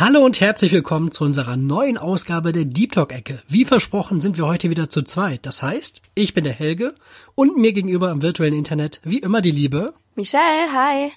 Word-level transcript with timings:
Hallo 0.00 0.20
und 0.20 0.40
herzlich 0.40 0.70
willkommen 0.70 1.10
zu 1.10 1.24
unserer 1.24 1.56
neuen 1.56 1.98
Ausgabe 1.98 2.52
der 2.52 2.66
Deep 2.66 2.92
Talk 2.92 3.12
Ecke. 3.12 3.42
Wie 3.48 3.64
versprochen 3.64 4.20
sind 4.20 4.38
wir 4.38 4.46
heute 4.46 4.70
wieder 4.70 4.88
zu 4.88 5.02
zweit. 5.02 5.44
Das 5.44 5.60
heißt, 5.60 6.02
ich 6.14 6.34
bin 6.34 6.44
der 6.44 6.52
Helge 6.52 6.94
und 7.34 7.56
mir 7.56 7.72
gegenüber 7.72 8.12
im 8.12 8.22
virtuellen 8.22 8.54
Internet 8.54 9.00
wie 9.02 9.18
immer 9.18 9.40
die 9.40 9.50
Liebe. 9.50 9.94
Michelle, 10.14 10.72
hi. 10.72 11.10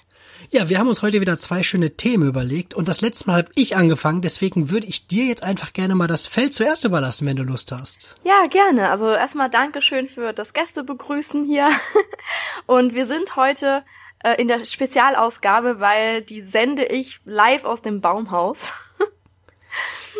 Ja, 0.50 0.68
wir 0.68 0.80
haben 0.80 0.88
uns 0.88 1.00
heute 1.00 1.20
wieder 1.20 1.38
zwei 1.38 1.62
schöne 1.62 1.92
Themen 1.92 2.26
überlegt 2.26 2.74
und 2.74 2.88
das 2.88 3.02
letzte 3.02 3.28
Mal 3.28 3.38
habe 3.42 3.50
ich 3.54 3.76
angefangen, 3.76 4.20
deswegen 4.20 4.68
würde 4.68 4.88
ich 4.88 5.06
dir 5.06 5.26
jetzt 5.26 5.44
einfach 5.44 5.72
gerne 5.72 5.94
mal 5.94 6.08
das 6.08 6.26
Feld 6.26 6.52
zuerst 6.52 6.84
überlassen, 6.84 7.24
wenn 7.28 7.36
du 7.36 7.44
Lust 7.44 7.70
hast. 7.70 8.16
Ja, 8.24 8.46
gerne. 8.50 8.90
Also 8.90 9.12
erstmal 9.12 9.48
Dankeschön 9.48 10.08
für 10.08 10.32
das 10.32 10.54
Gästebegrüßen 10.54 11.44
hier. 11.44 11.70
Und 12.66 12.96
wir 12.96 13.06
sind 13.06 13.36
heute 13.36 13.84
äh, 14.22 14.40
in 14.40 14.48
der 14.48 14.64
Spezialausgabe, 14.64 15.80
weil 15.80 16.22
die 16.22 16.40
sende 16.40 16.84
ich 16.84 17.20
live 17.24 17.64
aus 17.64 17.82
dem 17.82 18.00
Baumhaus. 18.00 18.72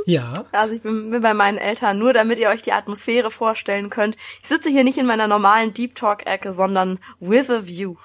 Ja. 0.06 0.32
Also 0.52 0.74
ich 0.74 0.82
bin, 0.82 1.10
bin 1.10 1.22
bei 1.22 1.34
meinen 1.34 1.58
Eltern, 1.58 1.98
nur 1.98 2.12
damit 2.12 2.38
ihr 2.38 2.48
euch 2.48 2.62
die 2.62 2.72
Atmosphäre 2.72 3.30
vorstellen 3.30 3.90
könnt. 3.90 4.16
Ich 4.40 4.48
sitze 4.48 4.68
hier 4.68 4.84
nicht 4.84 4.98
in 4.98 5.06
meiner 5.06 5.26
normalen 5.26 5.74
Deep 5.74 5.94
Talk-Ecke, 5.94 6.52
sondern 6.52 6.98
with 7.20 7.50
a 7.50 7.66
view. 7.66 7.96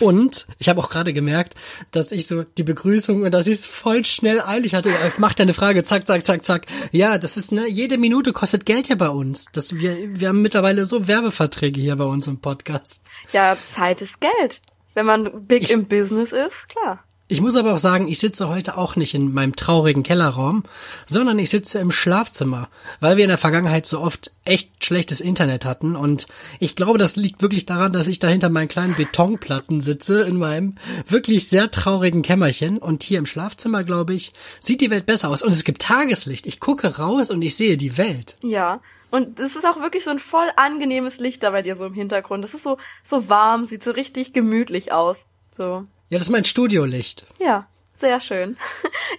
Und 0.00 0.46
ich 0.58 0.68
habe 0.68 0.80
auch 0.80 0.90
gerade 0.90 1.12
gemerkt, 1.12 1.54
dass 1.92 2.10
ich 2.12 2.26
so 2.26 2.42
die 2.42 2.62
Begrüßung 2.62 3.22
und 3.22 3.30
dass 3.32 3.46
ich 3.46 3.54
es 3.54 3.66
voll 3.66 4.04
schnell 4.04 4.40
eilig 4.40 4.74
hatte. 4.74 4.90
Ich 5.08 5.18
mach 5.18 5.34
deine 5.34 5.54
Frage, 5.54 5.84
zack, 5.84 6.06
zack, 6.06 6.24
zack, 6.26 6.42
zack. 6.44 6.66
Ja, 6.92 7.18
das 7.18 7.36
ist 7.36 7.52
ne, 7.52 7.68
jede 7.68 7.98
Minute 7.98 8.32
kostet 8.32 8.66
Geld 8.66 8.86
hier 8.88 8.96
bei 8.98 9.08
uns. 9.10 9.46
Das 9.52 9.76
wir 9.76 9.96
wir 10.20 10.28
haben 10.28 10.42
mittlerweile 10.42 10.84
so 10.84 11.06
Werbeverträge 11.06 11.80
hier 11.80 11.96
bei 11.96 12.04
uns 12.04 12.26
im 12.26 12.38
Podcast. 12.38 13.02
Ja, 13.32 13.56
Zeit 13.64 14.02
ist 14.02 14.20
Geld. 14.20 14.62
Wenn 14.94 15.06
man 15.06 15.46
big 15.46 15.62
Ich- 15.62 15.70
im 15.70 15.86
Business 15.86 16.32
ist, 16.32 16.68
klar. 16.68 17.04
Ich 17.30 17.40
muss 17.40 17.54
aber 17.54 17.72
auch 17.72 17.78
sagen, 17.78 18.08
ich 18.08 18.18
sitze 18.18 18.48
heute 18.48 18.76
auch 18.76 18.96
nicht 18.96 19.14
in 19.14 19.32
meinem 19.32 19.54
traurigen 19.54 20.02
Kellerraum, 20.02 20.64
sondern 21.06 21.38
ich 21.38 21.48
sitze 21.48 21.78
im 21.78 21.92
Schlafzimmer, 21.92 22.68
weil 22.98 23.16
wir 23.16 23.24
in 23.24 23.28
der 23.28 23.38
Vergangenheit 23.38 23.86
so 23.86 24.00
oft 24.00 24.32
echt 24.44 24.84
schlechtes 24.84 25.20
Internet 25.20 25.64
hatten 25.64 25.94
und 25.94 26.26
ich 26.58 26.74
glaube, 26.74 26.98
das 26.98 27.14
liegt 27.14 27.40
wirklich 27.40 27.66
daran, 27.66 27.92
dass 27.92 28.08
ich 28.08 28.18
da 28.18 28.26
hinter 28.26 28.48
meinen 28.48 28.66
kleinen 28.66 28.96
Betonplatten 28.96 29.80
sitze 29.80 30.22
in 30.22 30.38
meinem 30.38 30.74
wirklich 31.06 31.48
sehr 31.48 31.70
traurigen 31.70 32.22
Kämmerchen 32.22 32.78
und 32.78 33.04
hier 33.04 33.20
im 33.20 33.26
Schlafzimmer, 33.26 33.84
glaube 33.84 34.12
ich, 34.12 34.32
sieht 34.58 34.80
die 34.80 34.90
Welt 34.90 35.06
besser 35.06 35.28
aus 35.28 35.42
und 35.42 35.52
es 35.52 35.62
gibt 35.62 35.82
Tageslicht. 35.82 36.46
Ich 36.46 36.58
gucke 36.58 36.96
raus 36.96 37.30
und 37.30 37.42
ich 37.42 37.54
sehe 37.54 37.76
die 37.76 37.96
Welt. 37.96 38.34
Ja. 38.42 38.80
Und 39.12 39.38
es 39.38 39.54
ist 39.54 39.66
auch 39.66 39.80
wirklich 39.80 40.02
so 40.02 40.10
ein 40.10 40.18
voll 40.18 40.48
angenehmes 40.56 41.20
Licht 41.20 41.44
da 41.44 41.50
bei 41.50 41.62
dir 41.62 41.76
so 41.76 41.86
im 41.86 41.94
Hintergrund. 41.94 42.44
Es 42.44 42.54
ist 42.54 42.64
so, 42.64 42.76
so 43.04 43.28
warm, 43.28 43.66
sieht 43.66 43.84
so 43.84 43.92
richtig 43.92 44.32
gemütlich 44.32 44.90
aus. 44.90 45.26
So. 45.52 45.86
Ja, 46.10 46.18
das 46.18 46.26
ist 46.26 46.32
mein 46.32 46.44
Studiolicht. 46.44 47.24
Ja, 47.38 47.66
sehr 47.92 48.20
schön. 48.20 48.56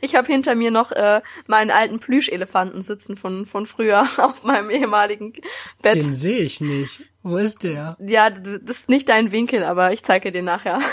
Ich 0.04 0.16
habe 0.16 0.32
hinter 0.32 0.56
mir 0.56 0.72
noch 0.72 0.92
äh, 0.94 1.22
meinen 1.48 1.70
alten 1.70 2.00
Plüschelefanten 2.00 2.82
sitzen 2.82 3.18
von, 3.18 3.46
von 3.46 3.68
früher 3.68 4.02
auf 4.18 4.44
meinem 4.44 4.70
ehemaligen 4.72 5.34
Bett. 5.82 5.96
Den 5.96 6.14
sehe 6.16 6.40
ich 6.40 6.60
nicht. 6.62 7.04
Wo 7.22 7.38
ist 7.38 7.64
der? 7.64 7.98
Ja, 8.00 8.30
das 8.30 8.78
ist 8.78 8.90
nicht 8.90 9.10
dein 9.10 9.32
Winkel, 9.32 9.64
aber 9.64 9.94
ich 9.94 10.02
zeige 10.02 10.32
dir 10.32 10.42
nachher. 10.42 10.80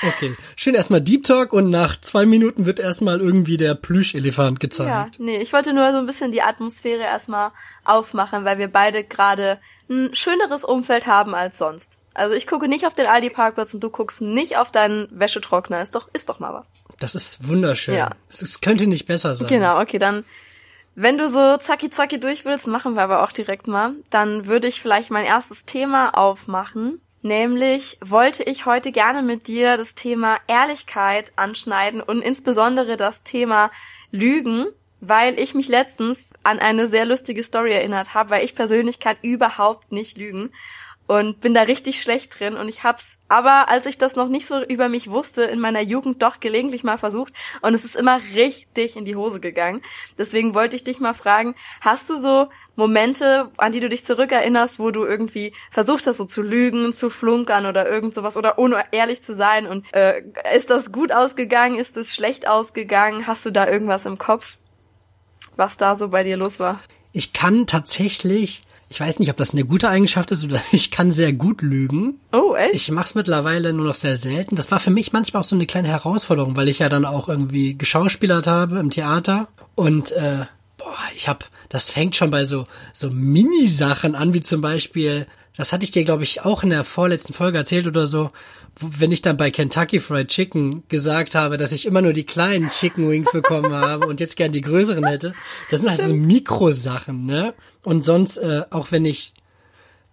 Okay, 0.00 0.32
schön 0.54 0.76
erstmal 0.76 1.00
Deep 1.00 1.24
Talk 1.24 1.52
und 1.52 1.70
nach 1.70 2.00
zwei 2.00 2.24
Minuten 2.24 2.66
wird 2.66 2.78
erstmal 2.78 3.20
irgendwie 3.20 3.56
der 3.56 3.74
Plüschelefant 3.74 4.60
gezeigt. 4.60 5.16
Ja, 5.18 5.24
nee, 5.24 5.38
ich 5.38 5.52
wollte 5.52 5.72
nur 5.72 5.90
so 5.90 5.98
ein 5.98 6.06
bisschen 6.06 6.30
die 6.30 6.42
Atmosphäre 6.42 7.02
erstmal 7.02 7.50
aufmachen, 7.84 8.44
weil 8.44 8.58
wir 8.58 8.68
beide 8.68 9.02
gerade 9.02 9.58
ein 9.90 10.14
schöneres 10.14 10.62
Umfeld 10.62 11.08
haben 11.08 11.34
als 11.34 11.58
sonst. 11.58 11.98
Also 12.18 12.34
ich 12.34 12.46
gucke 12.46 12.66
nicht 12.66 12.84
auf 12.84 12.94
den 12.94 13.06
Aldi-Parkplatz 13.06 13.74
und 13.74 13.80
du 13.80 13.90
guckst 13.90 14.20
nicht 14.20 14.56
auf 14.56 14.72
deinen 14.72 15.08
Wäschetrockner. 15.10 15.80
Ist 15.80 15.94
doch, 15.94 16.08
ist 16.12 16.28
doch 16.28 16.40
mal 16.40 16.52
was. 16.52 16.72
Das 16.98 17.14
ist 17.14 17.46
wunderschön. 17.46 17.94
Ja. 17.94 18.10
Es, 18.28 18.60
könnte 18.60 18.88
nicht 18.88 19.06
besser 19.06 19.36
sein. 19.36 19.46
Genau, 19.46 19.80
okay, 19.80 19.98
dann, 19.98 20.24
wenn 20.96 21.16
du 21.16 21.28
so 21.28 21.56
zacki 21.56 21.90
zacki 21.90 22.18
durch 22.18 22.44
willst, 22.44 22.66
machen 22.66 22.94
wir 22.94 23.02
aber 23.02 23.22
auch 23.22 23.30
direkt 23.30 23.68
mal, 23.68 23.92
dann 24.10 24.46
würde 24.46 24.66
ich 24.66 24.82
vielleicht 24.82 25.10
mein 25.10 25.24
erstes 25.24 25.64
Thema 25.64 26.10
aufmachen. 26.10 27.00
Nämlich 27.22 27.98
wollte 28.00 28.42
ich 28.42 28.66
heute 28.66 28.90
gerne 28.90 29.22
mit 29.22 29.46
dir 29.46 29.76
das 29.76 29.94
Thema 29.94 30.38
Ehrlichkeit 30.48 31.32
anschneiden 31.36 32.00
und 32.00 32.20
insbesondere 32.22 32.96
das 32.96 33.22
Thema 33.22 33.70
Lügen, 34.10 34.66
weil 35.00 35.38
ich 35.38 35.54
mich 35.54 35.68
letztens 35.68 36.26
an 36.42 36.58
eine 36.58 36.88
sehr 36.88 37.06
lustige 37.06 37.44
Story 37.44 37.72
erinnert 37.72 38.14
habe, 38.14 38.30
weil 38.30 38.44
ich 38.44 38.56
persönlich 38.56 38.98
kann 38.98 39.16
überhaupt 39.22 39.92
nicht 39.92 40.18
lügen 40.18 40.50
und 41.08 41.40
bin 41.40 41.54
da 41.54 41.62
richtig 41.62 42.00
schlecht 42.00 42.38
drin 42.38 42.56
und 42.56 42.68
ich 42.68 42.84
hab's 42.84 43.18
aber 43.28 43.68
als 43.68 43.86
ich 43.86 43.98
das 43.98 44.14
noch 44.14 44.28
nicht 44.28 44.46
so 44.46 44.62
über 44.62 44.88
mich 44.88 45.10
wusste 45.10 45.42
in 45.42 45.58
meiner 45.58 45.80
Jugend 45.80 46.22
doch 46.22 46.38
gelegentlich 46.38 46.84
mal 46.84 46.98
versucht 46.98 47.32
und 47.62 47.74
es 47.74 47.84
ist 47.84 47.96
immer 47.96 48.20
richtig 48.34 48.94
in 48.94 49.06
die 49.06 49.16
Hose 49.16 49.40
gegangen. 49.40 49.80
Deswegen 50.18 50.54
wollte 50.54 50.76
ich 50.76 50.84
dich 50.84 51.00
mal 51.00 51.14
fragen, 51.14 51.54
hast 51.80 52.10
du 52.10 52.16
so 52.16 52.48
Momente, 52.76 53.50
an 53.56 53.72
die 53.72 53.80
du 53.80 53.88
dich 53.88 54.04
zurückerinnerst, 54.04 54.78
wo 54.78 54.90
du 54.90 55.04
irgendwie 55.04 55.54
versucht 55.70 56.06
hast 56.06 56.18
so 56.18 56.26
zu 56.26 56.42
lügen, 56.42 56.92
zu 56.92 57.08
flunkern 57.08 57.64
oder 57.64 57.88
irgend 57.88 58.12
sowas 58.12 58.36
oder 58.36 58.58
ohne 58.58 58.84
ehrlich 58.92 59.22
zu 59.22 59.34
sein 59.34 59.66
und 59.66 59.86
äh, 59.94 60.22
ist 60.54 60.68
das 60.68 60.92
gut 60.92 61.10
ausgegangen, 61.10 61.78
ist 61.78 61.96
es 61.96 62.14
schlecht 62.14 62.46
ausgegangen? 62.46 63.26
Hast 63.26 63.46
du 63.46 63.50
da 63.50 63.66
irgendwas 63.66 64.04
im 64.04 64.18
Kopf, 64.18 64.58
was 65.56 65.78
da 65.78 65.96
so 65.96 66.08
bei 66.08 66.22
dir 66.22 66.36
los 66.36 66.60
war? 66.60 66.80
Ich 67.12 67.32
kann 67.32 67.66
tatsächlich, 67.66 68.62
ich 68.90 69.00
weiß 69.00 69.18
nicht, 69.18 69.30
ob 69.30 69.36
das 69.36 69.50
eine 69.50 69.64
gute 69.64 69.88
Eigenschaft 69.88 70.30
ist 70.30 70.44
oder 70.44 70.60
ich 70.72 70.90
kann 70.90 71.10
sehr 71.10 71.32
gut 71.32 71.62
lügen. 71.62 72.20
Oh, 72.32 72.54
echt? 72.54 72.74
Ich 72.74 72.90
mache 72.90 73.06
es 73.06 73.14
mittlerweile 73.14 73.72
nur 73.72 73.86
noch 73.86 73.94
sehr 73.94 74.16
selten. 74.16 74.56
Das 74.56 74.70
war 74.70 74.80
für 74.80 74.90
mich 74.90 75.12
manchmal 75.12 75.42
auch 75.42 75.46
so 75.46 75.56
eine 75.56 75.66
kleine 75.66 75.88
Herausforderung, 75.88 76.56
weil 76.56 76.68
ich 76.68 76.78
ja 76.78 76.88
dann 76.88 77.04
auch 77.04 77.28
irgendwie 77.28 77.76
geschauspielert 77.76 78.46
habe 78.46 78.78
im 78.78 78.90
Theater 78.90 79.48
und 79.74 80.12
äh, 80.12 80.46
boah, 80.76 80.96
ich 81.14 81.28
habe, 81.28 81.44
das 81.68 81.90
fängt 81.90 82.16
schon 82.16 82.30
bei 82.30 82.44
so 82.44 82.66
so 82.92 83.10
Mini-Sachen 83.10 84.14
an, 84.14 84.32
wie 84.32 84.40
zum 84.40 84.60
Beispiel, 84.60 85.26
das 85.58 85.72
hatte 85.72 85.84
ich 85.84 85.90
dir 85.90 86.04
glaube 86.04 86.22
ich 86.22 86.44
auch 86.44 86.62
in 86.62 86.70
der 86.70 86.84
vorletzten 86.84 87.34
Folge 87.34 87.58
erzählt 87.58 87.86
oder 87.86 88.06
so, 88.06 88.30
wenn 88.80 89.12
ich 89.12 89.20
dann 89.20 89.36
bei 89.36 89.50
Kentucky 89.50 90.00
Fried 90.00 90.28
Chicken 90.28 90.84
gesagt 90.88 91.34
habe, 91.34 91.58
dass 91.58 91.72
ich 91.72 91.84
immer 91.84 92.00
nur 92.00 92.12
die 92.12 92.24
kleinen 92.24 92.70
Chicken 92.70 93.10
Wings 93.10 93.32
bekommen 93.32 93.74
habe 93.74 94.06
und 94.06 94.20
jetzt 94.20 94.36
gern 94.36 94.52
die 94.52 94.60
größeren 94.60 95.04
hätte. 95.04 95.34
Das 95.70 95.80
sind 95.80 95.90
halt 95.90 96.00
so 96.00 96.14
Mikrosachen, 96.14 97.26
ne? 97.26 97.54
Und 97.82 98.04
sonst 98.04 98.38
äh, 98.38 98.62
auch 98.70 98.92
wenn 98.92 99.04
ich 99.04 99.34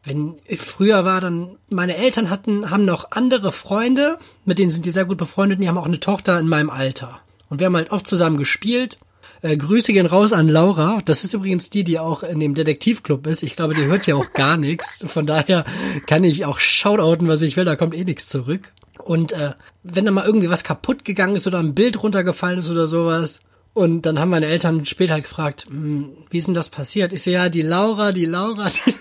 wenn 0.03 0.35
früher 0.57 1.05
war 1.05 1.21
dann 1.21 1.57
meine 1.69 1.95
Eltern 1.95 2.29
hatten 2.29 2.69
haben 2.71 2.85
noch 2.85 3.11
andere 3.11 3.51
Freunde, 3.51 4.17
mit 4.45 4.59
denen 4.59 4.71
sind 4.71 4.85
die 4.85 4.91
sehr 4.91 5.05
gut 5.05 5.17
befreundet, 5.17 5.57
und 5.57 5.61
die 5.61 5.69
haben 5.69 5.77
auch 5.77 5.85
eine 5.85 5.99
Tochter 5.99 6.39
in 6.39 6.47
meinem 6.47 6.69
Alter. 6.69 7.21
Und 7.49 7.59
wir 7.59 7.67
haben 7.67 7.75
halt 7.75 7.91
oft 7.91 8.07
zusammen 8.07 8.37
gespielt. 8.37 8.97
Äh, 9.45 9.57
Grüße 9.57 9.93
gehen 9.93 10.07
raus 10.07 10.33
an 10.33 10.47
Laura. 10.47 11.01
Das 11.05 11.23
ist 11.23 11.35
übrigens 11.35 11.69
die, 11.69 11.83
die 11.83 11.99
auch 11.99 12.23
in 12.23 12.39
dem 12.39 12.55
Detektivclub 12.55 13.27
ist. 13.27 13.43
Ich 13.43 13.55
glaube, 13.55 13.75
die 13.75 13.85
hört 13.85 14.07
ja 14.07 14.15
auch 14.15 14.31
gar 14.31 14.57
nichts. 14.57 15.05
Von 15.05 15.27
daher 15.27 15.65
kann 16.07 16.23
ich 16.23 16.45
auch 16.45 16.57
shoutouten, 16.57 17.27
was 17.27 17.43
ich 17.43 17.55
will. 17.55 17.63
Da 17.63 17.75
kommt 17.75 17.95
eh 17.95 18.05
nichts 18.05 18.27
zurück. 18.27 18.71
Und 19.03 19.33
äh, 19.33 19.51
wenn 19.83 20.05
da 20.05 20.11
mal 20.11 20.25
irgendwie 20.25 20.49
was 20.49 20.63
kaputt 20.63 21.05
gegangen 21.05 21.35
ist 21.35 21.45
oder 21.45 21.59
ein 21.59 21.75
Bild 21.75 22.01
runtergefallen 22.01 22.59
ist 22.59 22.71
oder 22.71 22.87
sowas, 22.87 23.41
und 23.75 24.05
dann 24.05 24.19
haben 24.19 24.29
meine 24.29 24.45
Eltern 24.45 24.85
später 24.85 25.19
gefragt, 25.19 25.67
"Hm, 25.69 26.13
wie 26.29 26.37
ist 26.37 26.47
denn 26.47 26.53
das 26.53 26.69
passiert? 26.69 27.11
Ich 27.13 27.21
so, 27.21 27.29
ja, 27.29 27.49
die 27.49 27.61
Laura, 27.61 28.13
die 28.13 28.25
Laura, 28.25 28.69
die 28.69 28.93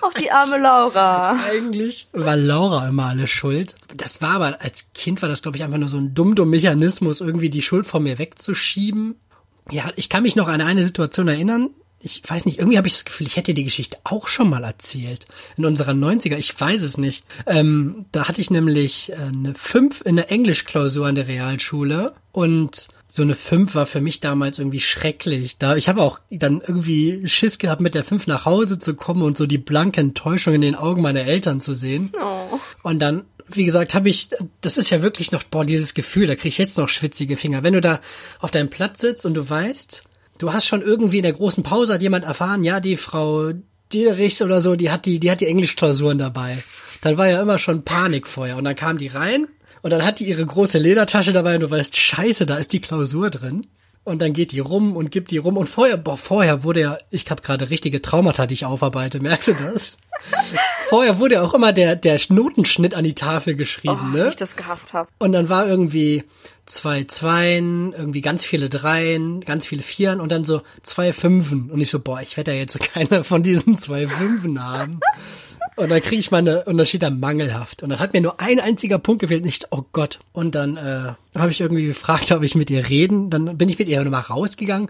Auf 0.00 0.14
die 0.14 0.30
arme 0.30 0.58
Laura. 0.58 1.38
eigentlich 1.50 2.08
war 2.12 2.36
Laura 2.36 2.88
immer 2.88 3.06
alles 3.06 3.30
schuld. 3.30 3.74
Das 3.94 4.22
war 4.22 4.30
aber, 4.30 4.60
als 4.60 4.92
Kind 4.94 5.22
war 5.22 5.28
das, 5.28 5.42
glaube 5.42 5.56
ich, 5.56 5.64
einfach 5.64 5.78
nur 5.78 5.88
so 5.88 5.98
ein 5.98 6.14
dumm-dumm-Mechanismus, 6.14 7.20
irgendwie 7.20 7.50
die 7.50 7.62
Schuld 7.62 7.86
von 7.86 8.02
mir 8.02 8.18
wegzuschieben. 8.18 9.16
Ja, 9.70 9.90
ich 9.96 10.08
kann 10.08 10.22
mich 10.22 10.36
noch 10.36 10.48
an 10.48 10.60
eine 10.60 10.84
Situation 10.84 11.28
erinnern. 11.28 11.70
Ich 12.00 12.22
weiß 12.26 12.44
nicht, 12.44 12.58
irgendwie 12.58 12.76
habe 12.76 12.86
ich 12.86 12.94
das 12.94 13.06
Gefühl, 13.06 13.26
ich 13.26 13.36
hätte 13.36 13.54
die 13.54 13.64
Geschichte 13.64 13.96
auch 14.04 14.28
schon 14.28 14.50
mal 14.50 14.62
erzählt. 14.62 15.26
In 15.56 15.64
unserer 15.64 15.92
90er, 15.92 16.36
ich 16.36 16.58
weiß 16.58 16.82
es 16.82 16.98
nicht. 16.98 17.24
Ähm, 17.46 18.04
da 18.12 18.28
hatte 18.28 18.42
ich 18.42 18.50
nämlich 18.50 19.12
äh, 19.12 19.14
eine 19.14 19.54
5 19.54 20.02
in 20.04 20.16
der 20.16 20.30
Englischklausur 20.30 21.06
an 21.06 21.14
der 21.14 21.28
Realschule 21.28 22.14
und 22.32 22.88
so 23.14 23.22
eine 23.22 23.36
5 23.36 23.76
war 23.76 23.86
für 23.86 24.00
mich 24.00 24.18
damals 24.18 24.58
irgendwie 24.58 24.80
schrecklich. 24.80 25.56
Da 25.56 25.76
ich 25.76 25.88
habe 25.88 26.02
auch 26.02 26.18
dann 26.30 26.60
irgendwie 26.60 27.22
Schiss 27.28 27.60
gehabt, 27.60 27.80
mit 27.80 27.94
der 27.94 28.02
5 28.02 28.26
nach 28.26 28.44
Hause 28.44 28.80
zu 28.80 28.94
kommen 28.94 29.22
und 29.22 29.38
so 29.38 29.46
die 29.46 29.56
blanke 29.56 30.00
Enttäuschung 30.00 30.54
in 30.54 30.62
den 30.62 30.74
Augen 30.74 31.00
meiner 31.00 31.20
Eltern 31.20 31.60
zu 31.60 31.74
sehen. 31.74 32.10
Oh. 32.20 32.58
Und 32.82 32.98
dann, 32.98 33.24
wie 33.48 33.64
gesagt, 33.64 33.94
habe 33.94 34.08
ich, 34.08 34.30
das 34.60 34.78
ist 34.78 34.90
ja 34.90 35.02
wirklich 35.02 35.32
noch, 35.32 35.42
boah, 35.42 35.64
dieses 35.64 35.94
Gefühl, 35.94 36.26
da 36.26 36.34
kriege 36.34 36.48
ich 36.48 36.58
jetzt 36.58 36.78
noch 36.78 36.88
schwitzige 36.88 37.36
Finger. 37.36 37.62
Wenn 37.62 37.74
du 37.74 37.80
da 37.80 38.00
auf 38.38 38.50
deinem 38.50 38.70
Platz 38.70 39.00
sitzt 39.00 39.26
und 39.26 39.34
du 39.34 39.48
weißt, 39.48 40.04
du 40.38 40.52
hast 40.52 40.66
schon 40.66 40.82
irgendwie 40.82 41.18
in 41.18 41.24
der 41.24 41.32
großen 41.32 41.62
Pause 41.62 41.94
hat 41.94 42.02
jemand 42.02 42.24
erfahren, 42.24 42.64
ja, 42.64 42.80
die 42.80 42.96
Frau 42.96 43.52
Diederichs 43.92 44.42
oder 44.42 44.60
so, 44.60 44.76
die 44.76 44.90
hat 44.90 45.06
die, 45.06 45.20
die 45.20 45.30
hat 45.30 45.40
die 45.40 45.46
Englischklausuren 45.46 46.18
dabei. 46.18 46.62
Dann 47.02 47.18
war 47.18 47.28
ja 47.28 47.40
immer 47.40 47.58
schon 47.58 47.84
Panik 47.84 48.26
vorher. 48.26 48.56
Und 48.56 48.64
dann 48.64 48.76
kam 48.76 48.98
die 48.98 49.08
rein 49.08 49.46
und 49.82 49.90
dann 49.90 50.04
hat 50.04 50.20
die 50.20 50.24
ihre 50.24 50.44
große 50.44 50.78
Ledertasche 50.78 51.32
dabei 51.32 51.56
und 51.56 51.60
du 51.60 51.70
weißt, 51.70 51.96
scheiße, 51.96 52.46
da 52.46 52.56
ist 52.56 52.72
die 52.72 52.80
Klausur 52.80 53.30
drin. 53.30 53.66
Und 54.04 54.20
dann 54.20 54.34
geht 54.34 54.52
die 54.52 54.60
rum 54.60 54.96
und 54.96 55.10
gibt 55.10 55.30
die 55.30 55.38
rum. 55.38 55.56
Und 55.56 55.66
vorher, 55.66 55.96
boah, 55.96 56.18
vorher 56.18 56.62
wurde 56.62 56.80
ja, 56.80 56.98
ich 57.10 57.30
habe 57.30 57.40
gerade 57.40 57.70
richtige 57.70 58.02
Traumata, 58.02 58.46
die 58.46 58.54
ich 58.54 58.66
aufarbeite, 58.66 59.18
merkst 59.20 59.48
du 59.48 59.54
das? 59.54 59.96
vorher 60.88 61.18
wurde 61.18 61.36
ja 61.36 61.42
auch 61.42 61.54
immer 61.54 61.72
der, 61.72 61.96
der 61.96 62.20
Notenschnitt 62.28 62.94
an 62.94 63.04
die 63.04 63.14
Tafel 63.14 63.54
Oh, 63.54 63.56
geschrieben, 63.56 64.12
wie 64.12 64.18
ne? 64.18 64.28
ich 64.28 64.36
das 64.36 64.56
gehasst 64.56 64.92
habe. 64.94 65.08
Und 65.18 65.32
dann 65.32 65.48
war 65.48 65.66
irgendwie 65.66 66.24
zwei 66.66 67.04
Zweien, 67.04 67.92
irgendwie 67.92 68.20
ganz 68.20 68.44
viele 68.44 68.68
Dreien, 68.68 69.40
ganz 69.40 69.66
viele 69.66 69.82
Vieren 69.82 70.20
und 70.20 70.30
dann 70.30 70.44
so 70.44 70.62
zwei 70.82 71.12
Fünfen. 71.12 71.70
Und 71.70 71.80
ich 71.80 71.90
so, 71.90 72.00
boah, 72.00 72.20
ich 72.20 72.36
werde 72.36 72.52
ja 72.52 72.58
jetzt 72.58 72.78
keiner 72.92 73.24
von 73.24 73.42
diesen 73.42 73.78
zwei 73.78 74.06
Fünfen 74.06 74.62
haben. 74.62 75.00
Und 75.76 75.90
dann 75.90 76.00
kriege 76.00 76.20
ich 76.20 76.30
meine, 76.30 76.64
und 76.64 76.76
dann 76.76 76.86
steht 76.86 77.02
da 77.02 77.10
mangelhaft. 77.10 77.82
Und 77.82 77.90
dann 77.90 77.98
hat 77.98 78.12
mir 78.12 78.20
nur 78.20 78.40
ein 78.40 78.60
einziger 78.60 78.98
Punkt 78.98 79.20
gefehlt. 79.20 79.44
Nicht, 79.44 79.68
oh 79.70 79.82
Gott. 79.92 80.20
Und 80.32 80.54
dann 80.54 80.76
äh, 80.76 81.14
habe 81.34 81.50
ich 81.50 81.60
irgendwie 81.60 81.86
gefragt, 81.86 82.30
ob 82.32 82.42
ich 82.44 82.54
mit 82.54 82.70
ihr 82.70 82.88
reden. 82.88 83.28
Dann 83.30 83.58
bin 83.58 83.68
ich 83.68 83.78
mit 83.78 83.88
ihr 83.88 84.02
nochmal 84.02 84.22
rausgegangen, 84.22 84.88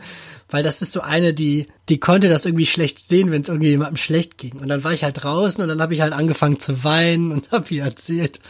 weil 0.51 0.63
das 0.63 0.83
ist 0.83 0.93
so 0.93 1.01
eine, 1.01 1.33
die, 1.33 1.67
die 1.89 1.99
konnte 1.99 2.29
das 2.29 2.45
irgendwie 2.45 2.67
schlecht 2.67 2.99
sehen, 2.99 3.31
wenn 3.31 3.43
es 3.43 3.49
irgendwie 3.49 3.71
jemandem 3.71 3.97
schlecht 3.97 4.37
ging. 4.37 4.59
Und 4.59 4.69
dann 4.69 4.85
war 4.85 4.93
ich 4.93 5.05
halt 5.05 5.23
draußen 5.23 5.63
und 5.63 5.69
dann 5.69 5.81
habe 5.81 5.95
ich 5.95 6.03
halt 6.03 6.13
angefangen 6.13 6.61
zu 6.61 6.85
weinen 6.85 7.33
und 7.33 7.51
habe 7.53 7.75
ihr 7.75 7.85
erzählt, 7.85 8.41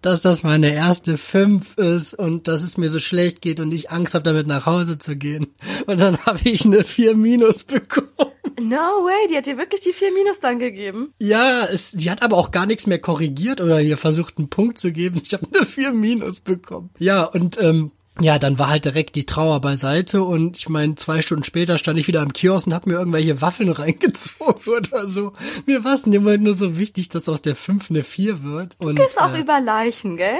dass 0.00 0.22
das 0.22 0.44
meine 0.44 0.72
erste 0.72 1.16
Fünf 1.16 1.76
ist 1.76 2.14
und 2.14 2.46
dass 2.46 2.62
es 2.62 2.76
mir 2.76 2.88
so 2.88 3.00
schlecht 3.00 3.42
geht 3.42 3.58
und 3.58 3.72
ich 3.72 3.90
Angst 3.90 4.14
habe, 4.14 4.24
damit 4.24 4.46
nach 4.46 4.66
Hause 4.66 4.98
zu 4.98 5.16
gehen. 5.16 5.48
Und 5.86 6.00
dann 6.00 6.18
habe 6.26 6.38
ich 6.44 6.64
eine 6.64 6.84
vier 6.84 7.16
Minus 7.16 7.64
bekommen. 7.64 8.30
No 8.58 9.04
way, 9.04 9.28
die 9.28 9.36
hat 9.36 9.46
dir 9.46 9.58
wirklich 9.58 9.80
die 9.80 9.92
vier 9.92 10.12
Minus 10.12 10.40
dann 10.40 10.58
gegeben. 10.58 11.12
Ja, 11.18 11.66
es, 11.66 11.92
die 11.92 12.10
hat 12.10 12.22
aber 12.22 12.36
auch 12.36 12.50
gar 12.50 12.66
nichts 12.66 12.86
mehr 12.86 12.98
korrigiert 12.98 13.60
oder 13.60 13.80
ihr 13.80 13.96
versucht 13.96 14.38
einen 14.38 14.48
Punkt 14.48 14.78
zu 14.78 14.92
geben. 14.92 15.20
Ich 15.24 15.32
habe 15.32 15.46
eine 15.52 15.66
vier 15.66 15.92
Minus 15.92 16.40
bekommen. 16.40 16.90
Ja, 16.98 17.24
und 17.24 17.60
ähm, 17.60 17.92
ja, 18.20 18.38
dann 18.38 18.58
war 18.58 18.68
halt 18.68 18.84
direkt 18.84 19.16
die 19.16 19.24
Trauer 19.24 19.60
beiseite 19.60 20.22
und 20.22 20.58
ich 20.58 20.68
meine, 20.68 20.94
zwei 20.96 21.22
Stunden 21.22 21.44
später 21.44 21.78
stand 21.78 21.98
ich 21.98 22.06
wieder 22.06 22.20
am 22.20 22.32
Kiosk 22.32 22.66
und 22.66 22.74
hab 22.74 22.86
mir 22.86 22.94
irgendwelche 22.94 23.40
Waffeln 23.40 23.70
reingezogen 23.70 24.72
oder 24.72 25.06
so. 25.06 25.32
Mir 25.66 25.84
war 25.84 25.94
es 25.94 26.04
in 26.04 26.12
dem 26.12 26.24
Moment 26.24 26.44
nur 26.44 26.54
so 26.54 26.76
wichtig, 26.76 27.08
dass 27.08 27.28
aus 27.28 27.42
der 27.42 27.56
fünf 27.56 27.90
eine 27.90 28.02
vier 28.02 28.42
wird. 28.42 28.76
Und, 28.78 28.98
du 28.98 29.02
gehst 29.02 29.20
auch 29.20 29.32
äh, 29.32 29.40
über 29.40 29.60
Leichen, 29.60 30.16
gell? 30.16 30.38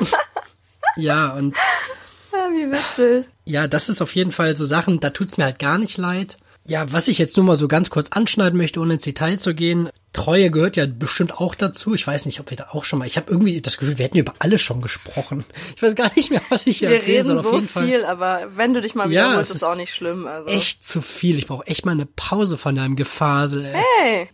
ja, 0.96 1.34
und 1.34 1.56
ja, 2.32 2.48
wie 2.52 2.72
witzig. 2.72 3.32
Ja, 3.44 3.66
das 3.66 3.88
ist 3.88 4.00
auf 4.00 4.14
jeden 4.14 4.32
Fall 4.32 4.56
so 4.56 4.64
Sachen, 4.64 5.00
da 5.00 5.10
tut's 5.10 5.36
mir 5.36 5.44
halt 5.44 5.58
gar 5.58 5.78
nicht 5.78 5.98
leid. 5.98 6.38
Ja, 6.70 6.92
was 6.92 7.08
ich 7.08 7.18
jetzt 7.18 7.36
nur 7.36 7.44
mal 7.44 7.56
so 7.56 7.66
ganz 7.66 7.90
kurz 7.90 8.10
anschneiden 8.12 8.56
möchte, 8.56 8.78
ohne 8.78 8.94
ins 8.94 9.02
Detail 9.02 9.40
zu 9.40 9.56
gehen. 9.56 9.88
Treue 10.12 10.52
gehört 10.52 10.76
ja 10.76 10.86
bestimmt 10.86 11.34
auch 11.40 11.56
dazu. 11.56 11.94
Ich 11.94 12.06
weiß 12.06 12.26
nicht, 12.26 12.38
ob 12.38 12.50
wir 12.50 12.56
da 12.56 12.68
auch 12.70 12.84
schon 12.84 13.00
mal. 13.00 13.06
Ich 13.06 13.16
habe 13.16 13.28
irgendwie 13.28 13.60
das 13.60 13.76
Gefühl, 13.76 13.98
wir 13.98 14.04
hätten 14.04 14.18
über 14.18 14.34
alles 14.38 14.60
schon 14.60 14.80
gesprochen. 14.80 15.44
Ich 15.74 15.82
weiß 15.82 15.94
gar 15.96 16.12
nicht 16.14 16.30
mehr, 16.30 16.42
was 16.48 16.66
ich 16.66 16.78
hier 16.78 16.90
wir 16.90 16.98
erzählen 16.98 17.24
soll. 17.24 17.42
Wir 17.42 17.52
reden 17.52 17.68
so 17.68 17.80
viel, 17.80 18.04
aber 18.04 18.50
wenn 18.54 18.74
du 18.74 18.80
dich 18.80 18.94
mal 18.94 19.10
ja, 19.10 19.26
wiederholst, 19.26 19.50
ist 19.50 19.56
es 19.58 19.62
auch 19.64 19.76
nicht 19.76 19.92
schlimm. 19.94 20.26
Also. 20.26 20.48
Echt 20.48 20.84
zu 20.86 21.02
viel. 21.02 21.38
Ich 21.38 21.46
brauche 21.46 21.66
echt 21.66 21.86
mal 21.86 21.92
eine 21.92 22.06
Pause 22.06 22.56
von 22.56 22.76
deinem 22.76 22.94
Gefasel. 22.94 23.64
Ey. 23.64 23.80
Hey! 24.00 24.28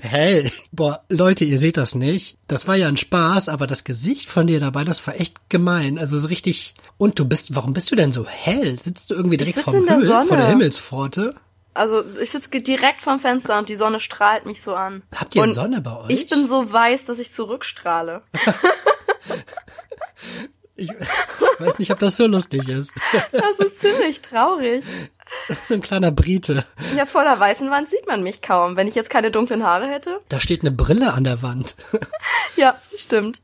hey! 0.02 0.52
Boah, 0.72 1.04
Leute, 1.08 1.44
ihr 1.44 1.58
seht 1.58 1.76
das 1.78 1.94
nicht. 1.94 2.36
Das 2.48 2.66
war 2.66 2.76
ja 2.76 2.88
ein 2.88 2.96
Spaß, 2.98 3.48
aber 3.48 3.66
das 3.66 3.84
Gesicht 3.84 4.28
von 4.28 4.46
dir 4.46 4.60
dabei, 4.60 4.84
das 4.84 5.06
war 5.06 5.18
echt 5.18 5.48
gemein. 5.48 5.98
Also 5.98 6.18
so 6.18 6.26
richtig. 6.26 6.74
Und 6.98 7.18
du 7.18 7.24
bist, 7.24 7.54
warum 7.54 7.72
bist 7.72 7.90
du 7.90 7.96
denn 7.96 8.12
so 8.12 8.26
hell? 8.26 8.78
Sitzt 8.78 9.10
du 9.10 9.14
irgendwie 9.14 9.38
direkt 9.38 9.60
vom 9.60 9.72
Himmel, 9.74 10.26
vor 10.26 10.36
der 10.36 10.48
Himmelspforte? 10.48 11.34
Also 11.74 12.04
ich 12.20 12.30
sitze 12.30 12.50
direkt 12.50 12.98
vorm 12.98 13.18
Fenster 13.18 13.58
und 13.58 13.68
die 13.68 13.76
Sonne 13.76 13.98
strahlt 14.00 14.44
mich 14.46 14.62
so 14.62 14.74
an. 14.74 15.02
Habt 15.14 15.34
ihr 15.34 15.42
und 15.42 15.54
Sonne 15.54 15.80
bei 15.80 15.96
euch? 15.96 16.10
Ich 16.10 16.28
bin 16.28 16.46
so 16.46 16.72
weiß, 16.72 17.06
dass 17.06 17.18
ich 17.18 17.32
zurückstrahle. 17.32 18.22
ich 20.76 20.90
weiß 21.58 21.78
nicht, 21.78 21.90
ob 21.90 21.98
das 21.98 22.16
so 22.16 22.26
lustig 22.26 22.68
ist. 22.68 22.90
Das 23.32 23.58
ist 23.58 23.80
ziemlich 23.80 24.22
traurig. 24.22 24.84
So 25.66 25.72
ein 25.72 25.80
kleiner 25.80 26.10
Brite. 26.10 26.66
Ja, 26.94 27.06
vor 27.06 27.24
der 27.24 27.40
weißen 27.40 27.70
Wand 27.70 27.88
sieht 27.88 28.06
man 28.06 28.22
mich 28.22 28.42
kaum. 28.42 28.76
Wenn 28.76 28.86
ich 28.86 28.94
jetzt 28.94 29.08
keine 29.08 29.30
dunklen 29.30 29.64
Haare 29.64 29.86
hätte. 29.86 30.20
Da 30.28 30.40
steht 30.40 30.60
eine 30.60 30.70
Brille 30.70 31.14
an 31.14 31.24
der 31.24 31.40
Wand. 31.40 31.74
ja, 32.56 32.78
stimmt. 32.94 33.40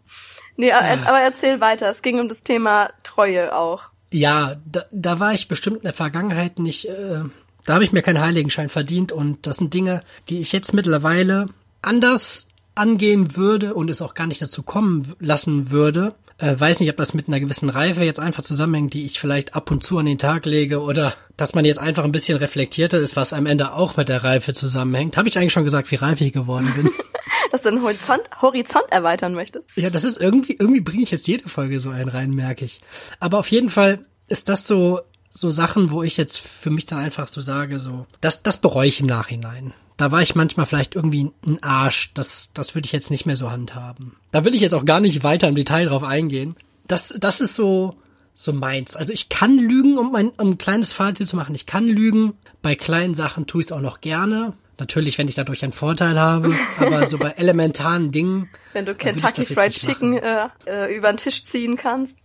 Nee, 0.57 0.69
ja. 0.69 0.81
aber 0.81 1.21
erzähl 1.21 1.63
weiter. 1.63 1.91
Es 1.91 2.03
ging 2.03 2.21
um 2.21 2.29
das 2.29 2.43
Thema 2.43 2.91
Treue 3.05 3.57
auch. 3.57 3.85
Ja, 4.13 4.57
da, 4.67 4.85
da 4.91 5.19
war 5.19 5.33
ich 5.33 5.49
bestimmt 5.49 5.79
in 5.79 5.85
der 5.85 5.95
Vergangenheit 5.95 6.59
nicht 6.59 6.89
äh, 6.89 7.23
da 7.64 7.75
habe 7.75 7.84
ich 7.84 7.93
mir 7.93 8.02
keinen 8.02 8.20
Heiligenschein 8.20 8.69
verdient 8.69 9.12
und 9.12 9.46
das 9.46 9.56
sind 9.56 9.75
Dinge, 9.75 10.02
die 10.28 10.40
ich 10.40 10.52
jetzt 10.52 10.72
mittlerweile 10.72 11.49
anders 11.82 12.49
angehen 12.75 13.37
würde 13.37 13.75
und 13.75 13.90
es 13.90 14.02
auch 14.02 14.14
gar 14.14 14.26
nicht 14.26 14.40
dazu 14.40 14.62
kommen 14.62 15.14
lassen 15.19 15.70
würde. 15.70 16.14
Äh, 16.38 16.58
weiß 16.58 16.78
nicht, 16.78 16.90
ob 16.90 16.96
das 16.96 17.14
mit 17.14 17.26
einer 17.26 17.40
gewissen 17.40 17.69
Reife 17.69 18.05
jetzt 18.05 18.20
einfach 18.20 18.44
zusammenhängt, 18.44 18.94
die 18.94 19.05
ich 19.05 19.19
vielleicht 19.19 19.56
ab 19.56 19.70
und 19.72 19.82
zu 19.82 19.99
an 19.99 20.06
den 20.06 20.19
Tag 20.19 20.46
lege 20.46 20.81
oder 20.81 21.14
dass 21.37 21.55
man 21.55 21.64
jetzt 21.64 21.81
einfach 21.81 22.05
ein 22.05 22.12
bisschen 22.12 22.38
reflektierter 22.38 22.99
ist, 22.99 23.16
was 23.16 23.32
am 23.32 23.46
Ende 23.46 23.72
auch 23.72 23.96
mit 23.96 24.08
der 24.08 24.22
Reife 24.22 24.55
zusammenhängt. 24.55 25.16
Habe 25.16 25.28
ich 25.28 25.37
eigentlich 25.37 25.52
schon 25.52 25.64
gesagt, 25.64 25.90
wie 25.90 25.96
reif 25.96 26.20
ich 26.20 26.32
geworden 26.32 26.70
bin. 26.76 26.90
dass 27.50 27.62
du 27.62 27.70
den 27.70 27.82
Horizont, 27.82 28.22
Horizont 28.40 28.84
erweitern 28.90 29.34
möchtest. 29.34 29.76
Ja, 29.76 29.90
das 29.90 30.05
ist 30.05 30.20
irgendwie, 30.20 30.56
irgendwie 30.58 30.81
bringe 30.81 31.02
ich 31.02 31.10
jetzt 31.10 31.26
jede 31.26 31.49
Folge 31.49 31.81
so 31.81 31.90
einen 31.90 32.08
rein, 32.08 32.31
merke 32.31 32.64
ich. 32.64 32.81
Aber 33.20 33.38
auf 33.38 33.50
jeden 33.50 33.70
Fall 33.70 34.00
ist 34.28 34.49
das 34.49 34.66
so 34.66 35.00
so 35.40 35.50
Sachen, 35.50 35.90
wo 35.90 36.02
ich 36.02 36.17
jetzt 36.17 36.38
für 36.38 36.70
mich 36.70 36.87
dann 36.87 36.99
einfach 36.99 37.29
so 37.29 37.40
sage, 37.40 37.79
so, 37.79 38.06
das, 38.20 38.43
das 38.43 38.56
bereue 38.56 38.88
ich 38.88 39.00
im 39.00 39.06
Nachhinein. 39.06 39.73
Da 39.96 40.12
war 40.12 40.23
ich 40.23 40.35
manchmal 40.35 40.67
vielleicht 40.67 40.94
irgendwie 40.94 41.31
ein 41.44 41.62
Arsch. 41.62 42.12
Das, 42.14 42.50
das 42.55 42.75
würde 42.75 42.87
ich 42.87 42.93
jetzt 42.93 43.11
nicht 43.11 43.26
mehr 43.26 43.37
so 43.37 43.50
handhaben. 43.50 44.17
Da 44.31 44.44
will 44.44 44.55
ich 44.55 44.61
jetzt 44.61 44.75
auch 44.75 44.85
gar 44.85 45.00
nicht 45.00 45.25
weiter 45.25 45.49
im 45.49 45.55
Detail 45.55 45.87
drauf 45.87 46.05
eingehen. 46.05 46.56
Das, 46.87 47.14
das 47.19 47.40
ist 47.40 47.55
so, 47.55 47.96
so 48.35 48.52
meins. 48.52 48.94
Also 48.94 49.12
ich 49.12 49.29
kann 49.29 49.58
lügen, 49.58 49.99
um, 49.99 50.12
mein, 50.12 50.29
um 50.31 50.50
ein 50.50 50.58
kleines 50.58 50.93
Fazit 50.93 51.29
zu 51.29 51.37
machen. 51.37 51.55
Ich 51.55 51.67
kann 51.67 51.87
lügen. 51.87 52.34
Bei 52.62 52.76
kleinen 52.76 53.14
Sachen 53.14 53.46
tue 53.46 53.61
ich 53.61 53.67
es 53.67 53.73
auch 53.73 53.81
noch 53.81 54.00
gerne. 54.00 54.55
Natürlich, 54.79 55.19
wenn 55.19 55.26
ich 55.26 55.34
dadurch 55.34 55.64
einen 55.64 55.73
Vorteil 55.73 56.19
habe, 56.19 56.55
aber 56.79 57.06
so 57.08 57.19
bei 57.19 57.31
elementaren 57.31 58.12
Dingen. 58.12 58.49
Wenn 58.73 58.87
du 58.87 58.94
Kentucky 58.94 59.44
Fried 59.44 59.73
Chicken 59.73 60.19
äh, 60.19 60.49
äh, 60.67 60.96
über 60.96 61.12
den 61.12 61.17
Tisch 61.17 61.43
ziehen 61.43 61.76
kannst. 61.76 62.19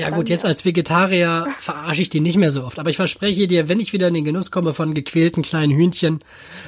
Ja 0.00 0.10
gut, 0.10 0.28
jetzt 0.28 0.44
als 0.44 0.64
Vegetarier 0.64 1.46
verarsche 1.60 2.02
ich 2.02 2.10
die 2.10 2.20
nicht 2.20 2.36
mehr 2.36 2.50
so 2.50 2.64
oft. 2.64 2.78
Aber 2.78 2.90
ich 2.90 2.96
verspreche 2.96 3.46
dir, 3.46 3.68
wenn 3.68 3.80
ich 3.80 3.92
wieder 3.92 4.08
in 4.08 4.14
den 4.14 4.24
Genuss 4.24 4.50
komme 4.50 4.72
von 4.72 4.94
gequälten 4.94 5.42
kleinen 5.42 5.76
Hühnchen, 5.76 6.20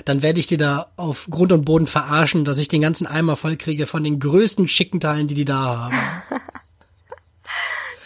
dann 0.05 0.23
werde 0.23 0.39
ich 0.39 0.47
die 0.47 0.57
da 0.57 0.93
auf 0.97 1.29
Grund 1.31 1.53
und 1.53 1.65
Boden 1.65 1.87
verarschen, 1.87 2.45
dass 2.45 2.59
ich 2.59 2.69
den 2.69 2.83
ganzen 2.83 3.07
Eimer 3.07 3.37
voll 3.37 3.57
kriege 3.57 3.87
von 3.87 4.05
den 4.05 4.21
größten 4.21 4.69
Schickenteilen, 4.69 5.29
die 5.29 5.35
die 5.35 5.45
da 5.45 5.91
haben. 5.91 5.97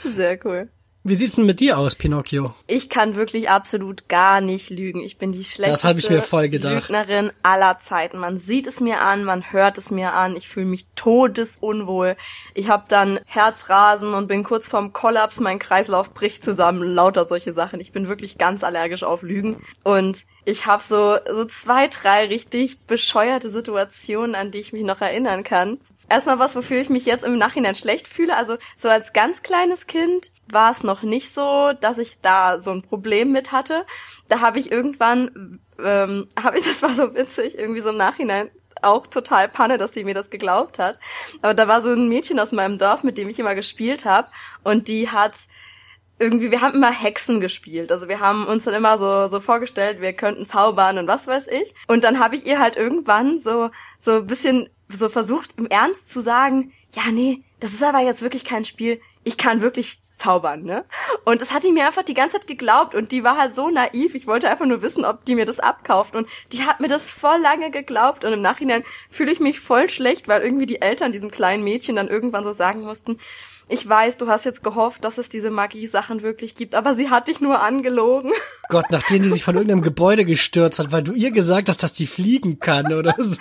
Sehr 0.14 0.38
cool. 0.44 0.68
Wie 1.08 1.14
sieht's 1.14 1.36
denn 1.36 1.46
mit 1.46 1.60
dir 1.60 1.78
aus, 1.78 1.94
Pinocchio? 1.94 2.52
Ich 2.66 2.88
kann 2.88 3.14
wirklich 3.14 3.48
absolut 3.48 4.08
gar 4.08 4.40
nicht 4.40 4.70
lügen. 4.70 5.00
Ich 5.04 5.18
bin 5.18 5.30
die 5.30 5.44
schlechteste 5.44 5.86
das 5.86 5.98
ich 5.98 6.10
mir 6.10 6.20
voll 6.20 6.48
gedacht. 6.48 6.88
Lügnerin 6.88 7.30
aller 7.44 7.78
Zeiten. 7.78 8.18
Man 8.18 8.38
sieht 8.38 8.66
es 8.66 8.80
mir 8.80 9.00
an, 9.02 9.22
man 9.22 9.52
hört 9.52 9.78
es 9.78 9.92
mir 9.92 10.14
an. 10.14 10.34
Ich 10.34 10.48
fühle 10.48 10.66
mich 10.66 10.88
todesunwohl. 10.96 12.16
Ich 12.54 12.68
habe 12.68 12.86
dann 12.88 13.20
Herzrasen 13.24 14.14
und 14.14 14.26
bin 14.26 14.42
kurz 14.42 14.66
vorm 14.66 14.92
Kollaps. 14.92 15.38
Mein 15.38 15.60
Kreislauf 15.60 16.12
bricht 16.12 16.42
zusammen. 16.42 16.82
Lauter 16.82 17.24
solche 17.24 17.52
Sachen. 17.52 17.78
Ich 17.78 17.92
bin 17.92 18.08
wirklich 18.08 18.36
ganz 18.36 18.64
allergisch 18.64 19.04
auf 19.04 19.22
Lügen. 19.22 19.58
Und 19.84 20.24
ich 20.44 20.66
habe 20.66 20.82
so, 20.82 21.18
so 21.32 21.44
zwei, 21.44 21.86
drei 21.86 22.26
richtig 22.26 22.80
bescheuerte 22.80 23.48
Situationen, 23.48 24.34
an 24.34 24.50
die 24.50 24.58
ich 24.58 24.72
mich 24.72 24.82
noch 24.82 25.00
erinnern 25.00 25.44
kann 25.44 25.78
erstmal 26.08 26.38
was, 26.38 26.56
wofür 26.56 26.80
ich 26.80 26.88
mich 26.88 27.06
jetzt 27.06 27.24
im 27.24 27.38
Nachhinein 27.38 27.74
schlecht 27.74 28.08
fühle. 28.08 28.36
Also 28.36 28.56
so 28.76 28.88
als 28.88 29.12
ganz 29.12 29.42
kleines 29.42 29.86
Kind 29.86 30.32
war 30.50 30.70
es 30.70 30.82
noch 30.82 31.02
nicht 31.02 31.32
so, 31.32 31.72
dass 31.80 31.98
ich 31.98 32.20
da 32.20 32.60
so 32.60 32.70
ein 32.70 32.82
Problem 32.82 33.32
mit 33.32 33.52
hatte. 33.52 33.84
Da 34.28 34.40
habe 34.40 34.58
ich 34.58 34.70
irgendwann, 34.70 35.60
ähm, 35.82 36.28
habe 36.42 36.58
ich, 36.58 36.64
das 36.64 36.82
war 36.82 36.94
so 36.94 37.14
witzig, 37.14 37.58
irgendwie 37.58 37.80
so 37.80 37.90
im 37.90 37.96
Nachhinein 37.96 38.50
auch 38.82 39.06
total 39.06 39.48
Panne, 39.48 39.78
dass 39.78 39.94
sie 39.94 40.04
mir 40.04 40.14
das 40.14 40.30
geglaubt 40.30 40.78
hat. 40.78 40.98
Aber 41.42 41.54
da 41.54 41.66
war 41.66 41.82
so 41.82 41.90
ein 41.90 42.08
Mädchen 42.08 42.38
aus 42.38 42.52
meinem 42.52 42.78
Dorf, 42.78 43.02
mit 43.02 43.18
dem 43.18 43.28
ich 43.28 43.38
immer 43.38 43.54
gespielt 43.54 44.04
habe, 44.04 44.28
und 44.64 44.88
die 44.88 45.08
hat 45.08 45.48
irgendwie, 46.18 46.50
wir 46.50 46.62
haben 46.62 46.74
immer 46.74 46.90
Hexen 46.90 47.40
gespielt. 47.40 47.92
Also 47.92 48.08
wir 48.08 48.20
haben 48.20 48.46
uns 48.46 48.64
dann 48.64 48.74
immer 48.74 48.96
so, 48.98 49.26
so 49.26 49.40
vorgestellt, 49.40 50.00
wir 50.00 50.14
könnten 50.14 50.46
zaubern 50.46 50.98
und 50.98 51.08
was 51.08 51.26
weiß 51.26 51.46
ich. 51.48 51.74
Und 51.88 52.04
dann 52.04 52.18
habe 52.18 52.36
ich 52.36 52.46
ihr 52.46 52.58
halt 52.58 52.76
irgendwann 52.76 53.40
so, 53.40 53.70
so 53.98 54.22
bisschen 54.22 54.68
so 54.88 55.08
versucht, 55.08 55.54
im 55.56 55.66
Ernst 55.66 56.10
zu 56.10 56.20
sagen, 56.20 56.72
ja, 56.90 57.10
nee, 57.10 57.42
das 57.60 57.72
ist 57.72 57.82
aber 57.82 58.00
jetzt 58.00 58.22
wirklich 58.22 58.44
kein 58.44 58.64
Spiel. 58.64 59.00
Ich 59.24 59.36
kann 59.36 59.60
wirklich 59.60 60.00
zaubern, 60.16 60.62
ne? 60.62 60.84
Und 61.24 61.42
das 61.42 61.52
hat 61.52 61.62
die 61.64 61.72
mir 61.72 61.86
einfach 61.86 62.02
die 62.02 62.14
ganze 62.14 62.38
Zeit 62.38 62.46
geglaubt 62.46 62.94
und 62.94 63.12
die 63.12 63.22
war 63.22 63.36
halt 63.36 63.54
so 63.54 63.68
naiv. 63.68 64.14
Ich 64.14 64.26
wollte 64.26 64.48
einfach 64.48 64.66
nur 64.66 64.82
wissen, 64.82 65.04
ob 65.04 65.24
die 65.24 65.34
mir 65.34 65.44
das 65.44 65.60
abkauft 65.60 66.16
und 66.16 66.28
die 66.52 66.62
hat 66.62 66.80
mir 66.80 66.88
das 66.88 67.10
voll 67.10 67.38
lange 67.40 67.70
geglaubt 67.70 68.24
und 68.24 68.32
im 68.32 68.40
Nachhinein 68.40 68.82
fühle 69.10 69.32
ich 69.32 69.40
mich 69.40 69.60
voll 69.60 69.90
schlecht, 69.90 70.26
weil 70.26 70.42
irgendwie 70.42 70.66
die 70.66 70.80
Eltern 70.80 71.12
diesem 71.12 71.30
kleinen 71.30 71.64
Mädchen 71.64 71.96
dann 71.96 72.08
irgendwann 72.08 72.44
so 72.44 72.52
sagen 72.52 72.80
mussten, 72.80 73.18
ich 73.68 73.88
weiß, 73.88 74.16
du 74.16 74.28
hast 74.28 74.44
jetzt 74.44 74.62
gehofft, 74.62 75.04
dass 75.04 75.18
es 75.18 75.28
diese 75.28 75.50
Magie-Sachen 75.50 76.22
wirklich 76.22 76.54
gibt, 76.54 76.74
aber 76.74 76.94
sie 76.94 77.10
hat 77.10 77.26
dich 77.26 77.40
nur 77.40 77.62
angelogen. 77.62 78.30
Gott, 78.68 78.86
nachdem 78.90 79.22
die 79.22 79.28
sich 79.28 79.42
von 79.42 79.56
irgendeinem 79.56 79.82
Gebäude 79.82 80.24
gestürzt 80.24 80.78
hat, 80.78 80.92
weil 80.92 81.02
du 81.02 81.12
ihr 81.12 81.32
gesagt 81.32 81.68
hast, 81.68 81.82
dass 81.82 81.92
die 81.92 82.06
fliegen 82.06 82.60
kann 82.60 82.92
oder 82.92 83.14
so. 83.18 83.36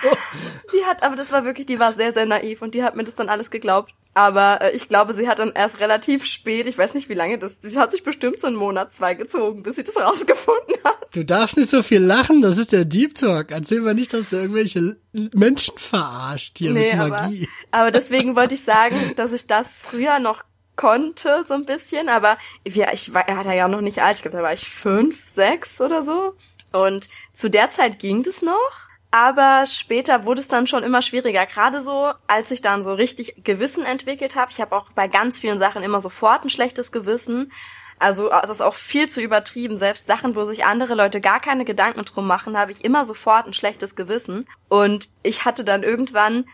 Die 0.73 0.85
hat, 0.85 1.03
aber 1.03 1.15
das 1.15 1.31
war 1.31 1.45
wirklich, 1.45 1.67
die 1.67 1.79
war 1.79 1.93
sehr, 1.93 2.11
sehr 2.11 2.25
naiv 2.25 2.61
und 2.61 2.73
die 2.73 2.83
hat 2.83 2.95
mir 2.95 3.03
das 3.03 3.15
dann 3.15 3.29
alles 3.29 3.51
geglaubt. 3.51 3.93
Aber 4.15 4.61
äh, 4.61 4.71
ich 4.71 4.87
glaube, 4.87 5.13
sie 5.13 5.27
hat 5.27 5.39
dann 5.39 5.51
erst 5.51 5.81
relativ 5.81 6.25
spät, 6.25 6.67
ich 6.67 6.77
weiß 6.77 6.93
nicht 6.93 7.09
wie 7.09 7.13
lange 7.13 7.37
das, 7.37 7.57
sie 7.61 7.77
hat 7.77 7.91
sich 7.91 8.01
bestimmt 8.01 8.39
so 8.39 8.47
einen 8.47 8.55
Monat, 8.55 8.93
zwei 8.93 9.13
gezogen, 9.13 9.61
bis 9.61 9.75
sie 9.75 9.83
das 9.83 9.95
rausgefunden 10.01 10.75
hat. 10.85 11.07
Du 11.13 11.25
darfst 11.25 11.57
nicht 11.57 11.69
so 11.69 11.83
viel 11.83 12.01
lachen, 12.01 12.41
das 12.41 12.57
ist 12.57 12.71
der 12.71 12.85
Deep 12.85 13.15
Talk. 13.15 13.51
Erzähl 13.51 13.81
mal 13.81 13.93
nicht, 13.93 14.13
dass 14.13 14.29
du 14.29 14.37
irgendwelche 14.37 14.95
Menschen 15.11 15.77
verarscht 15.77 16.57
hier 16.57 16.71
nee, 16.71 16.95
mit 16.95 17.09
Magie. 17.09 17.49
Aber, 17.71 17.81
aber 17.83 17.91
deswegen 17.91 18.37
wollte 18.37 18.55
ich 18.55 18.63
sagen, 18.63 18.95
dass 19.17 19.33
ich 19.33 19.47
das 19.47 19.75
früher 19.75 20.19
noch 20.19 20.43
konnte, 20.77 21.43
so 21.45 21.53
ein 21.53 21.65
bisschen, 21.65 22.07
aber 22.07 22.37
ja, 22.65 22.93
ich 22.93 23.13
war, 23.13 23.27
er 23.27 23.43
war 23.43 23.53
ja 23.53 23.67
noch 23.67 23.81
nicht 23.81 24.01
alt, 24.01 24.15
ich 24.15 24.21
glaube, 24.21 24.37
da 24.37 24.43
war 24.43 24.53
ich 24.53 24.69
fünf, 24.69 25.27
sechs 25.29 25.81
oder 25.81 26.03
so. 26.03 26.35
Und 26.71 27.09
zu 27.33 27.49
der 27.49 27.69
Zeit 27.69 27.99
ging 27.99 28.23
das 28.23 28.41
noch. 28.41 28.89
Aber 29.11 29.65
später 29.65 30.25
wurde 30.25 30.41
es 30.41 30.47
dann 30.47 30.67
schon 30.67 30.83
immer 30.83 31.01
schwieriger. 31.01 31.45
Gerade 31.45 31.81
so, 31.81 32.11
als 32.27 32.51
ich 32.51 32.61
dann 32.61 32.83
so 32.83 32.93
richtig 32.93 33.35
Gewissen 33.43 33.85
entwickelt 33.85 34.35
habe. 34.35 34.51
Ich 34.51 34.59
habe 34.59 34.75
auch 34.75 34.91
bei 34.91 35.07
ganz 35.07 35.39
vielen 35.39 35.57
Sachen 35.57 35.83
immer 35.83 36.01
sofort 36.01 36.43
ein 36.43 36.49
schlechtes 36.49 36.91
Gewissen. 36.91 37.51
Also 37.97 38.29
das 38.29 38.49
ist 38.49 38.61
auch 38.61 38.73
viel 38.73 39.07
zu 39.07 39.21
übertrieben. 39.21 39.77
Selbst 39.77 40.07
Sachen, 40.07 40.35
wo 40.35 40.43
sich 40.43 40.65
andere 40.65 40.95
Leute 40.95 41.21
gar 41.21 41.39
keine 41.39 41.63
Gedanken 41.63 42.03
drum 42.03 42.27
machen, 42.27 42.57
habe 42.57 42.71
ich 42.71 42.83
immer 42.83 43.05
sofort 43.05 43.47
ein 43.47 43.53
schlechtes 43.53 43.95
Gewissen. 43.95 44.45
Und 44.67 45.09
ich 45.23 45.45
hatte 45.45 45.63
dann 45.63 45.83
irgendwann, 45.83 46.45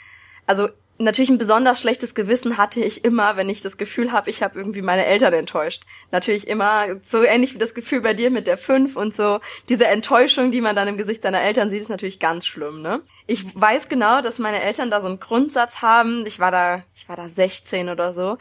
also 0.46 0.70
natürlich 0.98 1.30
ein 1.30 1.38
besonders 1.38 1.80
schlechtes 1.80 2.14
Gewissen 2.16 2.58
hatte 2.58 2.80
ich 2.80 3.04
immer, 3.04 3.38
wenn 3.38 3.50
ich 3.50 3.62
das 3.62 3.78
Gefühl 3.78 4.12
habe, 4.12 4.30
ich 4.30 4.44
habe 4.44 4.58
irgendwie 4.58 4.82
meine 4.82 5.06
Eltern 5.06 5.34
enttäuscht. 5.34 5.84
Natürlich 6.12 6.48
immer 6.48 6.88
so 7.02 7.24
ähnlich 7.24 7.54
wie 7.54 7.60
das 7.60 7.74
Gefühl 7.74 8.02
bei 8.02 8.14
dir 8.14 8.32
mit 8.32 8.48
der 8.48 8.58
fünf 8.58 8.96
und 8.96 9.14
so. 9.14 9.40
Diese 9.70 9.88
Enttäuschung, 9.88 10.52
die 10.52 10.62
man 10.62 10.76
dann 10.76 10.88
im 10.88 10.98
Gesicht 10.98 11.24
deiner 11.24 11.42
Eltern 11.42 11.70
sieht, 11.70 11.82
ist 11.82 11.90
natürlich 11.90 12.20
ganz 12.20 12.46
schlimm, 12.46 12.82
ne? 12.82 13.02
Ich 13.28 13.60
weiß 13.60 13.90
genau, 13.90 14.22
dass 14.22 14.40
meine 14.40 14.62
Eltern 14.62 14.90
da 14.90 15.02
so 15.02 15.08
einen 15.08 15.20
Grundsatz 15.20 15.82
haben. 15.82 16.26
Ich 16.26 16.40
war 16.40 16.52
da, 16.52 16.84
ich 16.96 17.08
war 17.10 17.16
da 17.16 17.30
16 17.30 17.90
oder 17.90 18.14
so 18.14 18.38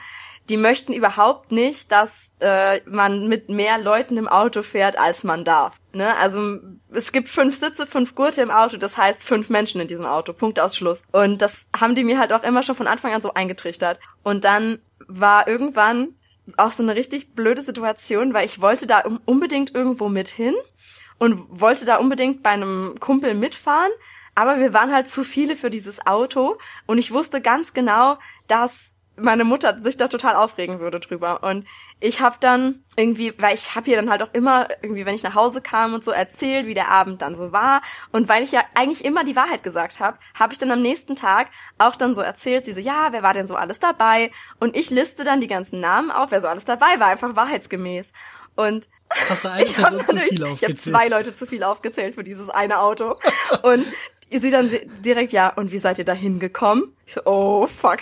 die 0.50 0.56
möchten 0.56 0.92
überhaupt 0.92 1.52
nicht, 1.52 1.92
dass 1.92 2.32
äh, 2.40 2.80
man 2.84 3.28
mit 3.28 3.48
mehr 3.48 3.78
Leuten 3.78 4.16
im 4.16 4.26
Auto 4.26 4.62
fährt, 4.62 4.98
als 4.98 5.22
man 5.22 5.44
darf. 5.44 5.76
Ne? 5.92 6.16
Also 6.16 6.58
es 6.90 7.12
gibt 7.12 7.28
fünf 7.28 7.56
Sitze, 7.56 7.86
fünf 7.86 8.16
Gurte 8.16 8.42
im 8.42 8.50
Auto, 8.50 8.76
das 8.76 8.98
heißt 8.98 9.22
fünf 9.22 9.48
Menschen 9.48 9.80
in 9.80 9.86
diesem 9.86 10.06
Auto. 10.06 10.32
Punkt 10.32 10.58
aus 10.58 10.76
Schluss. 10.76 11.02
Und 11.12 11.40
das 11.40 11.68
haben 11.78 11.94
die 11.94 12.02
mir 12.02 12.18
halt 12.18 12.32
auch 12.32 12.42
immer 12.42 12.64
schon 12.64 12.74
von 12.74 12.88
Anfang 12.88 13.14
an 13.14 13.22
so 13.22 13.32
eingetrichtert. 13.32 14.00
Und 14.24 14.44
dann 14.44 14.80
war 15.06 15.46
irgendwann 15.46 16.16
auch 16.56 16.72
so 16.72 16.82
eine 16.82 16.96
richtig 16.96 17.34
blöde 17.34 17.62
Situation, 17.62 18.34
weil 18.34 18.44
ich 18.44 18.60
wollte 18.60 18.88
da 18.88 19.04
unbedingt 19.26 19.72
irgendwo 19.74 20.08
mit 20.08 20.28
hin 20.28 20.56
und 21.18 21.60
wollte 21.60 21.84
da 21.84 21.96
unbedingt 21.96 22.42
bei 22.42 22.50
einem 22.50 22.94
Kumpel 22.98 23.34
mitfahren, 23.34 23.92
aber 24.34 24.58
wir 24.58 24.72
waren 24.72 24.92
halt 24.92 25.06
zu 25.06 25.22
viele 25.22 25.54
für 25.54 25.70
dieses 25.70 26.04
Auto 26.06 26.56
und 26.86 26.98
ich 26.98 27.12
wusste 27.12 27.40
ganz 27.40 27.72
genau, 27.72 28.18
dass 28.48 28.94
meine 29.22 29.44
Mutter 29.44 29.76
sich 29.82 29.96
da 29.96 30.08
total 30.08 30.34
aufregen 30.34 30.80
würde 30.80 31.00
drüber. 31.00 31.42
Und 31.42 31.66
ich 32.00 32.20
habe 32.20 32.36
dann 32.40 32.82
irgendwie, 32.96 33.32
weil 33.38 33.54
ich 33.54 33.74
habe 33.74 33.88
ihr 33.90 33.96
dann 33.96 34.10
halt 34.10 34.22
auch 34.22 34.32
immer 34.32 34.68
irgendwie, 34.82 35.06
wenn 35.06 35.14
ich 35.14 35.22
nach 35.22 35.34
Hause 35.34 35.60
kam 35.60 35.94
und 35.94 36.04
so 36.04 36.10
erzählt, 36.10 36.66
wie 36.66 36.74
der 36.74 36.90
Abend 36.90 37.22
dann 37.22 37.36
so 37.36 37.52
war. 37.52 37.82
Und 38.12 38.28
weil 38.28 38.42
ich 38.42 38.52
ja 38.52 38.62
eigentlich 38.74 39.04
immer 39.04 39.24
die 39.24 39.36
Wahrheit 39.36 39.62
gesagt 39.62 40.00
habe, 40.00 40.18
habe 40.38 40.52
ich 40.52 40.58
dann 40.58 40.70
am 40.70 40.80
nächsten 40.80 41.16
Tag 41.16 41.48
auch 41.78 41.96
dann 41.96 42.14
so 42.14 42.20
erzählt, 42.20 42.64
sie 42.64 42.72
so, 42.72 42.80
ja, 42.80 43.08
wer 43.10 43.22
war 43.22 43.34
denn 43.34 43.48
so 43.48 43.56
alles 43.56 43.78
dabei? 43.80 44.30
Und 44.58 44.76
ich 44.76 44.90
liste 44.90 45.24
dann 45.24 45.40
die 45.40 45.48
ganzen 45.48 45.80
Namen 45.80 46.10
auf, 46.10 46.30
wer 46.30 46.40
so 46.40 46.48
alles 46.48 46.64
dabei 46.64 46.98
war, 46.98 47.08
einfach 47.08 47.36
wahrheitsgemäß. 47.36 48.12
Und 48.56 48.88
ich 49.62 49.76
viel 49.76 49.84
aufgezählt? 49.84 50.32
Ich 50.32 50.64
habe 50.64 50.74
zwei 50.76 51.08
Leute 51.08 51.34
zu 51.34 51.46
viel 51.46 51.64
aufgezählt 51.64 52.14
für 52.14 52.24
dieses 52.24 52.50
eine 52.50 52.80
Auto. 52.80 53.16
und 53.62 53.86
sie 54.30 54.50
dann 54.50 54.70
direkt, 55.00 55.32
ja, 55.32 55.48
und 55.48 55.72
wie 55.72 55.78
seid 55.78 55.98
ihr 55.98 56.04
da 56.04 56.12
hingekommen? 56.12 56.94
Ich 57.06 57.14
so, 57.14 57.22
oh, 57.24 57.66
fuck. 57.66 57.98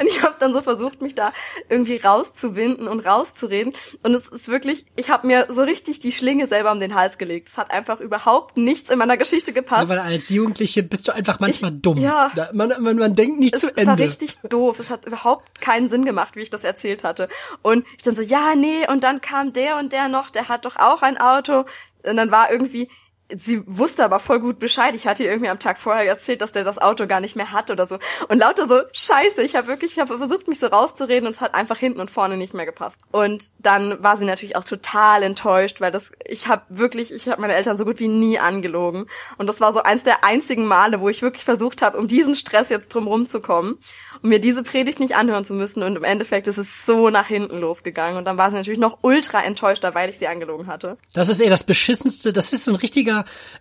Und 0.00 0.06
ich 0.06 0.22
habe 0.22 0.36
dann 0.38 0.52
so 0.52 0.62
versucht, 0.62 1.02
mich 1.02 1.14
da 1.14 1.32
irgendwie 1.68 1.96
rauszuwinden 1.96 2.88
und 2.88 3.00
rauszureden. 3.00 3.74
Und 4.02 4.14
es 4.14 4.28
ist 4.28 4.48
wirklich, 4.48 4.86
ich 4.96 5.10
habe 5.10 5.26
mir 5.26 5.48
so 5.50 5.62
richtig 5.62 6.00
die 6.00 6.12
Schlinge 6.12 6.46
selber 6.46 6.72
um 6.72 6.80
den 6.80 6.94
Hals 6.94 7.18
gelegt. 7.18 7.48
Es 7.48 7.58
hat 7.58 7.70
einfach 7.70 8.00
überhaupt 8.00 8.56
nichts 8.56 8.90
in 8.90 8.98
meiner 8.98 9.16
Geschichte 9.16 9.52
gepasst. 9.52 9.82
Ja, 9.82 9.88
weil 9.88 9.98
als 9.98 10.28
Jugendliche 10.28 10.82
bist 10.82 11.08
du 11.08 11.12
einfach 11.12 11.40
manchmal 11.40 11.74
ich, 11.74 11.82
dumm. 11.82 11.98
Ja. 11.98 12.30
Man, 12.52 12.72
man, 12.80 12.96
man 12.96 13.14
denkt 13.14 13.40
nicht 13.40 13.54
es, 13.54 13.60
zu 13.60 13.68
Ende. 13.68 13.80
Es 13.80 13.86
war 13.86 13.98
richtig 13.98 14.36
doof. 14.48 14.78
Es 14.78 14.90
hat 14.90 15.06
überhaupt 15.06 15.60
keinen 15.60 15.88
Sinn 15.88 16.04
gemacht, 16.04 16.36
wie 16.36 16.42
ich 16.42 16.50
das 16.50 16.64
erzählt 16.64 17.04
hatte. 17.04 17.28
Und 17.62 17.84
ich 17.96 18.02
dann 18.02 18.14
so, 18.14 18.22
ja, 18.22 18.54
nee, 18.54 18.88
und 18.88 19.04
dann 19.04 19.20
kam 19.20 19.52
der 19.52 19.76
und 19.78 19.92
der 19.92 20.08
noch, 20.08 20.30
der 20.30 20.48
hat 20.48 20.64
doch 20.64 20.76
auch 20.76 21.02
ein 21.02 21.18
Auto. 21.18 21.64
Und 22.04 22.16
dann 22.16 22.30
war 22.30 22.50
irgendwie, 22.52 22.88
sie 23.34 23.62
wusste 23.66 24.04
aber 24.04 24.18
voll 24.20 24.40
gut 24.40 24.58
Bescheid. 24.58 24.94
Ich 24.94 25.06
hatte 25.06 25.22
ihr 25.22 25.30
irgendwie 25.30 25.50
am 25.50 25.58
Tag 25.58 25.78
vorher 25.78 26.06
erzählt, 26.06 26.40
dass 26.40 26.52
der 26.52 26.64
das 26.64 26.78
Auto 26.78 27.06
gar 27.06 27.20
nicht 27.20 27.36
mehr 27.36 27.52
hat 27.52 27.70
oder 27.70 27.86
so. 27.86 27.98
Und 28.28 28.38
lauter 28.38 28.66
so, 28.66 28.80
scheiße, 28.92 29.42
ich 29.42 29.54
habe 29.54 29.66
wirklich, 29.66 29.92
ich 29.92 29.98
habe 29.98 30.16
versucht, 30.16 30.48
mich 30.48 30.58
so 30.58 30.66
rauszureden 30.66 31.26
und 31.26 31.34
es 31.34 31.40
hat 31.40 31.54
einfach 31.54 31.76
hinten 31.76 32.00
und 32.00 32.10
vorne 32.10 32.36
nicht 32.36 32.54
mehr 32.54 32.66
gepasst. 32.66 33.00
Und 33.10 33.50
dann 33.58 34.02
war 34.02 34.16
sie 34.16 34.24
natürlich 34.24 34.56
auch 34.56 34.64
total 34.64 35.22
enttäuscht, 35.22 35.80
weil 35.80 35.90
das, 35.90 36.12
ich 36.26 36.48
habe 36.48 36.62
wirklich, 36.68 37.12
ich 37.12 37.28
habe 37.28 37.40
meine 37.40 37.54
Eltern 37.54 37.76
so 37.76 37.84
gut 37.84 37.98
wie 37.98 38.08
nie 38.08 38.38
angelogen. 38.38 39.06
Und 39.36 39.46
das 39.46 39.60
war 39.60 39.72
so 39.72 39.82
eins 39.82 40.04
der 40.04 40.24
einzigen 40.24 40.66
Male, 40.66 41.00
wo 41.00 41.08
ich 41.08 41.22
wirklich 41.22 41.44
versucht 41.44 41.82
habe, 41.82 41.98
um 41.98 42.08
diesen 42.08 42.34
Stress 42.34 42.70
jetzt 42.70 42.88
drum 42.94 43.06
rumzukommen 43.06 43.78
um 44.22 44.28
mir 44.28 44.40
diese 44.40 44.62
Predigt 44.62 45.00
nicht 45.00 45.14
anhören 45.14 45.44
zu 45.44 45.54
müssen. 45.54 45.82
Und 45.82 45.96
im 45.96 46.04
Endeffekt 46.04 46.48
ist 46.48 46.58
es 46.58 46.86
so 46.86 47.10
nach 47.10 47.26
hinten 47.26 47.58
losgegangen. 47.58 48.16
Und 48.18 48.24
dann 48.24 48.38
war 48.38 48.50
sie 48.50 48.56
natürlich 48.56 48.78
noch 48.78 48.98
ultra 49.02 49.42
enttäuschter, 49.42 49.94
weil 49.94 50.10
ich 50.10 50.18
sie 50.18 50.28
angelogen 50.28 50.66
hatte. 50.66 50.98
Das 51.12 51.28
ist 51.28 51.40
eher 51.40 51.50
das 51.50 51.64
Beschissenste. 51.64 52.32
Das 52.32 52.52
ist 52.52 52.64
so 52.64 52.72
ein 52.72 52.76
richtiger 52.76 53.17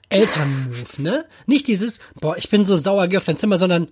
Elternmove, 0.10 1.00
ne? 1.00 1.26
Nicht 1.46 1.68
dieses, 1.68 2.00
boah, 2.20 2.38
ich 2.38 2.50
bin 2.50 2.66
so 2.66 2.78
sauer, 2.78 3.08
geh 3.08 3.18
auf 3.18 3.24
dein 3.24 3.38
Zimmer, 3.38 3.58
sondern 3.58 3.88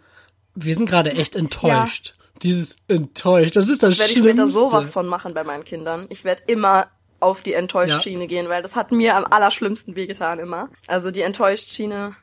wir 0.55 0.75
sind 0.75 0.88
gerade 0.88 1.12
echt 1.12 1.36
enttäuscht. 1.36 2.15
Ja. 2.17 2.25
Dieses 2.43 2.75
enttäuscht, 2.88 3.55
das 3.55 3.69
ist 3.69 3.81
das, 3.81 3.91
das 3.91 4.00
werde 4.00 4.13
ich 4.13 4.19
später 4.19 4.48
sowas 4.48 4.89
von 4.89 5.07
machen 5.07 5.34
bei 5.34 5.43
meinen 5.43 5.63
Kindern. 5.63 6.05
Ich 6.10 6.25
werde 6.25 6.43
immer 6.48 6.88
auf 7.19 7.41
die 7.41 7.53
Enttäuscht-Schiene 7.53 8.22
ja. 8.22 8.27
gehen, 8.27 8.50
weil 8.50 8.62
das 8.62 8.75
hat 8.75 8.91
mir 8.91 9.15
am 9.15 9.25
allerschlimmsten 9.25 9.95
wehgetan 9.95 10.39
immer. 10.39 10.69
Also 10.88 11.12
die 11.12 11.22
Enttäuscht-Schiene 11.22 12.15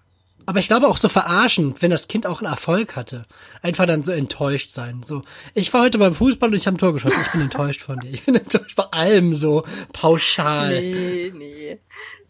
aber 0.47 0.59
ich 0.59 0.69
glaube 0.69 0.89
auch 0.89 0.97
so 0.97 1.09
verarschen, 1.09 1.75
wenn 1.81 1.91
das 1.91 2.09
Kind 2.09 2.27
auch 2.27 2.41
einen 2.41 2.51
Erfolg 2.51 2.97
hatte. 2.97 3.27
Einfach 3.63 3.87
dann 3.87 4.03
so 4.03 4.13
enttäuscht 4.13 4.71
sein. 4.71 5.03
So, 5.05 5.23
ich 5.55 5.73
war 5.73 5.83
heute 5.83 5.99
beim 5.99 6.15
Fußball 6.15 6.49
und 6.49 6.57
ich 6.57 6.67
habe 6.67 6.77
ein 6.77 6.79
Tor 6.79 6.93
geschossen. 6.93 7.21
Ich 7.25 7.33
bin 7.33 7.41
enttäuscht 7.43 7.83
von 7.83 8.01
dir. 8.01 8.11
Ich 8.11 8.25
bin 8.25 8.35
enttäuscht 8.35 8.75
vor 8.75 8.93
allem 8.95 9.35
so 9.35 9.65
pauschal. 9.93 10.81
Nee, 10.81 11.33
nee. 11.37 11.81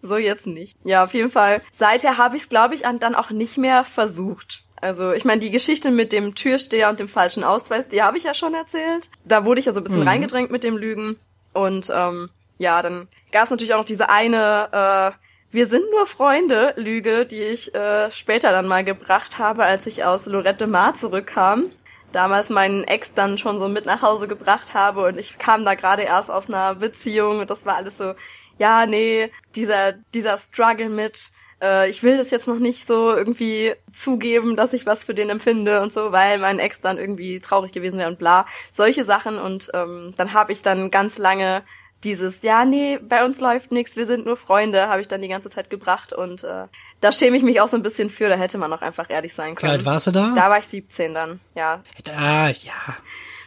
So 0.02 0.16
jetzt 0.16 0.46
nicht. 0.46 0.76
Ja, 0.84 1.04
auf 1.04 1.14
jeden 1.14 1.30
Fall. 1.30 1.62
Seither 1.72 2.18
habe 2.18 2.36
ich 2.36 2.42
es, 2.42 2.48
glaube 2.48 2.74
ich, 2.74 2.82
dann 2.82 3.14
auch 3.14 3.30
nicht 3.30 3.56
mehr 3.56 3.84
versucht. 3.84 4.64
Also 4.80 5.12
ich 5.12 5.24
meine, 5.24 5.40
die 5.40 5.52
Geschichte 5.52 5.92
mit 5.92 6.12
dem 6.12 6.34
Türsteher 6.34 6.90
und 6.90 6.98
dem 6.98 7.08
falschen 7.08 7.44
Ausweis, 7.44 7.88
die 7.88 8.02
habe 8.02 8.18
ich 8.18 8.24
ja 8.24 8.34
schon 8.34 8.54
erzählt. 8.54 9.10
Da 9.24 9.44
wurde 9.44 9.60
ich 9.60 9.66
ja 9.66 9.72
so 9.72 9.80
ein 9.80 9.84
bisschen 9.84 10.00
mhm. 10.00 10.08
reingedrängt 10.08 10.50
mit 10.50 10.64
dem 10.64 10.76
Lügen. 10.76 11.16
Und 11.52 11.92
ähm, 11.94 12.30
ja, 12.58 12.82
dann 12.82 13.08
gab 13.30 13.44
es 13.44 13.50
natürlich 13.50 13.74
auch 13.74 13.78
noch 13.78 13.84
diese 13.84 14.10
eine 14.10 15.12
äh, 15.12 15.16
wir 15.54 15.66
sind 15.66 15.84
nur 15.90 16.06
Freunde, 16.06 16.72
Lüge, 16.78 17.26
die 17.26 17.42
ich 17.42 17.74
äh, 17.74 18.10
später 18.10 18.52
dann 18.52 18.66
mal 18.66 18.84
gebracht 18.84 19.38
habe, 19.38 19.64
als 19.64 19.86
ich 19.86 20.02
aus 20.02 20.24
Lorette 20.24 20.66
Mar 20.66 20.94
zurückkam. 20.94 21.66
Damals 22.10 22.48
meinen 22.48 22.84
Ex 22.84 23.12
dann 23.12 23.36
schon 23.36 23.58
so 23.58 23.68
mit 23.68 23.84
nach 23.84 24.00
Hause 24.00 24.28
gebracht 24.28 24.72
habe 24.72 25.04
und 25.04 25.18
ich 25.18 25.38
kam 25.38 25.62
da 25.62 25.74
gerade 25.74 26.02
erst 26.02 26.30
aus 26.30 26.48
einer 26.48 26.76
Beziehung 26.76 27.40
und 27.40 27.50
das 27.50 27.66
war 27.66 27.76
alles 27.76 27.98
so, 27.98 28.14
ja, 28.58 28.86
nee, 28.86 29.30
dieser, 29.54 29.92
dieser 30.14 30.38
Struggle 30.38 30.88
mit, 30.88 31.30
äh, 31.62 31.88
ich 31.88 32.02
will 32.02 32.18
das 32.18 32.30
jetzt 32.30 32.48
noch 32.48 32.58
nicht 32.58 32.86
so 32.86 33.14
irgendwie 33.14 33.72
zugeben, 33.92 34.56
dass 34.56 34.72
ich 34.72 34.86
was 34.86 35.04
für 35.04 35.14
den 35.14 35.30
empfinde 35.30 35.80
und 35.80 35.92
so, 35.92 36.12
weil 36.12 36.38
mein 36.38 36.58
Ex 36.58 36.80
dann 36.80 36.98
irgendwie 36.98 37.38
traurig 37.38 37.72
gewesen 37.72 37.98
wäre 37.98 38.10
und 38.10 38.18
bla. 38.18 38.46
Solche 38.72 39.04
Sachen 39.04 39.38
und 39.38 39.70
ähm, 39.74 40.12
dann 40.16 40.32
habe 40.32 40.52
ich 40.52 40.62
dann 40.62 40.90
ganz 40.90 41.18
lange 41.18 41.62
dieses, 42.04 42.42
ja, 42.42 42.64
nee, 42.64 42.98
bei 42.98 43.24
uns 43.24 43.40
läuft 43.40 43.70
nichts, 43.70 43.96
wir 43.96 44.06
sind 44.06 44.26
nur 44.26 44.36
Freunde, 44.36 44.88
habe 44.88 45.00
ich 45.00 45.08
dann 45.08 45.22
die 45.22 45.28
ganze 45.28 45.50
Zeit 45.50 45.70
gebracht 45.70 46.12
und 46.12 46.42
äh, 46.42 46.66
da 47.00 47.12
schäme 47.12 47.36
ich 47.36 47.42
mich 47.42 47.60
auch 47.60 47.68
so 47.68 47.76
ein 47.76 47.82
bisschen 47.82 48.10
für, 48.10 48.28
da 48.28 48.34
hätte 48.34 48.58
man 48.58 48.72
auch 48.72 48.82
einfach 48.82 49.08
ehrlich 49.08 49.34
sein 49.34 49.54
können. 49.54 49.70
Wie 49.70 49.76
alt 49.76 49.84
warst 49.84 50.08
du 50.08 50.10
da? 50.10 50.32
Da 50.34 50.50
war 50.50 50.58
ich 50.58 50.66
17 50.66 51.14
dann, 51.14 51.40
ja. 51.54 51.82
Ah, 52.16 52.48
ja. 52.48 52.96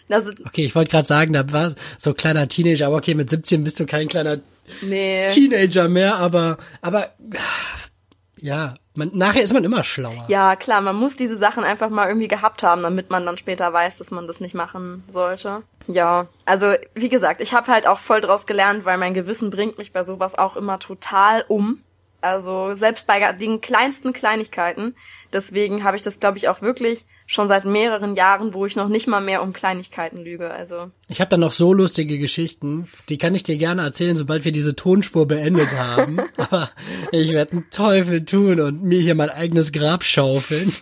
Also, 0.09 0.31
okay, 0.45 0.65
ich 0.65 0.75
wollte 0.75 0.91
gerade 0.91 1.07
sagen, 1.07 1.33
da 1.33 1.51
war 1.51 1.73
so 1.97 2.13
kleiner 2.13 2.47
Teenager, 2.47 2.87
aber 2.87 2.97
okay, 2.97 3.15
mit 3.15 3.29
17 3.29 3.63
bist 3.63 3.79
du 3.79 3.85
kein 3.85 4.07
kleiner 4.07 4.39
nee. 4.81 5.29
Teenager 5.29 5.87
mehr, 5.87 6.15
aber 6.17 6.57
aber 6.81 7.11
ja, 8.39 8.75
man, 8.93 9.11
nachher 9.13 9.43
ist 9.43 9.53
man 9.53 9.63
immer 9.63 9.83
schlauer. 9.83 10.25
Ja, 10.27 10.55
klar, 10.55 10.81
man 10.81 10.95
muss 10.95 11.15
diese 11.15 11.37
Sachen 11.37 11.63
einfach 11.63 11.89
mal 11.89 12.07
irgendwie 12.07 12.27
gehabt 12.27 12.63
haben, 12.63 12.83
damit 12.83 13.09
man 13.09 13.25
dann 13.25 13.37
später 13.37 13.71
weiß, 13.73 13.97
dass 13.97 14.11
man 14.11 14.27
das 14.27 14.39
nicht 14.39 14.53
machen 14.53 15.03
sollte. 15.09 15.63
Ja, 15.87 16.27
also 16.45 16.73
wie 16.93 17.09
gesagt, 17.09 17.41
ich 17.41 17.53
habe 17.53 17.71
halt 17.71 17.87
auch 17.87 17.99
voll 17.99 18.21
draus 18.21 18.45
gelernt, 18.45 18.85
weil 18.85 18.97
mein 18.97 19.13
Gewissen 19.13 19.49
bringt 19.49 19.77
mich 19.77 19.93
bei 19.93 20.03
sowas 20.03 20.37
auch 20.37 20.55
immer 20.55 20.79
total 20.79 21.43
um. 21.47 21.81
Also 22.21 22.73
selbst 22.73 23.05
bei 23.05 23.31
den 23.33 23.61
kleinsten 23.61 24.11
Kleinigkeiten. 24.11 24.95
Deswegen 25.31 25.83
habe 25.83 25.95
ich 25.95 26.03
das, 26.03 26.19
glaube 26.19 26.37
ich, 26.37 26.49
auch 26.49 26.61
wirklich 26.61 27.05
schon 27.27 27.47
seit 27.47 27.65
mehreren 27.65 28.15
Jahren, 28.15 28.53
wo 28.53 28.65
ich 28.65 28.75
noch 28.75 28.87
nicht 28.87 29.07
mal 29.07 29.21
mehr 29.21 29.43
um 29.43 29.53
Kleinigkeiten 29.53 30.17
lüge. 30.17 30.51
Also 30.51 30.91
ich 31.07 31.21
habe 31.21 31.29
da 31.29 31.37
noch 31.37 31.51
so 31.51 31.73
lustige 31.73 32.17
Geschichten, 32.17 32.87
die 33.09 33.17
kann 33.17 33.35
ich 33.35 33.43
dir 33.43 33.57
gerne 33.57 33.83
erzählen, 33.83 34.15
sobald 34.15 34.45
wir 34.45 34.51
diese 34.51 34.75
Tonspur 34.75 35.27
beendet 35.27 35.71
haben. 35.77 36.19
Aber 36.37 36.69
ich 37.11 37.31
werde 37.33 37.51
einen 37.53 37.69
Teufel 37.69 38.25
tun 38.25 38.59
und 38.59 38.83
mir 38.83 38.99
hier 38.99 39.15
mein 39.15 39.29
eigenes 39.29 39.71
Grab 39.71 40.03
schaufeln. 40.03 40.73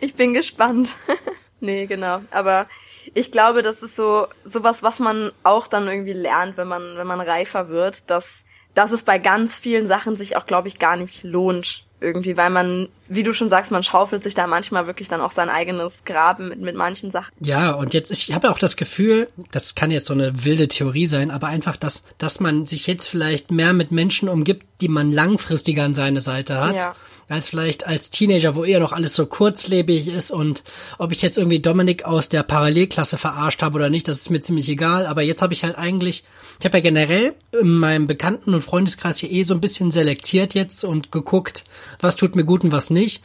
Ich 0.00 0.14
bin 0.14 0.34
gespannt. 0.34 0.96
nee, 1.60 1.86
genau. 1.86 2.20
Aber 2.30 2.66
ich 3.14 3.32
glaube, 3.32 3.62
das 3.62 3.82
ist 3.82 3.96
so 3.96 4.26
sowas, 4.44 4.82
was 4.82 4.98
man 4.98 5.32
auch 5.42 5.66
dann 5.66 5.88
irgendwie 5.88 6.12
lernt, 6.12 6.56
wenn 6.56 6.68
man 6.68 6.96
wenn 6.96 7.06
man 7.06 7.20
reifer 7.20 7.68
wird, 7.68 8.10
dass 8.10 8.44
dass 8.74 8.92
es 8.92 9.04
bei 9.04 9.18
ganz 9.18 9.58
vielen 9.58 9.86
Sachen 9.86 10.16
sich 10.16 10.36
auch, 10.36 10.46
glaube 10.46 10.68
ich, 10.68 10.78
gar 10.78 10.96
nicht 10.96 11.24
lohnt, 11.24 11.84
irgendwie, 12.04 12.36
weil 12.36 12.50
man, 12.50 12.88
wie 13.08 13.22
du 13.22 13.32
schon 13.32 13.48
sagst, 13.48 13.70
man 13.70 13.82
schaufelt 13.82 14.22
sich 14.22 14.34
da 14.34 14.46
manchmal 14.46 14.86
wirklich 14.86 15.08
dann 15.08 15.20
auch 15.20 15.30
sein 15.30 15.48
eigenes 15.48 16.04
Grab 16.04 16.38
mit, 16.38 16.60
mit 16.60 16.76
manchen 16.76 17.10
Sachen. 17.10 17.32
Ja, 17.40 17.72
und 17.72 17.94
jetzt, 17.94 18.10
ich 18.10 18.32
habe 18.34 18.50
auch 18.50 18.58
das 18.58 18.76
Gefühl, 18.76 19.28
das 19.50 19.74
kann 19.74 19.90
jetzt 19.90 20.06
so 20.06 20.14
eine 20.14 20.44
wilde 20.44 20.68
Theorie 20.68 21.06
sein, 21.06 21.30
aber 21.30 21.48
einfach, 21.48 21.76
dass, 21.76 22.04
dass 22.18 22.40
man 22.40 22.66
sich 22.66 22.86
jetzt 22.86 23.08
vielleicht 23.08 23.50
mehr 23.50 23.72
mit 23.72 23.90
Menschen 23.90 24.28
umgibt, 24.28 24.66
die 24.84 24.90
man 24.90 25.12
langfristiger 25.12 25.84
an 25.84 25.94
seine 25.94 26.20
Seite 26.20 26.60
hat. 26.60 26.74
Ja 26.74 26.94
als 27.28 27.48
vielleicht 27.48 27.86
als 27.86 28.10
Teenager, 28.10 28.54
wo 28.54 28.64
eher 28.64 28.80
noch 28.80 28.92
alles 28.92 29.14
so 29.14 29.26
kurzlebig 29.26 30.08
ist 30.08 30.30
und 30.30 30.62
ob 30.98 31.12
ich 31.12 31.22
jetzt 31.22 31.38
irgendwie 31.38 31.60
Dominik 31.60 32.04
aus 32.04 32.28
der 32.28 32.42
Parallelklasse 32.42 33.16
verarscht 33.16 33.62
habe 33.62 33.76
oder 33.76 33.90
nicht, 33.90 34.08
das 34.08 34.18
ist 34.18 34.30
mir 34.30 34.40
ziemlich 34.40 34.68
egal. 34.68 35.06
Aber 35.06 35.22
jetzt 35.22 35.42
habe 35.42 35.54
ich 35.54 35.64
halt 35.64 35.78
eigentlich, 35.78 36.24
ich 36.58 36.64
habe 36.66 36.78
ja 36.78 36.82
generell 36.82 37.34
in 37.58 37.74
meinem 37.74 38.06
Bekannten- 38.06 38.54
und 38.54 38.62
Freundeskreis 38.62 39.18
hier 39.18 39.30
eh 39.30 39.44
so 39.44 39.54
ein 39.54 39.60
bisschen 39.60 39.90
selektiert 39.90 40.54
jetzt 40.54 40.84
und 40.84 41.12
geguckt, 41.12 41.64
was 42.00 42.16
tut 42.16 42.36
mir 42.36 42.44
gut 42.44 42.64
und 42.64 42.72
was 42.72 42.90
nicht. 42.90 43.22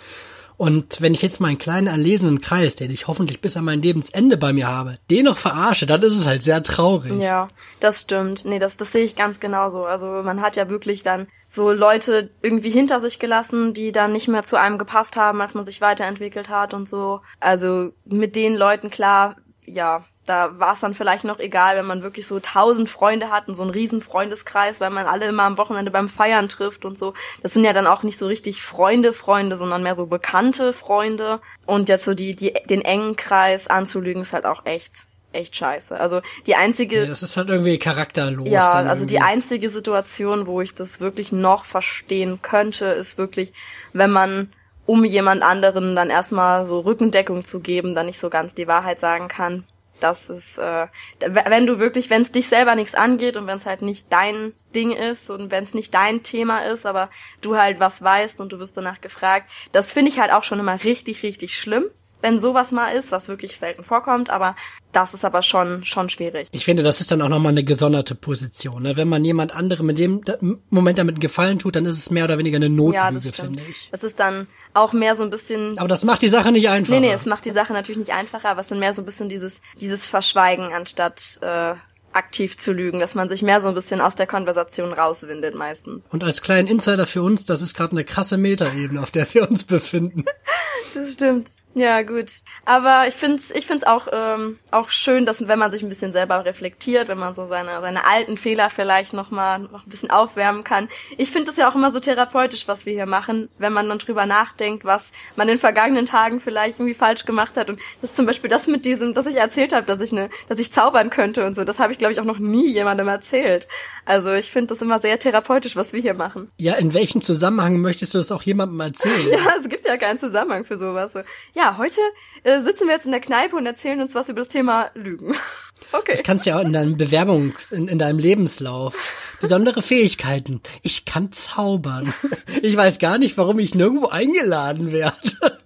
Und 0.59 0.99
wenn 0.99 1.13
ich 1.13 1.21
jetzt 1.21 1.39
meinen 1.39 1.57
kleinen 1.57 1.87
erlesenen 1.87 2.41
Kreis, 2.41 2.75
den 2.75 2.91
ich 2.91 3.07
hoffentlich 3.07 3.39
bis 3.39 3.55
an 3.55 3.63
mein 3.63 3.81
Lebensende 3.81 4.35
bei 4.35 4.51
mir 4.51 4.67
habe, 4.67 4.97
den 5.09 5.23
noch 5.23 5.37
verarsche, 5.37 5.87
dann 5.87 6.03
ist 6.03 6.17
es 6.17 6.25
halt 6.25 6.43
sehr 6.43 6.61
traurig. 6.61 7.13
Ja, 7.21 7.47
das 7.79 8.01
stimmt. 8.01 8.43
Nee, 8.43 8.59
das, 8.59 8.75
das 8.75 8.91
sehe 8.91 9.05
ich 9.05 9.15
ganz 9.15 9.39
genauso. 9.39 9.85
Also 9.85 10.07
man 10.07 10.41
hat 10.41 10.57
ja 10.57 10.69
wirklich 10.69 11.01
dann 11.01 11.29
so 11.47 11.71
Leute 11.71 12.29
irgendwie 12.41 12.71
hinter 12.71 12.99
sich 12.99 13.19
gelassen, 13.19 13.73
die 13.73 13.93
dann 13.93 14.11
nicht 14.11 14.27
mehr 14.27 14.43
zu 14.43 14.57
einem 14.57 14.77
gepasst 14.77 15.15
haben, 15.15 15.39
als 15.39 15.53
man 15.53 15.65
sich 15.65 15.79
weiterentwickelt 15.79 16.49
hat 16.49 16.73
und 16.73 16.89
so. 16.89 17.21
Also 17.39 17.93
mit 18.03 18.35
den 18.35 18.57
Leuten 18.57 18.89
klar, 18.89 19.37
ja, 19.65 20.03
da 20.29 20.59
war 20.59 20.73
es 20.73 20.79
dann 20.79 20.93
vielleicht 20.93 21.23
noch 21.23 21.39
egal, 21.39 21.75
wenn 21.75 21.85
man 21.85 22.03
wirklich 22.03 22.27
so 22.27 22.39
tausend 22.39 22.87
Freunde 22.87 23.31
hat 23.31 23.47
und 23.47 23.55
so 23.55 23.63
einen 23.63 23.71
riesen 23.71 24.01
Freundeskreis, 24.01 24.79
weil 24.79 24.91
man 24.91 25.07
alle 25.07 25.25
immer 25.25 25.43
am 25.43 25.57
Wochenende 25.57 25.91
beim 25.91 26.07
Feiern 26.07 26.47
trifft 26.47 26.85
und 26.85 26.97
so. 26.97 27.13
Das 27.41 27.53
sind 27.53 27.63
ja 27.63 27.73
dann 27.73 27.87
auch 27.87 28.03
nicht 28.03 28.17
so 28.17 28.27
richtig 28.27 28.61
Freunde, 28.61 29.13
Freunde, 29.13 29.57
sondern 29.57 29.81
mehr 29.81 29.95
so 29.95 30.05
bekannte 30.05 30.71
Freunde. 30.71 31.39
Und 31.65 31.89
jetzt 31.89 32.05
so 32.05 32.13
die, 32.13 32.35
die, 32.35 32.53
den 32.69 32.81
engen 32.81 33.15
Kreis 33.15 33.67
anzulügen, 33.67 34.21
ist 34.21 34.33
halt 34.33 34.45
auch 34.45 34.65
echt 34.65 35.07
echt 35.31 35.55
scheiße. 35.55 35.99
Also 35.99 36.21
die 36.47 36.55
einzige. 36.55 37.01
Ja, 37.01 37.05
das 37.05 37.21
ist 37.21 37.37
halt 37.37 37.49
irgendwie 37.49 37.77
charakterlos. 37.77 38.49
Ja, 38.49 38.71
also 38.71 39.05
die 39.05 39.19
einzige 39.19 39.69
Situation, 39.69 40.47
wo 40.47 40.61
ich 40.61 40.73
das 40.73 41.01
wirklich 41.01 41.31
noch 41.31 41.65
verstehen 41.65 42.41
könnte, 42.41 42.85
ist 42.85 43.19
wirklich, 43.19 43.53
wenn 43.93 44.09
man 44.09 44.51
um 44.85 45.05
jemand 45.05 45.43
anderen 45.43 45.95
dann 45.95 46.09
erstmal 46.09 46.65
so 46.65 46.79
Rückendeckung 46.79 47.43
zu 47.43 47.59
geben, 47.59 47.93
dann 47.93 48.07
nicht 48.07 48.19
so 48.19 48.31
ganz 48.31 48.55
die 48.55 48.67
Wahrheit 48.67 48.99
sagen 48.99 49.27
kann. 49.27 49.65
Das 49.99 50.29
ist, 50.29 50.57
äh, 50.57 50.87
wenn 51.19 51.67
du 51.67 51.79
wirklich, 51.79 52.09
wenn 52.09 52.21
es 52.21 52.31
dich 52.31 52.47
selber 52.47 52.75
nichts 52.75 52.95
angeht 52.95 53.37
und 53.37 53.47
wenn 53.47 53.57
es 53.57 53.65
halt 53.65 53.81
nicht 53.81 54.07
dein 54.09 54.53
Ding 54.75 54.91
ist 54.91 55.29
und 55.29 55.51
wenn 55.51 55.63
es 55.63 55.73
nicht 55.73 55.93
dein 55.93 56.23
Thema 56.23 56.59
ist, 56.59 56.85
aber 56.85 57.09
du 57.41 57.55
halt 57.55 57.79
was 57.79 58.01
weißt 58.01 58.39
und 58.39 58.51
du 58.51 58.59
wirst 58.59 58.77
danach 58.77 59.01
gefragt, 59.01 59.49
das 59.71 59.91
finde 59.91 60.11
ich 60.11 60.19
halt 60.19 60.31
auch 60.31 60.43
schon 60.43 60.59
immer 60.59 60.83
richtig, 60.83 61.23
richtig 61.23 61.55
schlimm 61.55 61.85
wenn 62.21 62.39
sowas 62.39 62.71
mal 62.71 62.91
ist, 62.91 63.11
was 63.11 63.27
wirklich 63.27 63.57
selten 63.57 63.83
vorkommt, 63.83 64.29
aber 64.29 64.55
das 64.91 65.13
ist 65.13 65.23
aber 65.23 65.41
schon 65.41 65.83
schon 65.85 66.09
schwierig. 66.09 66.47
Ich 66.51 66.65
finde, 66.65 66.83
das 66.83 66.99
ist 66.99 67.11
dann 67.11 67.21
auch 67.21 67.29
nochmal 67.29 67.51
eine 67.51 67.63
gesonderte 67.63 68.15
Position. 68.15 68.83
Ne? 68.83 68.97
Wenn 68.97 69.07
man 69.07 69.23
jemand 69.23 69.55
anderem 69.55 69.89
in 69.89 69.95
dem 69.95 70.21
Moment 70.69 70.97
damit 70.97 71.15
einen 71.15 71.21
Gefallen 71.21 71.59
tut, 71.59 71.75
dann 71.75 71.85
ist 71.85 71.97
es 71.97 72.09
mehr 72.09 72.25
oder 72.25 72.37
weniger 72.37 72.57
eine 72.57 72.69
Notlüge, 72.69 72.95
ja, 72.95 73.11
das 73.11 73.31
finde 73.31 73.63
ich. 73.67 73.89
Das 73.91 74.03
ist 74.03 74.19
dann 74.19 74.47
auch 74.73 74.93
mehr 74.93 75.15
so 75.15 75.23
ein 75.23 75.29
bisschen. 75.29 75.77
Aber 75.77 75.87
das 75.87 76.03
macht 76.03 76.21
die 76.21 76.27
Sache 76.27 76.51
nicht 76.51 76.69
einfacher. 76.69 76.99
Nee, 76.99 77.07
nee, 77.07 77.13
es 77.13 77.25
macht 77.25 77.45
die 77.45 77.51
Sache 77.51 77.73
natürlich 77.73 77.99
nicht 77.99 78.13
einfacher, 78.13 78.49
aber 78.49 78.61
es 78.61 78.67
sind 78.67 78.79
mehr 78.79 78.93
so 78.93 79.01
ein 79.01 79.05
bisschen 79.05 79.29
dieses 79.29 79.61
dieses 79.79 80.05
Verschweigen 80.05 80.73
anstatt 80.73 81.39
äh, 81.41 81.75
aktiv 82.13 82.57
zu 82.57 82.73
lügen, 82.73 82.99
dass 82.99 83.15
man 83.15 83.29
sich 83.29 83.41
mehr 83.41 83.61
so 83.61 83.67
ein 83.67 83.75
bisschen 83.75 84.01
aus 84.01 84.15
der 84.15 84.27
Konversation 84.27 84.93
rauswindet 84.93 85.55
meistens. 85.55 86.05
Und 86.09 86.23
als 86.23 86.41
kleinen 86.41 86.67
Insider 86.67 87.05
für 87.05 87.21
uns, 87.21 87.45
das 87.45 87.61
ist 87.61 87.75
gerade 87.75 87.91
eine 87.91 88.03
krasse 88.03 88.37
Metaebene, 88.37 89.01
auf 89.01 89.11
der 89.11 89.31
wir 89.33 89.49
uns 89.49 89.63
befinden. 89.63 90.25
das 90.93 91.13
stimmt. 91.13 91.51
Ja, 91.79 92.01
gut. 92.01 92.29
Aber 92.65 93.07
ich 93.07 93.13
find's, 93.13 93.51
ich 93.51 93.65
find's 93.65 93.85
auch, 93.85 94.07
ähm, 94.11 94.59
auch 94.71 94.89
schön, 94.89 95.25
dass 95.25 95.47
wenn 95.47 95.57
man 95.57 95.71
sich 95.71 95.81
ein 95.81 95.87
bisschen 95.87 96.11
selber 96.11 96.43
reflektiert, 96.43 97.07
wenn 97.07 97.17
man 97.17 97.33
so 97.33 97.45
seine, 97.45 97.79
seine 97.79 98.05
alten 98.05 98.35
Fehler 98.35 98.69
vielleicht 98.69 99.13
nochmal 99.13 99.59
noch 99.59 99.85
ein 99.85 99.89
bisschen 99.89 100.11
aufwärmen 100.11 100.65
kann. 100.65 100.89
Ich 101.17 101.31
finde 101.31 101.51
es 101.51 101.57
ja 101.57 101.69
auch 101.69 101.75
immer 101.75 101.93
so 101.93 102.01
therapeutisch, 102.01 102.67
was 102.67 102.85
wir 102.85 102.91
hier 102.91 103.05
machen, 103.05 103.47
wenn 103.59 103.71
man 103.71 103.87
dann 103.87 103.97
drüber 103.97 104.25
nachdenkt, 104.25 104.83
was 104.83 105.13
man 105.37 105.47
in 105.47 105.53
den 105.53 105.59
vergangenen 105.59 106.05
Tagen 106.05 106.41
vielleicht 106.41 106.79
irgendwie 106.79 106.93
falsch 106.93 107.23
gemacht 107.23 107.55
hat. 107.55 107.69
Und 107.69 107.79
das 108.01 108.09
ist 108.09 108.17
zum 108.17 108.25
Beispiel 108.25 108.49
das 108.49 108.67
mit 108.67 108.83
diesem, 108.83 109.13
dass 109.13 109.25
ich 109.25 109.37
erzählt 109.37 109.71
habe, 109.71 109.85
dass 109.85 110.01
ich 110.01 110.11
ne, 110.11 110.29
dass 110.49 110.59
ich 110.59 110.73
zaubern 110.73 111.09
könnte 111.09 111.45
und 111.45 111.55
so. 111.55 111.63
Das 111.63 111.79
habe 111.79 111.93
ich, 111.93 111.97
glaube 111.97 112.11
ich, 112.11 112.19
auch 112.19 112.25
noch 112.25 112.39
nie 112.39 112.69
jemandem 112.69 113.07
erzählt. 113.07 113.69
Also 114.03 114.33
ich 114.33 114.51
finde 114.51 114.67
das 114.67 114.81
immer 114.81 114.99
sehr 114.99 115.17
therapeutisch, 115.17 115.77
was 115.77 115.93
wir 115.93 116.01
hier 116.01 116.13
machen. 116.13 116.51
Ja, 116.57 116.73
in 116.73 116.93
welchem 116.93 117.21
Zusammenhang 117.21 117.77
möchtest 117.77 118.13
du 118.13 118.17
das 118.17 118.33
auch 118.33 118.41
jemandem 118.41 118.81
erzählen? 118.81 119.29
ja, 119.31 119.53
es 119.61 119.69
gibt 119.69 119.87
ja 119.87 119.95
keinen 119.95 120.19
Zusammenhang 120.19 120.65
für 120.65 120.75
sowas. 120.75 121.13
Ja, 121.53 121.68
heute 121.77 122.01
äh, 122.43 122.61
sitzen 122.61 122.87
wir 122.87 122.95
jetzt 122.95 123.05
in 123.05 123.11
der 123.11 123.21
Kneipe 123.21 123.55
und 123.55 123.65
erzählen 123.65 124.01
uns 124.01 124.15
was 124.15 124.29
über 124.29 124.41
das 124.41 124.49
Thema 124.49 124.91
Lügen. 124.93 125.35
Okay. 125.93 126.11
Das 126.11 126.23
kannst 126.23 126.45
du 126.45 126.51
ja 126.51 126.57
auch 126.59 126.61
in 126.61 126.73
deinem 126.73 126.97
Bewerbungs-, 126.97 127.73
in, 127.73 127.87
in 127.87 127.97
deinem 127.97 128.19
Lebenslauf. 128.19 129.37
Besondere 129.39 129.81
Fähigkeiten. 129.81 130.61
Ich 130.83 131.05
kann 131.05 131.31
zaubern. 131.31 132.13
Ich 132.61 132.75
weiß 132.75 132.99
gar 132.99 133.17
nicht, 133.17 133.37
warum 133.37 133.57
ich 133.59 133.73
nirgendwo 133.73 134.09
eingeladen 134.09 134.91
werde. 134.91 135.17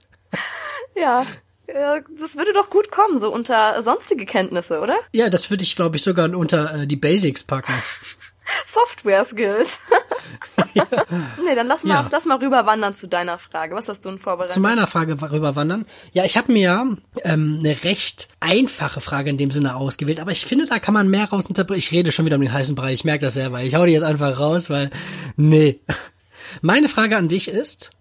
Ja, 0.96 1.26
das 2.20 2.36
würde 2.38 2.54
doch 2.54 2.70
gut 2.70 2.92
kommen, 2.92 3.18
so 3.18 3.34
unter 3.34 3.82
sonstige 3.82 4.26
Kenntnisse, 4.26 4.80
oder? 4.80 4.96
Ja, 5.12 5.30
das 5.30 5.50
würde 5.50 5.64
ich, 5.64 5.76
glaube 5.76 5.96
ich, 5.96 6.04
sogar 6.04 6.30
unter 6.36 6.84
äh, 6.84 6.88
die 6.88 6.96
Basics 6.96 7.44
packen. 7.44 7.74
Software 8.66 9.26
Skills. 9.26 9.80
Ja. 10.74 10.88
Nee, 11.46 11.56
dann 11.56 11.68
lass 11.68 11.84
mal, 11.84 12.04
ja. 12.04 12.10
lass 12.12 12.26
mal 12.26 12.38
rüberwandern 12.38 12.94
zu 12.94 13.08
deiner 13.08 13.38
Frage. 13.38 13.76
Was 13.76 13.90
hast 13.90 14.06
du 14.06 14.10
denn 14.10 14.20
vorbereitet? 14.20 14.54
Zu 14.54 14.60
meiner 14.60 14.88
Frage 14.88 15.20
rüberwandern. 15.22 15.86
Ja, 16.12 16.26
ich 16.26 16.38
habe 16.38 16.52
mir 16.52 16.98
ähm, 17.24 17.60
eine 17.62 17.84
recht 17.84 18.28
einfache 18.40 19.02
Frage 19.02 19.30
in 19.30 19.38
dem 19.38 19.52
Sinne 19.52 19.76
ausgewählt, 19.76 20.20
aber 20.20 20.32
ich 20.32 20.46
finde, 20.46 20.66
da 20.66 20.80
kann 20.80 20.94
man 20.94 21.10
mehr 21.10 21.26
rausinterpretieren. 21.26 21.80
Ich 21.80 21.92
rede 21.92 22.12
schon 22.12 22.26
wieder 22.26 22.36
um 22.36 22.42
den 22.42 22.54
heißen 22.54 22.76
Brei, 22.76 22.94
ich 22.94 23.04
merke 23.04 23.26
das 23.26 23.34
selber. 23.34 23.62
Ich 23.64 23.76
hau 23.76 23.86
die 23.86 23.94
jetzt 23.94 24.04
einfach 24.04 24.40
raus, 24.40 24.70
weil, 24.70 24.92
nee. 25.36 25.80
Meine 26.62 26.90
Frage 26.90 27.18
an 27.18 27.30
dich 27.30 27.48
ist, 27.48 27.92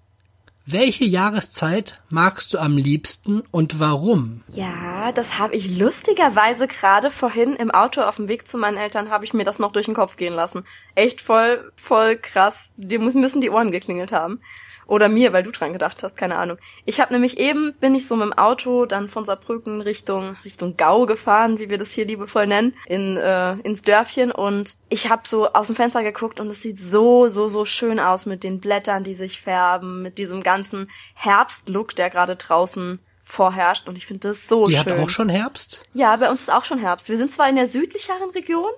welche 0.64 1.04
Jahreszeit 1.04 2.00
magst 2.08 2.54
du 2.54 2.58
am 2.58 2.76
liebsten 2.76 3.42
und 3.50 3.80
warum? 3.80 4.42
Ja, 4.48 5.10
das 5.12 5.38
habe 5.38 5.56
ich 5.56 5.76
lustigerweise 5.76 6.66
gerade 6.68 7.10
vorhin 7.10 7.56
im 7.56 7.70
Auto 7.70 8.02
auf 8.02 8.16
dem 8.16 8.28
Weg 8.28 8.46
zu 8.46 8.58
meinen 8.58 8.76
Eltern 8.76 9.10
habe 9.10 9.24
ich 9.24 9.34
mir 9.34 9.44
das 9.44 9.58
noch 9.58 9.72
durch 9.72 9.86
den 9.86 9.94
Kopf 9.94 10.16
gehen 10.16 10.34
lassen. 10.34 10.64
Echt 10.94 11.20
voll, 11.20 11.72
voll 11.74 12.16
krass. 12.16 12.74
Die 12.76 12.98
müssen 12.98 13.40
die 13.40 13.50
Ohren 13.50 13.72
geklingelt 13.72 14.12
haben. 14.12 14.40
Oder 14.86 15.08
mir, 15.08 15.32
weil 15.32 15.42
du 15.42 15.50
dran 15.50 15.72
gedacht 15.72 16.02
hast, 16.02 16.16
keine 16.16 16.36
Ahnung. 16.36 16.58
Ich 16.84 17.00
habe 17.00 17.12
nämlich 17.12 17.38
eben, 17.38 17.74
bin 17.80 17.94
ich 17.94 18.06
so 18.06 18.16
mit 18.16 18.26
dem 18.26 18.32
Auto 18.32 18.86
dann 18.86 19.08
von 19.08 19.24
Saarbrücken 19.24 19.80
Richtung 19.80 20.36
Richtung 20.44 20.76
Gau 20.76 21.06
gefahren, 21.06 21.58
wie 21.58 21.70
wir 21.70 21.78
das 21.78 21.92
hier 21.92 22.06
liebevoll 22.06 22.46
nennen, 22.46 22.74
in 22.86 23.16
äh, 23.16 23.52
ins 23.62 23.82
Dörfchen 23.82 24.32
und 24.32 24.76
ich 24.88 25.08
habe 25.08 25.22
so 25.26 25.52
aus 25.52 25.68
dem 25.68 25.76
Fenster 25.76 26.02
geguckt 26.02 26.40
und 26.40 26.48
es 26.48 26.62
sieht 26.62 26.80
so 26.80 27.28
so 27.28 27.48
so 27.48 27.64
schön 27.64 28.00
aus 28.00 28.26
mit 28.26 28.44
den 28.44 28.60
Blättern, 28.60 29.04
die 29.04 29.14
sich 29.14 29.40
färben, 29.40 30.02
mit 30.02 30.18
diesem 30.18 30.42
ganzen 30.42 30.88
Herbstlook, 31.14 31.94
der 31.94 32.10
gerade 32.10 32.36
draußen 32.36 32.98
vorherrscht 33.24 33.88
und 33.88 33.96
ich 33.96 34.06
finde 34.06 34.28
das 34.28 34.46
so 34.46 34.68
Ihr 34.68 34.76
schön. 34.76 34.92
Ihr 34.92 34.98
habt 34.98 35.06
auch 35.06 35.10
schon 35.10 35.28
Herbst? 35.28 35.86
Ja, 35.94 36.14
bei 36.16 36.28
uns 36.30 36.42
ist 36.42 36.52
auch 36.52 36.64
schon 36.64 36.78
Herbst. 36.78 37.08
Wir 37.08 37.16
sind 37.16 37.32
zwar 37.32 37.48
in 37.48 37.56
der 37.56 37.66
südlicheren 37.66 38.30
Region, 38.30 38.70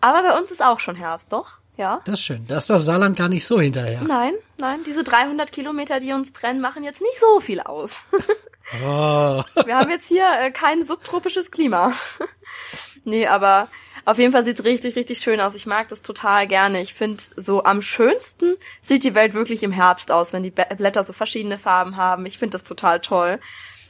aber 0.00 0.22
bei 0.22 0.38
uns 0.38 0.50
ist 0.50 0.62
auch 0.62 0.80
schon 0.80 0.96
Herbst, 0.96 1.32
doch? 1.32 1.61
Ja. 1.76 2.00
Das 2.04 2.18
ist 2.18 2.24
schön. 2.24 2.46
Da 2.46 2.58
ist 2.58 2.70
das 2.70 2.84
Saarland 2.84 3.16
gar 3.16 3.28
nicht 3.28 3.46
so 3.46 3.60
hinterher. 3.60 4.02
Nein, 4.02 4.34
nein. 4.58 4.80
Diese 4.84 5.04
300 5.04 5.50
Kilometer, 5.52 6.00
die 6.00 6.12
uns 6.12 6.32
trennen, 6.32 6.60
machen 6.60 6.84
jetzt 6.84 7.00
nicht 7.00 7.18
so 7.20 7.40
viel 7.40 7.60
aus. 7.60 8.04
Oh. 8.80 9.42
Wir 9.66 9.76
haben 9.76 9.90
jetzt 9.90 10.08
hier 10.08 10.24
äh, 10.40 10.50
kein 10.50 10.84
subtropisches 10.84 11.50
Klima. 11.50 11.92
nee, 13.04 13.26
aber 13.26 13.68
auf 14.04 14.18
jeden 14.18 14.32
Fall 14.32 14.44
sieht's 14.44 14.64
richtig, 14.64 14.96
richtig 14.96 15.18
schön 15.18 15.40
aus. 15.40 15.54
Ich 15.54 15.66
mag 15.66 15.88
das 15.88 16.02
total 16.02 16.46
gerne. 16.46 16.80
Ich 16.80 16.94
finde, 16.94 17.22
so 17.36 17.64
am 17.64 17.82
schönsten 17.82 18.56
sieht 18.80 19.04
die 19.04 19.14
Welt 19.14 19.34
wirklich 19.34 19.62
im 19.62 19.72
Herbst 19.72 20.10
aus, 20.10 20.32
wenn 20.32 20.42
die 20.42 20.50
Blätter 20.50 21.04
so 21.04 21.12
verschiedene 21.12 21.58
Farben 21.58 21.96
haben. 21.96 22.26
Ich 22.26 22.38
finde 22.38 22.52
das 22.52 22.64
total 22.64 23.00
toll. 23.00 23.40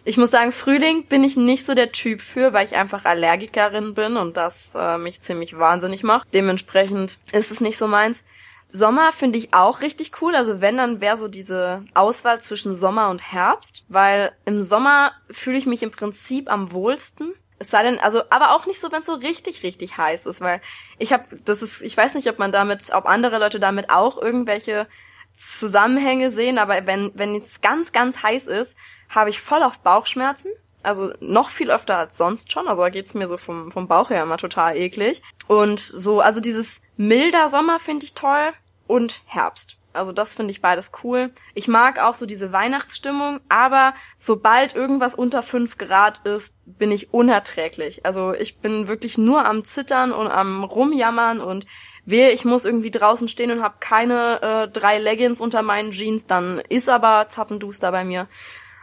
Ich 0.05 0.17
muss 0.17 0.33
sagen, 0.33 0.51
Frühling 0.51 1.07
bin 1.07 1.23
ich 1.23 1.37
nicht 1.37 1.65
so 1.65 1.75
der 1.75 1.93
Typ 1.93 2.21
für, 2.21 2.53
weil 2.53 2.67
ich 2.67 2.75
einfach 2.75 3.05
Allergikerin 3.05 3.95
bin 3.95 4.17
und 4.17 4.37
das 4.37 4.73
äh, 4.75 4.99
mich 4.99 5.21
ziemlich 5.21 5.57
wahnsinnig 5.59 6.03
macht. 6.03 6.27
Dementsprechend 6.35 7.19
ist 7.31 7.53
es 7.53 7.61
nicht 7.61 7.79
so 7.79 7.87
meins. 7.87 8.25
Sommer 8.67 9.13
finde 9.13 9.39
ich 9.39 9.55
auch 9.55 9.81
richtig 9.81 10.11
cool. 10.21 10.35
Also 10.35 10.61
wenn, 10.61 10.77
dann 10.77 11.01
wäre 11.01 11.17
so 11.17 11.29
diese 11.29 11.85
Auswahl 11.95 12.41
zwischen 12.41 12.75
Sommer 12.75 13.11
und 13.11 13.23
Herbst, 13.23 13.85
weil 13.89 14.33
im 14.45 14.65
Sommer 14.65 15.13
fühle 15.31 15.59
ich 15.59 15.67
mich 15.67 15.85
im 15.85 15.93
Prinzip 15.93 16.51
am 16.51 16.73
wohlsten. 16.73 17.33
Es 17.61 17.71
sei 17.71 17.85
denn, 17.85 18.01
also, 18.01 18.23
aber 18.31 18.57
auch 18.57 18.67
nicht 18.67 18.81
so, 18.81 18.91
wenn 18.91 19.01
es 19.01 19.07
so 19.07 19.15
richtig, 19.15 19.63
richtig 19.63 19.99
heiß 19.99 20.27
ist, 20.27 20.41
weil 20.41 20.61
ich 20.99 21.13
habe, 21.13 21.27
das 21.45 21.63
ist, 21.63 21.81
ich 21.81 21.97
weiß 21.97 22.15
nicht, 22.15 22.29
ob 22.29 22.41
man 22.41 22.51
damit, 22.51 22.93
ob 22.93 23.07
andere 23.07 23.39
Leute 23.39 23.61
damit 23.61 23.89
auch 23.89 24.21
irgendwelche 24.21 24.89
Zusammenhänge 25.33 26.31
sehen, 26.31 26.59
aber 26.59 26.87
wenn, 26.87 27.11
wenn 27.15 27.35
es 27.37 27.61
ganz, 27.61 27.93
ganz 27.93 28.23
heiß 28.23 28.47
ist, 28.47 28.77
habe 29.09 29.31
ich 29.31 29.41
voll 29.41 29.63
auf 29.63 29.81
Bauchschmerzen. 29.81 30.51
Also 30.83 31.13
noch 31.21 31.51
viel 31.51 31.71
öfter 31.71 31.97
als 31.97 32.19
sonst 32.19 32.51
schon. 32.51 32.67
Also 32.67 32.83
da 32.83 32.89
geht's 32.89 33.15
mir 33.15 33.29
so 33.29 33.37
vom, 33.37 33.71
vom 33.71 33.87
Bauch 33.87 34.11
her 34.11 34.23
immer 34.23 34.37
total 34.37 34.77
eklig. 34.77 35.23
Und 35.47 35.79
so, 35.79 36.21
also 36.21 36.41
dieses 36.41 36.83
milder 36.97 37.49
Sommer 37.49 37.79
finde 37.79 38.05
ich 38.05 38.15
toll 38.15 38.53
und 38.89 39.23
Herbst. 39.27 39.79
Also 39.93 40.13
das 40.13 40.35
finde 40.35 40.51
ich 40.51 40.63
beides 40.63 40.91
cool. 41.05 41.33
Ich 41.55 41.69
mag 41.69 41.99
auch 41.99 42.15
so 42.15 42.27
diese 42.27 42.53
Weihnachtsstimmung, 42.53 43.41
aber 43.49 43.95
sobald 44.17 44.75
irgendwas 44.75 45.15
unter 45.15 45.43
fünf 45.43 45.77
Grad 45.77 46.27
ist, 46.27 46.55
bin 46.65 46.91
ich 46.91 47.13
unerträglich. 47.13 48.05
Also 48.07 48.33
ich 48.33 48.59
bin 48.59 48.89
wirklich 48.89 49.19
nur 49.19 49.45
am 49.45 49.65
Zittern 49.65 50.13
und 50.13 50.29
am 50.29 50.65
Rumjammern 50.65 51.41
und 51.41 51.67
wehe, 52.05 52.31
ich 52.31 52.45
muss 52.45 52.65
irgendwie 52.65 52.91
draußen 52.91 53.29
stehen 53.29 53.51
und 53.51 53.63
habe 53.63 53.75
keine 53.81 54.41
äh, 54.43 54.69
drei 54.69 54.99
Leggings 54.99 55.41
unter 55.41 55.63
meinen 55.63 55.93
Jeans, 55.93 56.27
dann 56.27 56.61
ist 56.69 56.89
aber 56.89 57.29
Zappenduster 57.29 57.93
bei 57.93 58.05
mir. 58.05 58.27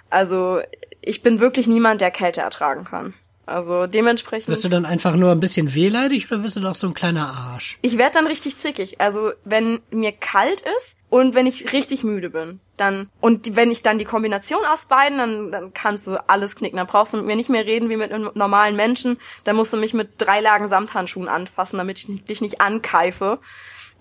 Also 0.09 0.61
ich 1.01 1.21
bin 1.21 1.39
wirklich 1.39 1.67
niemand, 1.67 2.01
der 2.01 2.11
Kälte 2.11 2.41
ertragen 2.41 2.83
kann. 2.83 3.13
Also 3.45 3.87
dementsprechend. 3.87 4.49
Wirst 4.49 4.63
du 4.63 4.69
dann 4.69 4.85
einfach 4.85 5.15
nur 5.15 5.31
ein 5.31 5.39
bisschen 5.39 5.73
wehleidig 5.73 6.31
oder 6.31 6.43
wirst 6.43 6.55
du 6.55 6.59
doch 6.59 6.75
so 6.75 6.87
ein 6.87 6.93
kleiner 6.93 7.27
Arsch? 7.27 7.79
Ich 7.81 7.97
werde 7.97 8.13
dann 8.13 8.27
richtig 8.27 8.57
zickig. 8.57 9.01
Also 9.01 9.31
wenn 9.43 9.79
mir 9.89 10.11
kalt 10.11 10.63
ist 10.77 10.95
und 11.09 11.33
wenn 11.33 11.47
ich 11.47 11.73
richtig 11.73 12.03
müde 12.03 12.29
bin, 12.29 12.59
dann 12.79 13.09
und 13.21 13.55
wenn 13.55 13.71
ich 13.71 13.81
dann 13.81 13.99
die 13.99 14.05
Kombination 14.05 14.63
aus 14.65 14.85
beiden, 14.85 15.17
dann, 15.17 15.51
dann 15.51 15.73
kannst 15.73 16.07
du 16.07 16.17
alles 16.29 16.55
knicken. 16.55 16.77
Dann 16.77 16.87
brauchst 16.87 17.13
du 17.13 17.17
mit 17.17 17.25
mir 17.25 17.35
nicht 17.35 17.49
mehr 17.49 17.65
reden 17.65 17.89
wie 17.89 17.97
mit 17.97 18.11
einem 18.11 18.29
normalen 18.33 18.75
Menschen. 18.75 19.17
Dann 19.43 19.55
musst 19.55 19.73
du 19.73 19.77
mich 19.77 19.93
mit 19.93 20.13
drei 20.17 20.41
Lagen 20.41 20.67
Samthandschuhen 20.67 21.27
anfassen, 21.27 21.77
damit 21.77 21.99
ich 21.99 22.25
dich 22.25 22.41
nicht 22.41 22.61
ankeife. 22.61 23.39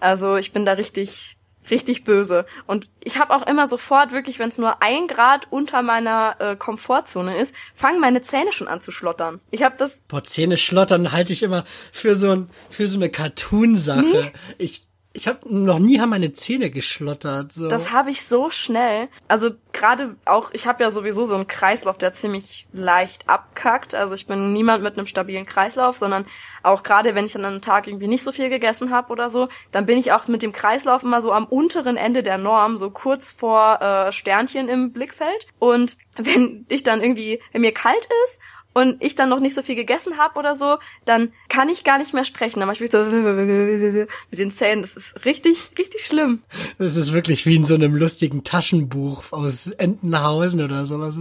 Also 0.00 0.36
ich 0.36 0.52
bin 0.52 0.64
da 0.64 0.72
richtig 0.72 1.38
richtig 1.70 2.04
böse. 2.04 2.46
Und 2.66 2.88
ich 3.04 3.18
habe 3.18 3.34
auch 3.34 3.46
immer 3.46 3.66
sofort, 3.66 4.12
wirklich, 4.12 4.38
wenn 4.38 4.48
es 4.48 4.58
nur 4.58 4.82
ein 4.82 5.06
Grad 5.06 5.46
unter 5.50 5.82
meiner 5.82 6.36
äh, 6.38 6.56
Komfortzone 6.56 7.36
ist, 7.36 7.54
fangen 7.74 8.00
meine 8.00 8.22
Zähne 8.22 8.52
schon 8.52 8.68
an 8.68 8.80
zu 8.80 8.90
schlottern. 8.90 9.40
Ich 9.50 9.62
habe 9.62 9.76
das. 9.78 9.98
Boah, 10.08 10.24
Zähne 10.24 10.56
schlottern 10.56 11.12
halte 11.12 11.32
ich 11.32 11.42
immer 11.42 11.64
für 11.92 12.14
so 12.14 12.30
ein 12.30 12.50
für 12.70 12.86
so 12.86 12.98
eine 12.98 13.10
Cartoon-Sache. 13.10 14.02
Nee. 14.02 14.32
Ich 14.58 14.87
ich 15.18 15.26
habe 15.26 15.40
noch 15.52 15.80
nie 15.80 15.98
haben 15.98 16.10
meine 16.10 16.32
Zähne 16.32 16.70
geschlottert. 16.70 17.52
So. 17.52 17.66
Das 17.66 17.90
habe 17.90 18.10
ich 18.10 18.22
so 18.22 18.50
schnell. 18.50 19.08
Also 19.26 19.50
gerade 19.72 20.14
auch, 20.24 20.50
ich 20.52 20.68
habe 20.68 20.84
ja 20.84 20.92
sowieso 20.92 21.24
so 21.24 21.34
einen 21.34 21.48
Kreislauf, 21.48 21.98
der 21.98 22.12
ziemlich 22.12 22.68
leicht 22.72 23.28
abkackt. 23.28 23.96
Also 23.96 24.14
ich 24.14 24.28
bin 24.28 24.52
niemand 24.52 24.84
mit 24.84 24.96
einem 24.96 25.08
stabilen 25.08 25.44
Kreislauf, 25.44 25.96
sondern 25.96 26.24
auch 26.62 26.84
gerade 26.84 27.16
wenn 27.16 27.26
ich 27.26 27.34
an 27.34 27.44
einem 27.44 27.60
Tag 27.60 27.88
irgendwie 27.88 28.06
nicht 28.06 28.22
so 28.22 28.30
viel 28.30 28.48
gegessen 28.48 28.92
habe 28.92 29.12
oder 29.12 29.28
so, 29.28 29.48
dann 29.72 29.86
bin 29.86 29.98
ich 29.98 30.12
auch 30.12 30.28
mit 30.28 30.42
dem 30.42 30.52
Kreislauf 30.52 31.02
immer 31.02 31.20
so 31.20 31.32
am 31.32 31.46
unteren 31.46 31.96
Ende 31.96 32.22
der 32.22 32.38
Norm, 32.38 32.78
so 32.78 32.90
kurz 32.90 33.32
vor 33.32 33.80
äh, 33.82 34.12
Sternchen 34.12 34.68
im 34.68 34.92
Blickfeld. 34.92 35.48
Und 35.58 35.96
wenn 36.16 36.64
ich 36.68 36.84
dann 36.84 37.02
irgendwie, 37.02 37.40
wenn 37.52 37.62
mir 37.62 37.74
kalt 37.74 38.08
ist 38.24 38.38
und 38.78 39.02
ich 39.02 39.16
dann 39.16 39.28
noch 39.28 39.40
nicht 39.40 39.56
so 39.56 39.62
viel 39.62 39.74
gegessen 39.74 40.18
habe 40.18 40.38
oder 40.38 40.54
so, 40.54 40.78
dann 41.04 41.32
kann 41.48 41.68
ich 41.68 41.82
gar 41.82 41.98
nicht 41.98 42.14
mehr 42.14 42.22
sprechen. 42.22 42.60
Dann 42.60 42.68
mache 42.68 42.84
ich 42.84 42.90
so 42.92 42.98
mit 44.30 44.38
den 44.38 44.52
Zähnen. 44.52 44.82
Das 44.82 44.94
ist 44.94 45.24
richtig, 45.24 45.70
richtig 45.76 46.02
schlimm. 46.02 46.44
Das 46.78 46.96
ist 46.96 47.12
wirklich 47.12 47.44
wie 47.44 47.56
in 47.56 47.64
so 47.64 47.74
einem 47.74 47.96
lustigen 47.96 48.44
Taschenbuch 48.44 49.32
aus 49.32 49.66
Entenhausen 49.66 50.62
oder 50.62 50.86
sowas. 50.86 51.18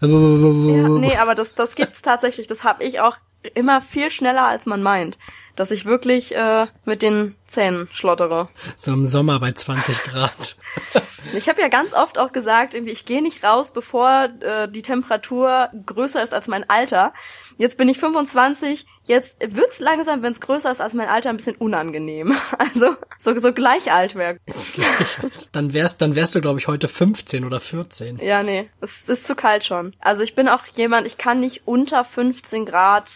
Ja, 0.00 0.08
nee, 0.08 1.16
aber 1.16 1.34
das, 1.34 1.54
das 1.54 1.74
gibt's 1.74 2.00
tatsächlich. 2.00 2.46
Das 2.46 2.64
habe 2.64 2.82
ich 2.82 3.00
auch 3.00 3.18
immer 3.52 3.82
viel 3.82 4.10
schneller, 4.10 4.46
als 4.46 4.64
man 4.64 4.82
meint. 4.82 5.18
Dass 5.56 5.70
ich 5.70 5.84
wirklich 5.84 6.34
äh, 6.34 6.66
mit 6.84 7.02
den 7.02 7.34
Zähnen 7.46 7.88
schlottere. 7.92 8.48
So 8.76 8.92
im 8.92 9.06
Sommer 9.06 9.38
bei 9.38 9.52
20 9.52 10.04
Grad. 10.04 10.56
ich 11.34 11.48
habe 11.48 11.60
ja 11.60 11.68
ganz 11.68 11.92
oft 11.92 12.18
auch 12.18 12.32
gesagt, 12.32 12.74
irgendwie, 12.74 12.92
ich 12.92 13.04
gehe 13.04 13.22
nicht 13.22 13.44
raus, 13.44 13.70
bevor 13.70 14.28
äh, 14.40 14.68
die 14.68 14.82
Temperatur 14.82 15.68
größer 15.86 16.22
ist 16.22 16.34
als 16.34 16.48
mein 16.48 16.68
Alter. 16.68 17.12
Jetzt 17.56 17.78
bin 17.78 17.88
ich 17.88 17.98
25, 17.98 18.86
jetzt 19.04 19.36
wird's 19.54 19.78
langsam, 19.78 20.22
wenn 20.22 20.32
es 20.32 20.40
größer 20.40 20.70
ist 20.70 20.80
als 20.80 20.94
mein 20.94 21.08
Alter, 21.08 21.30
ein 21.30 21.36
bisschen 21.36 21.56
unangenehm. 21.56 22.34
Also 22.74 22.96
so, 23.18 23.36
so 23.36 23.52
gleich 23.52 23.92
alt 23.92 24.14
wäre. 24.14 24.38
Okay. 24.46 24.84
Dann 25.52 25.72
wärst, 25.72 26.00
dann 26.00 26.14
wärst 26.14 26.34
du, 26.34 26.40
glaube 26.40 26.58
ich, 26.58 26.66
heute 26.66 26.88
15 26.88 27.44
oder 27.44 27.60
14. 27.60 28.18
Ja, 28.18 28.42
nee, 28.42 28.68
es 28.80 29.08
ist 29.08 29.26
zu 29.26 29.34
kalt 29.34 29.64
schon. 29.64 29.94
Also 30.00 30.22
ich 30.22 30.34
bin 30.34 30.48
auch 30.48 30.66
jemand, 30.76 31.06
ich 31.06 31.18
kann 31.18 31.40
nicht 31.40 31.62
unter 31.66 32.04
15 32.04 32.64
Grad 32.66 33.10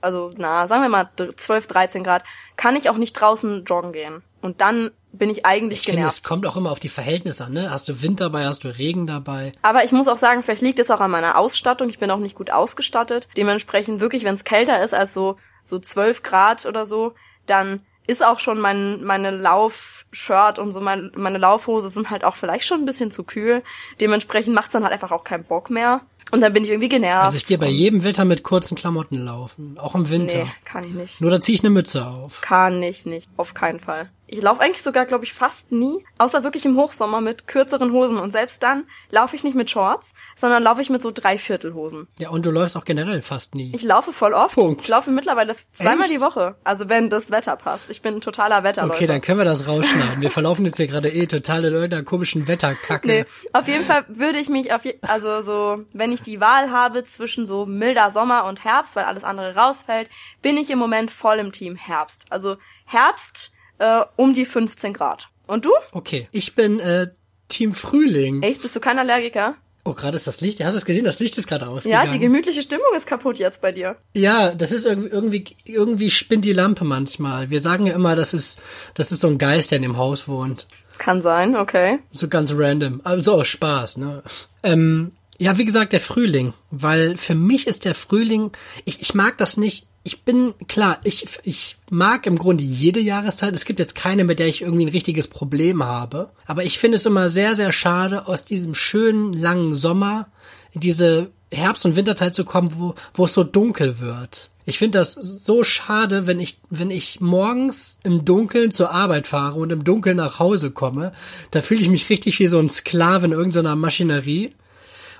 also 0.00 0.32
na, 0.36 0.66
sagen 0.66 0.82
wir 0.82 0.88
mal 0.88 1.10
12, 1.16 1.66
13 1.66 2.04
Grad, 2.04 2.24
kann 2.56 2.76
ich 2.76 2.90
auch 2.90 2.96
nicht 2.96 3.14
draußen 3.14 3.64
joggen 3.64 3.92
gehen. 3.92 4.22
Und 4.40 4.60
dann 4.60 4.90
bin 5.12 5.30
ich 5.30 5.46
eigentlich 5.46 5.80
ich 5.80 5.86
genervt. 5.86 6.02
Finde, 6.02 6.08
es 6.08 6.22
kommt 6.22 6.46
auch 6.46 6.56
immer 6.56 6.70
auf 6.70 6.80
die 6.80 6.88
Verhältnisse 6.88 7.44
an, 7.44 7.52
ne? 7.52 7.70
Hast 7.70 7.88
du 7.88 8.02
Wind 8.02 8.20
dabei, 8.20 8.46
hast 8.46 8.62
du 8.64 8.68
Regen 8.68 9.06
dabei? 9.06 9.52
Aber 9.62 9.84
ich 9.84 9.92
muss 9.92 10.06
auch 10.06 10.16
sagen, 10.16 10.42
vielleicht 10.42 10.62
liegt 10.62 10.78
es 10.78 10.90
auch 10.90 11.00
an 11.00 11.10
meiner 11.10 11.36
Ausstattung. 11.36 11.88
Ich 11.88 11.98
bin 11.98 12.10
auch 12.10 12.18
nicht 12.18 12.36
gut 12.36 12.50
ausgestattet. 12.50 13.28
Dementsprechend 13.36 14.00
wirklich, 14.00 14.24
wenn 14.24 14.34
es 14.34 14.44
kälter 14.44 14.82
ist 14.82 14.94
als 14.94 15.14
so 15.14 15.36
so 15.64 15.78
12 15.78 16.22
Grad 16.22 16.66
oder 16.66 16.86
so, 16.86 17.14
dann 17.46 17.80
ist 18.06 18.24
auch 18.24 18.40
schon 18.40 18.58
mein 18.58 19.02
meine 19.04 19.30
Laufshirt 19.30 20.58
und 20.58 20.72
so 20.72 20.80
mein, 20.80 21.12
meine 21.14 21.38
Laufhose 21.38 21.90
sind 21.90 22.10
halt 22.10 22.24
auch 22.24 22.36
vielleicht 22.36 22.64
schon 22.64 22.80
ein 22.80 22.86
bisschen 22.86 23.10
zu 23.10 23.24
kühl. 23.24 23.62
Dementsprechend 24.00 24.54
macht's 24.54 24.72
dann 24.72 24.82
halt 24.82 24.92
einfach 24.92 25.12
auch 25.12 25.24
keinen 25.24 25.44
Bock 25.44 25.68
mehr. 25.68 26.02
Und 26.30 26.40
dann 26.42 26.52
bin 26.52 26.64
ich 26.64 26.70
irgendwie 26.70 26.88
genervt. 26.88 27.24
Also 27.24 27.36
ich 27.38 27.44
gehe 27.44 27.58
bei 27.58 27.68
jedem 27.68 28.04
Wetter 28.04 28.24
mit 28.24 28.42
kurzen 28.42 28.74
Klamotten 28.76 29.16
laufen, 29.18 29.78
auch 29.78 29.94
im 29.94 30.10
Winter. 30.10 30.44
Nee, 30.44 30.50
kann 30.64 30.84
ich 30.84 30.92
nicht. 30.92 31.20
Nur 31.20 31.30
da 31.30 31.40
ziehe 31.40 31.54
ich 31.54 31.62
eine 31.62 31.70
Mütze 31.70 32.06
auf. 32.06 32.40
Kann 32.42 32.82
ich 32.82 33.06
nicht, 33.06 33.30
auf 33.36 33.54
keinen 33.54 33.80
Fall. 33.80 34.10
Ich 34.30 34.42
laufe 34.42 34.60
eigentlich 34.60 34.82
sogar, 34.82 35.06
glaube 35.06 35.24
ich, 35.24 35.32
fast 35.32 35.72
nie, 35.72 36.04
außer 36.18 36.44
wirklich 36.44 36.66
im 36.66 36.76
Hochsommer 36.76 37.22
mit 37.22 37.46
kürzeren 37.46 37.92
Hosen. 37.92 38.18
Und 38.18 38.30
selbst 38.30 38.62
dann 38.62 38.84
laufe 39.10 39.34
ich 39.34 39.42
nicht 39.42 39.54
mit 39.54 39.70
Shorts, 39.70 40.12
sondern 40.36 40.62
laufe 40.62 40.82
ich 40.82 40.90
mit 40.90 41.00
so 41.00 41.10
Dreiviertelhosen. 41.10 42.08
Ja, 42.18 42.28
und 42.28 42.44
du 42.44 42.50
läufst 42.50 42.76
auch 42.76 42.84
generell 42.84 43.22
fast 43.22 43.54
nie. 43.54 43.72
Ich 43.74 43.82
laufe 43.82 44.12
voll 44.12 44.34
oft. 44.34 44.54
Punkt. 44.54 44.82
Ich 44.82 44.88
laufe 44.88 45.10
mittlerweile 45.10 45.54
zweimal 45.72 46.02
Echt? 46.02 46.12
die 46.12 46.20
Woche. 46.20 46.56
Also 46.62 46.90
wenn 46.90 47.08
das 47.08 47.30
Wetter 47.30 47.56
passt. 47.56 47.88
Ich 47.88 48.02
bin 48.02 48.16
ein 48.16 48.20
totaler 48.20 48.62
Wetterläufer. 48.64 48.94
Okay, 48.94 49.06
dann 49.06 49.22
können 49.22 49.38
wir 49.38 49.46
das 49.46 49.66
rausschneiden. 49.66 50.20
Wir 50.20 50.30
verlaufen 50.30 50.66
jetzt 50.66 50.76
hier 50.76 50.88
gerade 50.88 51.10
eh 51.10 51.26
total 51.26 51.64
in 51.64 51.72
irgendeiner 51.72 52.02
komischen 52.02 52.46
Wetterkacke. 52.46 53.06
Nee, 53.06 53.24
auf 53.54 53.66
jeden 53.66 53.84
Fall 53.84 54.04
würde 54.08 54.38
ich 54.38 54.50
mich 54.50 54.72
auf 54.74 54.84
je 54.84 54.98
also 55.02 55.40
so, 55.40 55.84
wenn 55.92 56.12
ich 56.12 56.22
die 56.22 56.40
Wahl 56.40 56.70
habe 56.70 57.04
zwischen 57.04 57.46
so 57.46 57.64
milder 57.64 58.10
Sommer 58.10 58.44
und 58.44 58.64
Herbst, 58.64 58.94
weil 58.94 59.04
alles 59.04 59.24
andere 59.24 59.54
rausfällt, 59.54 60.08
bin 60.42 60.58
ich 60.58 60.68
im 60.68 60.78
Moment 60.78 61.10
voll 61.10 61.38
im 61.38 61.50
Team 61.52 61.76
Herbst. 61.76 62.26
Also 62.30 62.56
Herbst 62.84 63.52
äh, 63.78 64.02
um 64.16 64.34
die 64.34 64.44
15 64.44 64.92
Grad. 64.92 65.28
Und 65.46 65.64
du? 65.64 65.72
Okay, 65.92 66.28
ich 66.32 66.54
bin 66.54 66.80
äh, 66.80 67.08
Team 67.48 67.72
Frühling. 67.72 68.42
Echt? 68.42 68.62
Bist 68.62 68.76
du 68.76 68.80
kein 68.80 68.98
Allergiker? 68.98 69.54
Oh, 69.84 69.94
gerade 69.94 70.16
ist 70.16 70.26
das 70.26 70.42
Licht. 70.42 70.62
Hast 70.62 70.74
du 70.74 70.78
es 70.78 70.84
gesehen? 70.84 71.04
Das 71.04 71.18
Licht 71.18 71.38
ist 71.38 71.46
gerade 71.46 71.66
aus. 71.66 71.84
Ja, 71.84 72.04
die 72.04 72.18
gemütliche 72.18 72.60
Stimmung 72.60 72.88
ist 72.94 73.06
kaputt 73.06 73.38
jetzt 73.38 73.62
bei 73.62 73.72
dir. 73.72 73.96
Ja, 74.12 74.52
das 74.52 74.70
ist 74.70 74.84
irgendwie, 74.84 75.08
irgendwie, 75.08 75.56
irgendwie 75.64 76.10
spinnt 76.10 76.44
die 76.44 76.52
Lampe 76.52 76.84
manchmal. 76.84 77.48
Wir 77.48 77.62
sagen 77.62 77.86
ja 77.86 77.94
immer, 77.94 78.14
das 78.14 78.34
ist, 78.34 78.60
das 78.92 79.12
ist 79.12 79.20
so 79.20 79.28
ein 79.28 79.38
Geist, 79.38 79.70
der 79.70 79.76
in 79.76 79.82
dem 79.82 79.96
Haus 79.96 80.28
wohnt. 80.28 80.66
Kann 80.98 81.22
sein, 81.22 81.56
okay. 81.56 82.00
So 82.12 82.28
ganz 82.28 82.52
random. 82.54 83.00
Aber 83.04 83.20
so 83.20 83.34
aus 83.34 83.46
Spaß, 83.46 83.96
ne? 83.96 84.22
Ähm, 84.62 85.12
ja, 85.38 85.56
wie 85.56 85.64
gesagt, 85.64 85.92
der 85.92 86.00
Frühling. 86.00 86.52
Weil 86.70 87.16
für 87.16 87.34
mich 87.34 87.66
ist 87.66 87.84
der 87.84 87.94
Frühling, 87.94 88.50
ich, 88.84 89.00
ich 89.00 89.14
mag 89.14 89.38
das 89.38 89.56
nicht 89.56 89.86
ich 90.08 90.22
bin, 90.22 90.54
klar, 90.68 91.00
ich, 91.04 91.26
ich 91.42 91.76
mag 91.90 92.26
im 92.26 92.38
Grunde 92.38 92.64
jede 92.64 92.98
Jahreszeit. 92.98 93.54
Es 93.54 93.66
gibt 93.66 93.78
jetzt 93.78 93.94
keine, 93.94 94.24
mit 94.24 94.38
der 94.38 94.46
ich 94.46 94.62
irgendwie 94.62 94.86
ein 94.86 94.90
richtiges 94.90 95.28
Problem 95.28 95.84
habe. 95.84 96.30
Aber 96.46 96.64
ich 96.64 96.78
finde 96.78 96.96
es 96.96 97.04
immer 97.04 97.28
sehr, 97.28 97.54
sehr 97.54 97.72
schade, 97.72 98.26
aus 98.26 98.46
diesem 98.46 98.74
schönen, 98.74 99.34
langen 99.34 99.74
Sommer 99.74 100.28
in 100.72 100.80
diese 100.80 101.30
Herbst- 101.52 101.84
und 101.84 101.94
Winterzeit 101.94 102.34
zu 102.34 102.46
kommen, 102.46 102.70
wo, 102.76 102.94
wo 103.12 103.26
es 103.26 103.34
so 103.34 103.44
dunkel 103.44 104.00
wird. 104.00 104.48
Ich 104.64 104.78
finde 104.78 104.98
das 104.98 105.12
so 105.12 105.62
schade, 105.62 106.26
wenn 106.26 106.40
ich, 106.40 106.58
wenn 106.70 106.90
ich 106.90 107.20
morgens 107.20 107.98
im 108.02 108.24
Dunkeln 108.24 108.70
zur 108.70 108.90
Arbeit 108.90 109.26
fahre 109.26 109.58
und 109.58 109.70
im 109.70 109.84
Dunkeln 109.84 110.16
nach 110.16 110.38
Hause 110.38 110.70
komme. 110.70 111.12
Da 111.50 111.60
fühle 111.60 111.82
ich 111.82 111.90
mich 111.90 112.08
richtig 112.08 112.38
wie 112.38 112.48
so 112.48 112.58
ein 112.58 112.70
Sklave 112.70 113.26
in 113.26 113.32
irgendeiner 113.32 113.76
Maschinerie. 113.76 114.54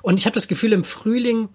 Und 0.09 0.17
ich 0.17 0.25
habe 0.25 0.37
das 0.37 0.49
Gefühl, 0.49 0.73
im 0.73 0.85
Frühling 0.85 1.51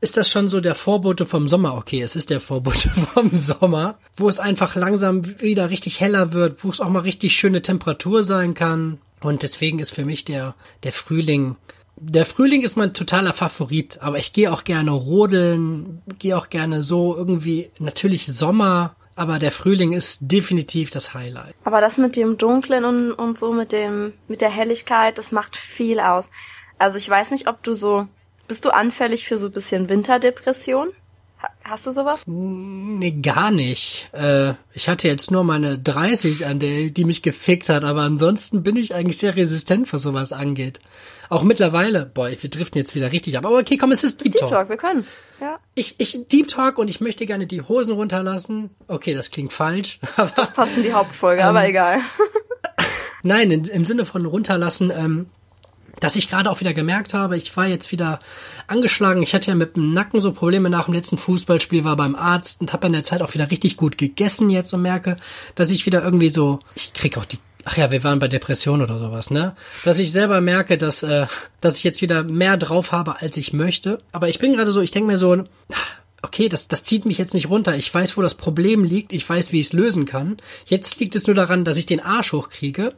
ist 0.00 0.16
das 0.16 0.30
schon 0.30 0.48
so 0.48 0.62
der 0.62 0.74
Vorbote 0.74 1.26
vom 1.26 1.46
Sommer. 1.46 1.74
Okay, 1.76 2.00
es 2.00 2.16
ist 2.16 2.30
der 2.30 2.40
Vorbote 2.40 2.88
vom 3.12 3.28
Sommer, 3.34 3.98
wo 4.16 4.30
es 4.30 4.40
einfach 4.40 4.76
langsam 4.76 5.42
wieder 5.42 5.68
richtig 5.68 6.00
heller 6.00 6.32
wird, 6.32 6.64
wo 6.64 6.70
es 6.70 6.80
auch 6.80 6.88
mal 6.88 7.00
richtig 7.00 7.36
schöne 7.36 7.60
Temperatur 7.60 8.22
sein 8.22 8.54
kann. 8.54 8.96
Und 9.20 9.42
deswegen 9.42 9.78
ist 9.78 9.90
für 9.90 10.06
mich 10.06 10.24
der, 10.24 10.54
der 10.84 10.92
Frühling, 10.92 11.56
der 11.96 12.24
Frühling 12.24 12.62
ist 12.62 12.78
mein 12.78 12.94
totaler 12.94 13.34
Favorit, 13.34 13.98
aber 14.00 14.16
ich 14.16 14.32
gehe 14.32 14.50
auch 14.54 14.64
gerne 14.64 14.92
rodeln, 14.92 16.00
gehe 16.18 16.38
auch 16.38 16.48
gerne 16.48 16.82
so 16.82 17.14
irgendwie, 17.14 17.68
natürlich 17.78 18.24
Sommer, 18.24 18.96
aber 19.16 19.38
der 19.38 19.52
Frühling 19.52 19.92
ist 19.92 20.20
definitiv 20.22 20.90
das 20.90 21.12
Highlight. 21.12 21.56
Aber 21.64 21.82
das 21.82 21.98
mit 21.98 22.16
dem 22.16 22.38
Dunklen 22.38 22.86
und, 22.86 23.12
und 23.12 23.38
so 23.38 23.52
mit 23.52 23.72
dem, 23.72 24.14
mit 24.28 24.40
der 24.40 24.48
Helligkeit, 24.48 25.18
das 25.18 25.30
macht 25.30 25.56
viel 25.56 26.00
aus. 26.00 26.30
Also 26.78 26.98
ich 26.98 27.08
weiß 27.08 27.30
nicht, 27.30 27.48
ob 27.48 27.62
du 27.62 27.74
so 27.74 28.08
bist 28.48 28.64
du 28.64 28.70
anfällig 28.70 29.28
für 29.28 29.38
so 29.38 29.46
ein 29.46 29.52
bisschen 29.52 29.88
Winterdepression? 29.88 30.88
Hast 31.62 31.86
du 31.86 31.92
sowas? 31.92 32.24
Nee, 32.26 33.12
gar 33.22 33.50
nicht. 33.50 34.08
Äh, 34.12 34.54
ich 34.72 34.88
hatte 34.88 35.06
jetzt 35.06 35.30
nur 35.30 35.44
meine 35.44 35.78
30 35.78 36.46
an 36.46 36.58
der, 36.58 36.90
die 36.90 37.04
mich 37.04 37.22
gefickt 37.22 37.68
hat, 37.68 37.84
aber 37.84 38.00
ansonsten 38.00 38.62
bin 38.62 38.74
ich 38.74 38.94
eigentlich 38.94 39.18
sehr 39.18 39.36
resistent, 39.36 39.92
was 39.92 40.02
sowas 40.02 40.32
angeht. 40.32 40.80
Auch 41.28 41.42
mittlerweile, 41.42 42.06
boah, 42.06 42.30
wir 42.30 42.50
driften 42.50 42.78
jetzt 42.78 42.94
wieder 42.94 43.12
richtig 43.12 43.36
ab. 43.36 43.44
Aber 43.44 43.58
okay, 43.58 43.76
komm, 43.76 43.92
es 43.92 44.02
ist 44.02 44.24
Deep, 44.24 44.32
Deep 44.32 44.40
Talk. 44.40 44.50
Talk. 44.50 44.68
Wir 44.70 44.78
können, 44.78 45.06
ja. 45.40 45.58
Ich, 45.74 45.94
ich, 45.98 46.26
Deep 46.26 46.48
Talk 46.48 46.78
und 46.78 46.88
ich 46.88 47.00
möchte 47.00 47.26
gerne 47.26 47.46
die 47.46 47.60
Hosen 47.60 47.92
runterlassen. 47.92 48.70
Okay, 48.88 49.14
das 49.14 49.30
klingt 49.30 49.52
falsch. 49.52 50.00
Aber, 50.16 50.32
das 50.34 50.52
passt 50.52 50.76
in 50.76 50.82
die 50.82 50.94
Hauptfolge, 50.94 51.42
ähm, 51.42 51.48
aber 51.48 51.68
egal. 51.68 52.00
Nein, 53.22 53.50
in, 53.50 53.64
im 53.66 53.84
Sinne 53.84 54.06
von 54.06 54.24
runterlassen, 54.24 54.90
ähm, 54.90 55.26
dass 56.00 56.16
ich 56.16 56.28
gerade 56.28 56.50
auch 56.50 56.60
wieder 56.60 56.74
gemerkt 56.74 57.14
habe, 57.14 57.36
ich 57.36 57.56
war 57.56 57.66
jetzt 57.66 57.92
wieder 57.92 58.20
angeschlagen. 58.66 59.22
Ich 59.22 59.34
hatte 59.34 59.48
ja 59.48 59.54
mit 59.54 59.76
dem 59.76 59.92
Nacken 59.92 60.20
so 60.20 60.32
Probleme 60.32 60.70
nach 60.70 60.86
dem 60.86 60.94
letzten 60.94 61.18
Fußballspiel, 61.18 61.84
war 61.84 61.96
beim 61.96 62.14
Arzt 62.14 62.60
und 62.60 62.72
habe 62.72 62.86
in 62.86 62.92
der 62.92 63.04
Zeit 63.04 63.22
auch 63.22 63.34
wieder 63.34 63.50
richtig 63.50 63.76
gut 63.76 63.98
gegessen 63.98 64.50
jetzt 64.50 64.72
und 64.72 64.82
merke, 64.82 65.16
dass 65.54 65.70
ich 65.70 65.86
wieder 65.86 66.02
irgendwie 66.02 66.30
so, 66.30 66.60
ich 66.74 66.92
krieg 66.92 67.18
auch 67.18 67.24
die 67.24 67.38
Ach 67.70 67.76
ja, 67.76 67.90
wir 67.90 68.02
waren 68.02 68.18
bei 68.18 68.28
Depression 68.28 68.80
oder 68.80 68.98
sowas, 68.98 69.30
ne? 69.30 69.54
Dass 69.84 69.98
ich 69.98 70.10
selber 70.10 70.40
merke, 70.40 70.78
dass, 70.78 71.02
äh, 71.02 71.26
dass 71.60 71.76
ich 71.76 71.84
jetzt 71.84 72.00
wieder 72.00 72.22
mehr 72.22 72.56
drauf 72.56 72.92
habe, 72.92 73.20
als 73.20 73.36
ich 73.36 73.52
möchte. 73.52 74.00
Aber 74.10 74.30
ich 74.30 74.38
bin 74.38 74.54
gerade 74.54 74.72
so, 74.72 74.80
ich 74.80 74.90
denke 74.90 75.08
mir 75.08 75.18
so, 75.18 75.44
okay, 76.22 76.48
das, 76.48 76.66
das 76.66 76.82
zieht 76.82 77.04
mich 77.04 77.18
jetzt 77.18 77.34
nicht 77.34 77.48
runter. 77.48 77.76
Ich 77.76 77.92
weiß, 77.92 78.16
wo 78.16 78.22
das 78.22 78.34
Problem 78.34 78.82
liegt. 78.82 79.12
Ich 79.12 79.28
weiß, 79.28 79.52
wie 79.52 79.60
ich 79.60 79.66
es 79.66 79.72
lösen 79.72 80.04
kann. 80.04 80.38
Jetzt 80.66 80.98
liegt 80.98 81.14
es 81.14 81.26
nur 81.26 81.36
daran, 81.36 81.64
dass 81.64 81.76
ich 81.76 81.86
den 81.86 82.00
Arsch 82.00 82.32
hochkriege 82.32 82.94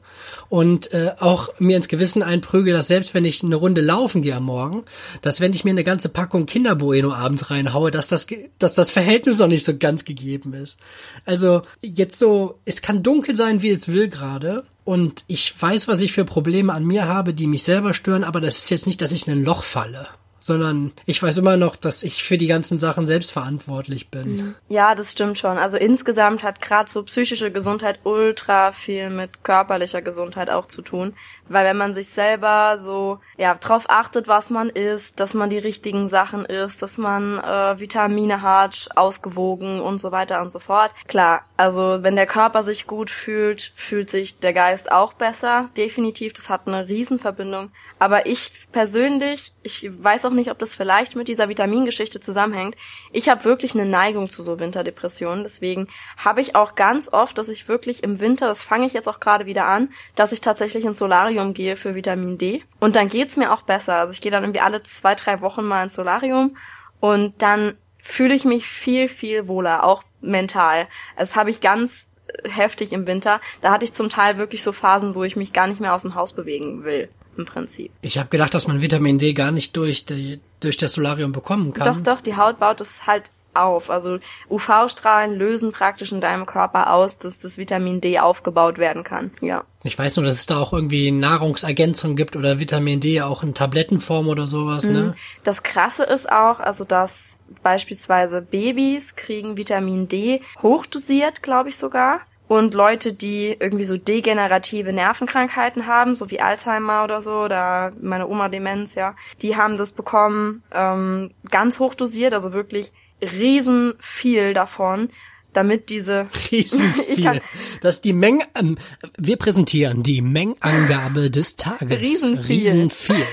und 0.49 0.93
äh, 0.95 1.13
auch 1.19 1.51
mir 1.59 1.77
ins 1.77 1.89
Gewissen 1.89 2.23
einprüge, 2.23 2.73
dass 2.73 2.89
selbst 2.89 3.13
wenn 3.13 3.27
ich 3.27 3.45
eine 3.45 3.57
Runde 3.57 3.83
laufen 3.83 4.23
gehe 4.23 4.37
am 4.37 4.45
Morgen, 4.45 4.85
dass 5.21 5.41
wenn 5.41 5.53
ich 5.53 5.65
mir 5.65 5.71
eine 5.71 5.85
ganze 5.85 6.09
Packung 6.09 6.47
Kinderbueno 6.47 7.13
abends 7.13 7.51
reinhaue, 7.51 7.91
dass 7.91 8.09
das, 8.09 8.27
dass 8.59 8.75
das 8.75 8.91
Verhältnis 8.91 9.39
noch 9.39 9.49
nicht 9.49 9.65
so 9.65 9.77
ganz 9.77 10.05
gegeben 10.05 10.55
ist. 10.55 10.79
Also 11.27 11.63
jetzt 11.83 12.19
so, 12.19 12.59
es 12.65 12.81
kann 12.81 13.03
dunkel 13.03 13.37
sein, 13.37 13.61
wie 13.61 13.71
es 13.71 13.89
will 13.89 14.09
gerade. 14.09 14.65
Und 14.85 15.25
ich 15.27 15.55
weiß, 15.61 15.89
was 15.89 16.01
ich 16.01 16.13
für 16.13 16.25
Probleme 16.25 16.73
an 16.73 16.87
mir 16.87 17.07
habe, 17.07 17.35
die 17.35 17.47
mich 17.47 17.63
selber 17.63 17.93
stören, 17.93 18.25
aber 18.25 18.41
das 18.41 18.59
ist 18.59 18.71
jetzt 18.71 18.87
nicht, 18.87 19.01
dass 19.03 19.13
ich 19.13 19.27
in 19.27 19.35
ein 19.35 19.45
Loch 19.45 19.63
falle 19.63 20.09
sondern 20.40 20.92
ich 21.07 21.22
weiß 21.22 21.38
immer 21.38 21.57
noch, 21.57 21.76
dass 21.76 22.03
ich 22.03 22.24
für 22.24 22.38
die 22.38 22.46
ganzen 22.46 22.79
Sachen 22.79 23.07
selbst 23.07 23.31
verantwortlich 23.33 24.11
bin. 24.11 24.37
Mhm. 24.37 24.55
Ja, 24.68 24.94
das 24.94 25.12
stimmt 25.12 25.38
schon. 25.38 25.59
Also 25.59 25.76
insgesamt 25.76 26.42
hat 26.42 26.61
gerade 26.61 26.90
so 26.90 27.03
psychische 27.03 27.50
Gesundheit 27.50 28.00
ultra 28.05 28.72
viel 28.72 29.11
mit 29.11 29.44
körperlicher 29.44 30.03
Gesundheit 30.03 30.50
auch 30.50 30.66
zu 30.66 30.83
tun, 30.83 31.14
weil 31.48 31.66
wenn 31.66 31.76
man 31.76 31.92
sich 31.92 32.09
selber 32.09 32.79
so 32.79 33.18
ja 33.37 33.55
drauf 33.55 33.85
achtet, 33.88 34.29
was 34.29 34.50
man 34.50 34.70
isst, 34.70 35.20
dass 35.20 35.35
man 35.35 35.50
die 35.50 35.59
richtigen 35.59 36.09
Sachen 36.09 36.44
isst, 36.44 36.83
dass 36.83 36.98
man 36.98 37.38
äh, 37.38 37.79
Vitamine 37.79 38.42
hat, 38.42 38.88
ausgewogen 38.96 39.81
und 39.81 40.00
so 40.00 40.12
weiter 40.12 40.40
und 40.40 40.50
so 40.50 40.59
fort. 40.59 40.92
Klar, 41.07 41.44
also 41.57 41.98
wenn 42.03 42.16
der 42.16 42.26
Körper 42.26 42.62
sich 42.62 42.87
gut 42.87 43.11
fühlt, 43.11 43.72
fühlt 43.74 44.09
sich 44.09 44.38
der 44.38 44.53
Geist 44.53 44.90
auch 44.90 45.12
besser. 45.12 45.68
Definitiv, 45.76 46.33
das 46.33 46.48
hat 46.48 46.66
eine 46.66 46.88
Riesenverbindung. 46.88 47.70
Aber 47.98 48.26
ich 48.26 48.53
persönlich, 48.72 49.53
ich 49.62 49.90
weiß 49.92 50.24
auch 50.24 50.30
nicht, 50.33 50.51
ob 50.51 50.59
das 50.59 50.75
vielleicht 50.75 51.16
mit 51.16 51.29
dieser 51.29 51.49
Vitamingeschichte 51.49 52.21
zusammenhängt. 52.21 52.77
Ich 53.12 53.29
habe 53.29 53.45
wirklich 53.45 53.75
eine 53.75 53.87
Neigung 53.87 54.29
zu 54.29 54.43
so 54.43 54.59
Winterdepressionen. 54.59 55.43
Deswegen 55.43 55.88
habe 56.16 56.40
ich 56.40 56.55
auch 56.55 56.75
ganz 56.75 57.12
oft, 57.12 57.38
dass 57.38 57.49
ich 57.49 57.69
wirklich 57.69 58.03
im 58.03 58.21
Winter, 58.21 58.47
das 58.47 58.62
fange 58.62 58.87
ich 58.87 58.93
jetzt 58.93 59.09
auch 59.09 59.21
gerade 59.21 59.47
wieder 59.47 59.66
an, 59.66 59.90
dass 60.14 60.33
ich 60.33 60.40
tatsächlich 60.40 60.85
ins 60.85 60.99
Solarium 60.99 61.55
gehe 61.55 61.77
für 61.77 61.95
Vitamin 61.95 62.38
D. 62.38 62.62
Und 62.79 62.97
dann 62.97 63.09
geht's 63.09 63.37
mir 63.37 63.53
auch 63.53 63.62
besser. 63.62 63.97
Also 63.97 64.12
ich 64.12 64.21
gehe 64.21 64.33
dann 64.33 64.45
irgendwie 64.45 64.61
alle 64.61 64.83
zwei, 64.83 65.14
drei 65.14 65.40
Wochen 65.40 65.64
mal 65.64 65.85
ins 65.85 65.95
Solarium 65.95 66.57
und 67.01 67.40
dann 67.43 67.77
fühle 67.99 68.35
ich 68.35 68.45
mich 68.45 68.66
viel, 68.66 69.09
viel 69.09 69.49
wohler, 69.49 69.85
auch 69.85 70.03
mental. 70.21 70.87
Das 71.16 71.37
habe 71.37 71.51
ich 71.51 71.61
ganz 71.61 72.11
heftig 72.45 72.93
im 72.93 73.07
Winter. 73.07 73.40
Da 73.61 73.73
hatte 73.73 73.85
ich 73.85 73.93
zum 73.93 74.09
Teil 74.09 74.37
wirklich 74.37 74.62
so 74.62 74.73
Phasen, 74.73 75.14
wo 75.14 75.25
ich 75.25 75.37
mich 75.37 75.53
gar 75.53 75.66
nicht 75.66 75.81
mehr 75.81 75.95
aus 75.95 76.03
dem 76.03 76.14
Haus 76.14 76.33
bewegen 76.33 76.85
will 76.85 77.09
im 77.40 77.46
Prinzip. 77.46 77.90
Ich 78.03 78.18
habe 78.18 78.29
gedacht, 78.29 78.55
dass 78.55 78.66
man 78.66 78.81
Vitamin 78.81 79.18
D 79.18 79.33
gar 79.33 79.50
nicht 79.50 79.76
durch, 79.76 80.05
die, 80.07 80.40
durch 80.61 80.76
das 80.76 80.92
Solarium 80.92 81.33
bekommen 81.33 81.72
kann. 81.72 81.94
Doch, 81.94 82.00
doch, 82.00 82.20
die 82.20 82.37
Haut 82.37 82.59
baut 82.59 82.81
es 82.81 83.07
halt 83.07 83.33
auf. 83.55 83.90
Also 83.90 84.18
UV-Strahlen 84.48 85.35
lösen 85.37 85.72
praktisch 85.72 86.12
in 86.12 86.20
deinem 86.20 86.46
Körper 86.46 86.92
aus, 86.92 87.18
dass 87.18 87.40
das 87.40 87.59
Vitamin 87.59 88.00
D 88.00 88.18
aufgebaut 88.18 88.79
werden 88.79 89.05
kann. 89.05 89.31
Ja. 89.40 89.62
Ich 89.83 89.98
weiß 89.98 90.16
nur, 90.16 90.24
dass 90.24 90.37
es 90.37 90.46
da 90.46 90.59
auch 90.59 90.72
irgendwie 90.72 91.11
Nahrungsergänzungen 91.11 92.16
gibt 92.16 92.37
oder 92.37 92.61
Vitamin 92.61 93.00
D 93.00 93.22
auch 93.22 93.42
in 93.42 93.55
Tablettenform 93.55 94.29
oder 94.29 94.46
sowas, 94.46 94.85
ne? 94.85 95.00
Mhm. 95.00 95.14
Das 95.42 95.62
krasse 95.62 96.05
ist 96.05 96.31
auch, 96.31 96.61
also 96.61 96.85
dass 96.85 97.38
beispielsweise 97.62 98.40
Babys 98.42 99.16
kriegen 99.16 99.57
Vitamin 99.57 100.09
D 100.09 100.42
hochdosiert, 100.62 101.42
glaube 101.42 101.70
ich 101.70 101.76
sogar 101.76 102.20
und 102.51 102.75
Leute, 102.75 103.13
die 103.13 103.57
irgendwie 103.61 103.85
so 103.85 103.97
degenerative 103.97 104.93
Nervenkrankheiten 104.93 105.87
haben, 105.87 106.17
so 106.17 106.33
wie 106.33 106.41
Alzheimer 106.41 107.05
oder 107.05 107.23
so, 107.23 107.43
oder 107.43 107.93
meine 108.01 108.27
Oma 108.27 108.49
Demenz, 108.49 108.97
ja, 108.97 109.15
die 109.41 109.57
haben 109.57 109.79
das 109.79 109.93
bekommen, 109.93 110.65
ähm, 110.75 111.31
ganz 111.49 111.79
hoch 111.79 111.95
dosiert, 111.95 112.35
also 112.35 112.53
wirklich 112.53 112.91
riesen 113.23 113.95
viel 114.01 114.53
davon, 114.53 115.11
damit 115.53 115.91
diese 115.91 116.27
riesen 116.51 116.93
viel. 116.93 117.41
das 117.83 117.95
ist 117.97 118.05
die 118.05 118.13
Menge. 118.13 118.43
Ähm, 118.57 118.79
wir 119.17 119.37
präsentieren 119.37 120.03
die 120.03 120.21
Mengenangabe 120.21 121.31
des 121.31 121.55
Tages. 121.55 122.01
Riesen 122.01 122.37
viel. 122.37 122.47
Riesen 122.47 122.91
viel. 122.91 123.27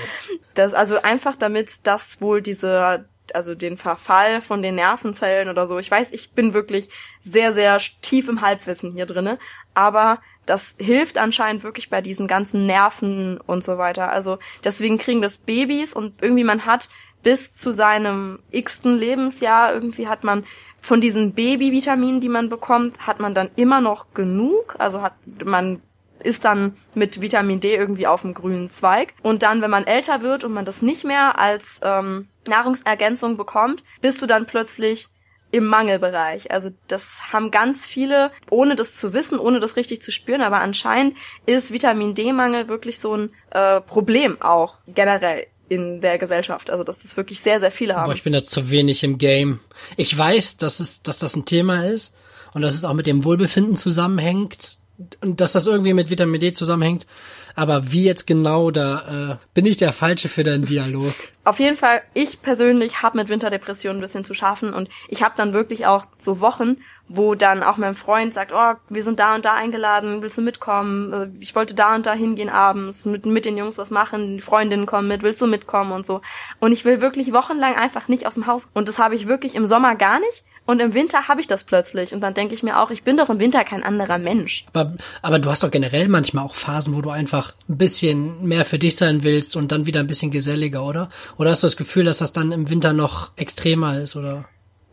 Das 0.54 0.74
also 0.74 1.02
einfach 1.02 1.34
damit 1.34 1.88
das 1.88 2.20
wohl 2.20 2.40
diese 2.40 3.08
also 3.34 3.54
den 3.54 3.76
Verfall 3.76 4.40
von 4.40 4.62
den 4.62 4.76
Nervenzellen 4.76 5.48
oder 5.48 5.66
so. 5.66 5.78
Ich 5.78 5.90
weiß, 5.90 6.12
ich 6.12 6.32
bin 6.32 6.54
wirklich 6.54 6.88
sehr, 7.20 7.52
sehr 7.52 7.78
tief 8.00 8.28
im 8.28 8.40
Halbwissen 8.40 8.92
hier 8.92 9.06
drinne, 9.06 9.38
aber 9.74 10.20
das 10.46 10.76
hilft 10.78 11.18
anscheinend 11.18 11.62
wirklich 11.62 11.90
bei 11.90 12.00
diesen 12.00 12.26
ganzen 12.26 12.66
Nerven 12.66 13.38
und 13.38 13.62
so 13.62 13.78
weiter. 13.78 14.10
Also 14.10 14.38
deswegen 14.64 14.98
kriegen 14.98 15.22
das 15.22 15.38
Babys 15.38 15.92
und 15.92 16.22
irgendwie 16.22 16.44
man 16.44 16.64
hat 16.64 16.88
bis 17.22 17.52
zu 17.52 17.70
seinem 17.70 18.38
x-ten 18.50 18.98
Lebensjahr 18.98 19.74
irgendwie 19.74 20.08
hat 20.08 20.24
man 20.24 20.44
von 20.80 21.00
diesen 21.00 21.32
Babyvitaminen, 21.34 22.20
die 22.20 22.28
man 22.28 22.48
bekommt, 22.48 23.06
hat 23.06 23.20
man 23.20 23.34
dann 23.34 23.50
immer 23.56 23.80
noch 23.80 24.14
genug. 24.14 24.76
Also 24.78 25.02
hat 25.02 25.14
man 25.44 25.82
ist 26.22 26.44
dann 26.44 26.74
mit 26.94 27.20
Vitamin 27.20 27.60
D 27.60 27.74
irgendwie 27.74 28.06
auf 28.06 28.22
dem 28.22 28.34
grünen 28.34 28.70
Zweig. 28.70 29.14
Und 29.22 29.42
dann, 29.42 29.62
wenn 29.62 29.70
man 29.70 29.86
älter 29.86 30.22
wird 30.22 30.44
und 30.44 30.52
man 30.52 30.64
das 30.64 30.82
nicht 30.82 31.04
mehr 31.04 31.38
als 31.38 31.80
ähm, 31.82 32.28
Nahrungsergänzung 32.46 33.36
bekommt, 33.36 33.84
bist 34.00 34.20
du 34.22 34.26
dann 34.26 34.46
plötzlich 34.46 35.08
im 35.50 35.64
Mangelbereich. 35.66 36.50
Also 36.50 36.70
das 36.88 37.32
haben 37.32 37.50
ganz 37.50 37.86
viele, 37.86 38.30
ohne 38.50 38.76
das 38.76 38.96
zu 38.96 39.14
wissen, 39.14 39.38
ohne 39.38 39.60
das 39.60 39.76
richtig 39.76 40.02
zu 40.02 40.12
spüren, 40.12 40.42
aber 40.42 40.60
anscheinend 40.60 41.16
ist 41.46 41.72
Vitamin 41.72 42.14
D-Mangel 42.14 42.68
wirklich 42.68 42.98
so 42.98 43.16
ein 43.16 43.30
äh, 43.50 43.80
Problem 43.80 44.40
auch 44.42 44.78
generell 44.86 45.46
in 45.68 46.00
der 46.00 46.18
Gesellschaft. 46.18 46.70
Also 46.70 46.84
dass 46.84 47.02
das 47.02 47.16
wirklich 47.16 47.40
sehr, 47.40 47.60
sehr 47.60 47.70
viele 47.70 47.94
haben. 47.94 48.04
Aber 48.04 48.14
ich 48.14 48.22
bin 48.22 48.32
da 48.32 48.42
zu 48.42 48.70
wenig 48.70 49.04
im 49.04 49.18
Game. 49.18 49.60
Ich 49.96 50.16
weiß, 50.16 50.58
dass 50.58 50.80
es, 50.80 51.02
dass 51.02 51.18
das 51.18 51.34
ein 51.36 51.44
Thema 51.44 51.86
ist 51.86 52.14
und 52.52 52.62
dass 52.62 52.74
es 52.74 52.84
auch 52.84 52.94
mit 52.94 53.06
dem 53.06 53.24
Wohlbefinden 53.24 53.76
zusammenhängt 53.76 54.78
und 55.20 55.40
dass 55.40 55.52
das 55.52 55.66
irgendwie 55.66 55.94
mit 55.94 56.10
Vitamin 56.10 56.40
D 56.40 56.52
zusammenhängt. 56.52 57.06
Aber 57.54 57.92
wie 57.92 58.04
jetzt 58.04 58.26
genau, 58.26 58.70
da 58.70 59.32
äh, 59.32 59.46
bin 59.54 59.66
ich 59.66 59.76
der 59.76 59.92
Falsche 59.92 60.28
für 60.28 60.44
deinen 60.44 60.64
Dialog. 60.64 61.12
Auf 61.44 61.60
jeden 61.60 61.76
Fall, 61.76 62.02
ich 62.14 62.42
persönlich 62.42 63.02
habe 63.02 63.18
mit 63.18 63.28
Winterdepressionen 63.28 63.98
ein 63.98 64.00
bisschen 64.00 64.24
zu 64.24 64.34
schaffen 64.34 64.72
und 64.72 64.88
ich 65.08 65.22
habe 65.22 65.34
dann 65.36 65.52
wirklich 65.52 65.86
auch 65.86 66.06
so 66.18 66.40
Wochen, 66.40 66.76
wo 67.08 67.34
dann 67.34 67.62
auch 67.62 67.78
mein 67.78 67.94
Freund 67.94 68.34
sagt, 68.34 68.52
oh, 68.52 68.74
wir 68.88 69.02
sind 69.02 69.18
da 69.18 69.34
und 69.34 69.44
da 69.44 69.54
eingeladen, 69.54 70.20
willst 70.20 70.36
du 70.36 70.42
mitkommen? 70.42 71.12
Also, 71.12 71.32
ich 71.40 71.54
wollte 71.54 71.74
da 71.74 71.94
und 71.94 72.06
da 72.06 72.12
hingehen 72.12 72.50
abends, 72.50 73.04
mit, 73.04 73.24
mit 73.24 73.46
den 73.46 73.56
Jungs 73.56 73.78
was 73.78 73.90
machen, 73.90 74.36
die 74.36 74.42
Freundinnen 74.42 74.86
kommen 74.86 75.08
mit, 75.08 75.22
willst 75.22 75.40
du 75.40 75.46
mitkommen 75.46 75.92
und 75.92 76.06
so. 76.06 76.20
Und 76.60 76.72
ich 76.72 76.84
will 76.84 77.00
wirklich 77.00 77.32
wochenlang 77.32 77.76
einfach 77.76 78.08
nicht 78.08 78.26
aus 78.26 78.34
dem 78.34 78.46
Haus. 78.46 78.68
Und 78.74 78.88
das 78.88 78.98
habe 78.98 79.14
ich 79.14 79.26
wirklich 79.26 79.54
im 79.54 79.66
Sommer 79.66 79.94
gar 79.94 80.20
nicht. 80.20 80.44
Und 80.68 80.80
im 80.80 80.92
Winter 80.92 81.28
habe 81.28 81.40
ich 81.40 81.46
das 81.46 81.64
plötzlich. 81.64 82.12
Und 82.12 82.20
dann 82.20 82.34
denke 82.34 82.54
ich 82.54 82.62
mir 82.62 82.78
auch, 82.78 82.90
ich 82.90 83.02
bin 83.02 83.16
doch 83.16 83.30
im 83.30 83.38
Winter 83.38 83.64
kein 83.64 83.82
anderer 83.82 84.18
Mensch. 84.18 84.66
Aber, 84.74 84.96
aber 85.22 85.38
du 85.38 85.48
hast 85.48 85.62
doch 85.62 85.70
generell 85.70 86.08
manchmal 86.08 86.44
auch 86.44 86.54
Phasen, 86.54 86.94
wo 86.94 87.00
du 87.00 87.08
einfach 87.08 87.54
ein 87.70 87.78
bisschen 87.78 88.46
mehr 88.46 88.66
für 88.66 88.78
dich 88.78 88.96
sein 88.96 89.22
willst 89.22 89.56
und 89.56 89.72
dann 89.72 89.86
wieder 89.86 90.00
ein 90.00 90.06
bisschen 90.06 90.30
geselliger, 90.30 90.84
oder? 90.84 91.08
Oder 91.38 91.52
hast 91.52 91.62
du 91.62 91.68
das 91.68 91.78
Gefühl, 91.78 92.04
dass 92.04 92.18
das 92.18 92.34
dann 92.34 92.52
im 92.52 92.68
Winter 92.68 92.92
noch 92.92 93.30
extremer 93.36 93.98
ist, 93.98 94.14
oder? 94.14 94.44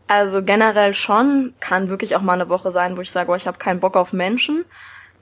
Also 0.08 0.42
generell 0.42 0.94
schon, 0.94 1.52
kann 1.60 1.90
wirklich 1.90 2.16
auch 2.16 2.22
mal 2.22 2.40
eine 2.40 2.48
Woche 2.48 2.70
sein, 2.70 2.96
wo 2.96 3.02
ich 3.02 3.10
sage, 3.10 3.30
oh, 3.30 3.34
ich 3.34 3.46
habe 3.46 3.58
keinen 3.58 3.80
Bock 3.80 3.98
auf 3.98 4.14
Menschen. 4.14 4.64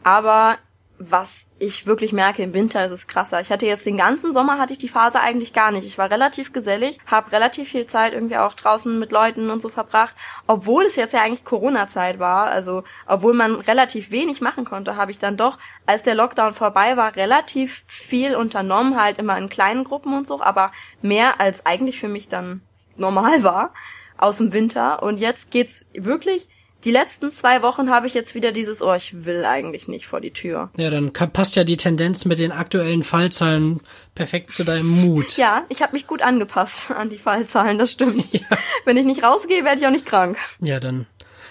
Aber 0.05 0.59
was 0.99 1.47
ich 1.59 1.87
wirklich 1.87 2.13
merke, 2.13 2.43
im 2.43 2.55
Winter 2.55 2.85
ist 2.85 2.93
es 2.93 3.07
krasser. 3.07 3.41
Ich 3.41 3.51
hatte 3.51 3.67
jetzt 3.67 3.85
den 3.85 3.97
ganzen 3.97 4.33
Sommer 4.33 4.59
hatte 4.59 4.73
ich 4.73 4.79
die 4.79 4.89
Phase 4.89 5.21
eigentlich 5.21 5.53
gar 5.53 5.73
nicht. 5.73 5.85
Ich 5.87 5.99
war 5.99 6.11
relativ 6.11 6.53
gesellig, 6.53 6.99
habe 7.07 7.33
relativ 7.33 7.69
viel 7.71 7.87
Zeit 7.87 8.13
irgendwie 8.13 8.37
auch 8.37 8.55
draußen 8.55 8.99
mit 8.99 9.11
Leuten 9.11 9.51
und 9.51 9.61
so 9.61 9.69
verbracht, 9.69 10.15
obwohl 10.47 10.85
es 10.85 10.97
jetzt 10.97 11.13
ja 11.13 11.23
eigentlich 11.23 11.45
Corona-Zeit 11.45 12.21
war. 12.21 12.47
Also 12.47 12.85
obwohl 13.07 13.35
man 13.35 13.57
relativ 13.57 14.13
wenig 14.13 14.41
machen 14.41 14.65
konnte, 14.65 14.97
habe 14.97 15.11
ich 15.11 15.19
dann 15.19 15.37
doch, 15.37 15.59
als 15.85 16.05
der 16.05 16.15
Lockdown 16.15 16.55
vorbei 16.55 16.97
war, 16.97 17.17
relativ 17.17 17.85
viel 17.89 18.37
unternommen, 18.37 19.01
halt 19.01 19.19
immer 19.19 19.37
in 19.37 19.49
kleinen 19.49 19.85
Gruppen 19.85 20.17
und 20.17 20.27
so, 20.27 20.41
aber 20.41 20.71
mehr 21.03 21.41
als 21.41 21.67
eigentlich 21.67 21.99
für 21.99 22.09
mich 22.09 22.29
dann 22.29 22.63
normal 22.97 23.43
war. 23.43 23.73
aus 24.17 24.39
dem 24.39 24.53
Winter 24.53 25.03
und 25.03 25.19
jetzt 25.19 25.51
geht's 25.51 25.85
wirklich 25.93 26.49
die 26.85 26.91
letzten 26.91 27.31
zwei 27.31 27.63
Wochen 27.63 27.91
habe 27.91 28.07
ich 28.07 28.15
jetzt 28.15 28.35
wieder 28.35 28.53
dieses, 28.53 28.83
oh, 28.83 28.93
ich 28.93 29.25
will 29.25 29.45
eigentlich 29.45 29.89
nicht 29.89 30.07
vor 30.07 30.21
die 30.21 30.33
Tür. 30.33 30.71
Ja, 30.77 30.91
dann 30.91 31.13
passt 31.13 31.57
ja 31.57 31.65
die 31.65 31.77
Tendenz 31.77 32.25
mit 32.25 32.39
den 32.39 32.53
aktuellen 32.53 33.03
Fallzahlen 33.03 33.81
perfekt 34.15 34.53
zu 34.53 34.65
deinem 34.65 34.89
Mut. 34.89 35.37
Ja, 35.37 35.65
ich 35.69 35.83
habe 35.83 35.93
mich 35.93 36.07
gut 36.07 36.23
angepasst 36.23 36.91
an 36.91 37.09
die 37.09 37.19
Fallzahlen, 37.19 37.79
das 37.79 37.93
stimmt. 37.93 38.31
Ja. 38.35 38.59
Wenn 38.85 38.97
ich 38.97 39.05
nicht 39.05 39.23
rausgehe, 39.23 39.65
werde 39.65 39.81
ich 39.81 39.87
auch 39.87 39.93
nicht 39.93 40.07
krank. 40.07 40.37
Ja, 40.61 40.81
dann. 40.81 41.07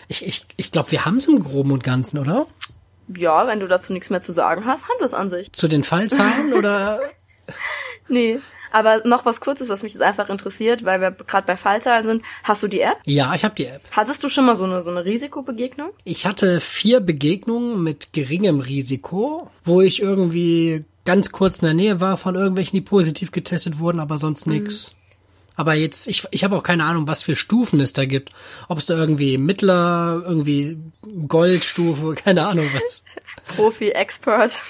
Ich, 0.09 0.25
ich, 0.25 0.45
ich 0.57 0.71
glaube, 0.71 0.91
wir 0.91 1.05
haben 1.05 1.17
es 1.17 1.27
im 1.27 1.41
Groben 1.41 1.71
und 1.71 1.83
Ganzen, 1.83 2.17
oder? 2.19 2.45
Ja, 3.07 3.47
wenn 3.47 3.59
du 3.59 3.67
dazu 3.67 3.93
nichts 3.93 4.09
mehr 4.09 4.21
zu 4.21 4.33
sagen 4.33 4.65
hast, 4.65 4.89
haben 4.89 4.99
wir 4.99 5.05
es 5.05 5.13
an 5.13 5.29
sich. 5.29 5.51
Zu 5.53 5.67
den 5.67 5.83
Fallzahlen 5.83 6.53
oder? 6.53 7.01
Nee. 8.09 8.39
Aber 8.73 9.03
noch 9.05 9.23
was 9.23 9.39
Kurzes, 9.39 9.69
was 9.69 9.83
mich 9.83 9.93
jetzt 9.93 10.01
einfach 10.01 10.29
interessiert, 10.29 10.83
weil 10.83 10.99
wir 10.99 11.11
gerade 11.11 11.45
bei 11.45 11.55
Fallzahlen 11.55 12.05
sind. 12.05 12.23
Hast 12.43 12.63
du 12.63 12.67
die 12.67 12.81
App? 12.81 12.97
Ja, 13.05 13.35
ich 13.35 13.45
habe 13.45 13.53
die 13.53 13.67
App. 13.67 13.81
Hattest 13.91 14.23
du 14.23 14.29
schon 14.29 14.45
mal 14.45 14.55
so 14.55 14.65
eine, 14.65 14.81
so 14.81 14.89
eine 14.89 15.05
Risikobegegnung? 15.05 15.91
Ich 16.03 16.25
hatte 16.25 16.59
vier 16.59 16.99
Begegnungen 16.99 17.83
mit 17.83 18.13
geringem 18.13 18.59
Risiko, 18.59 19.51
wo 19.63 19.81
ich 19.81 20.01
irgendwie 20.01 20.85
ganz 21.05 21.31
kurz 21.31 21.59
in 21.59 21.65
der 21.65 21.75
Nähe 21.75 22.01
war 22.01 22.17
von 22.17 22.33
irgendwelchen, 22.33 22.75
die 22.75 22.81
positiv 22.81 23.31
getestet 23.31 23.77
wurden, 23.77 23.99
aber 23.99 24.17
sonst 24.17 24.47
nix. 24.47 24.89
Mhm. 24.89 25.03
Aber 25.55 25.75
jetzt, 25.75 26.07
ich, 26.07 26.25
ich 26.31 26.43
habe 26.43 26.57
auch 26.57 26.63
keine 26.63 26.85
Ahnung, 26.85 27.07
was 27.07 27.21
für 27.21 27.35
Stufen 27.35 27.79
es 27.79 27.93
da 27.93 28.05
gibt. 28.05 28.31
Ob 28.69 28.79
es 28.79 28.87
da 28.87 28.97
irgendwie 28.97 29.37
Mittler, 29.37 30.23
irgendwie 30.25 30.77
Goldstufe, 31.27 32.15
keine 32.15 32.47
Ahnung 32.47 32.65
was. 32.73 33.03
Profi, 33.55 33.89
Expert. 33.89 34.63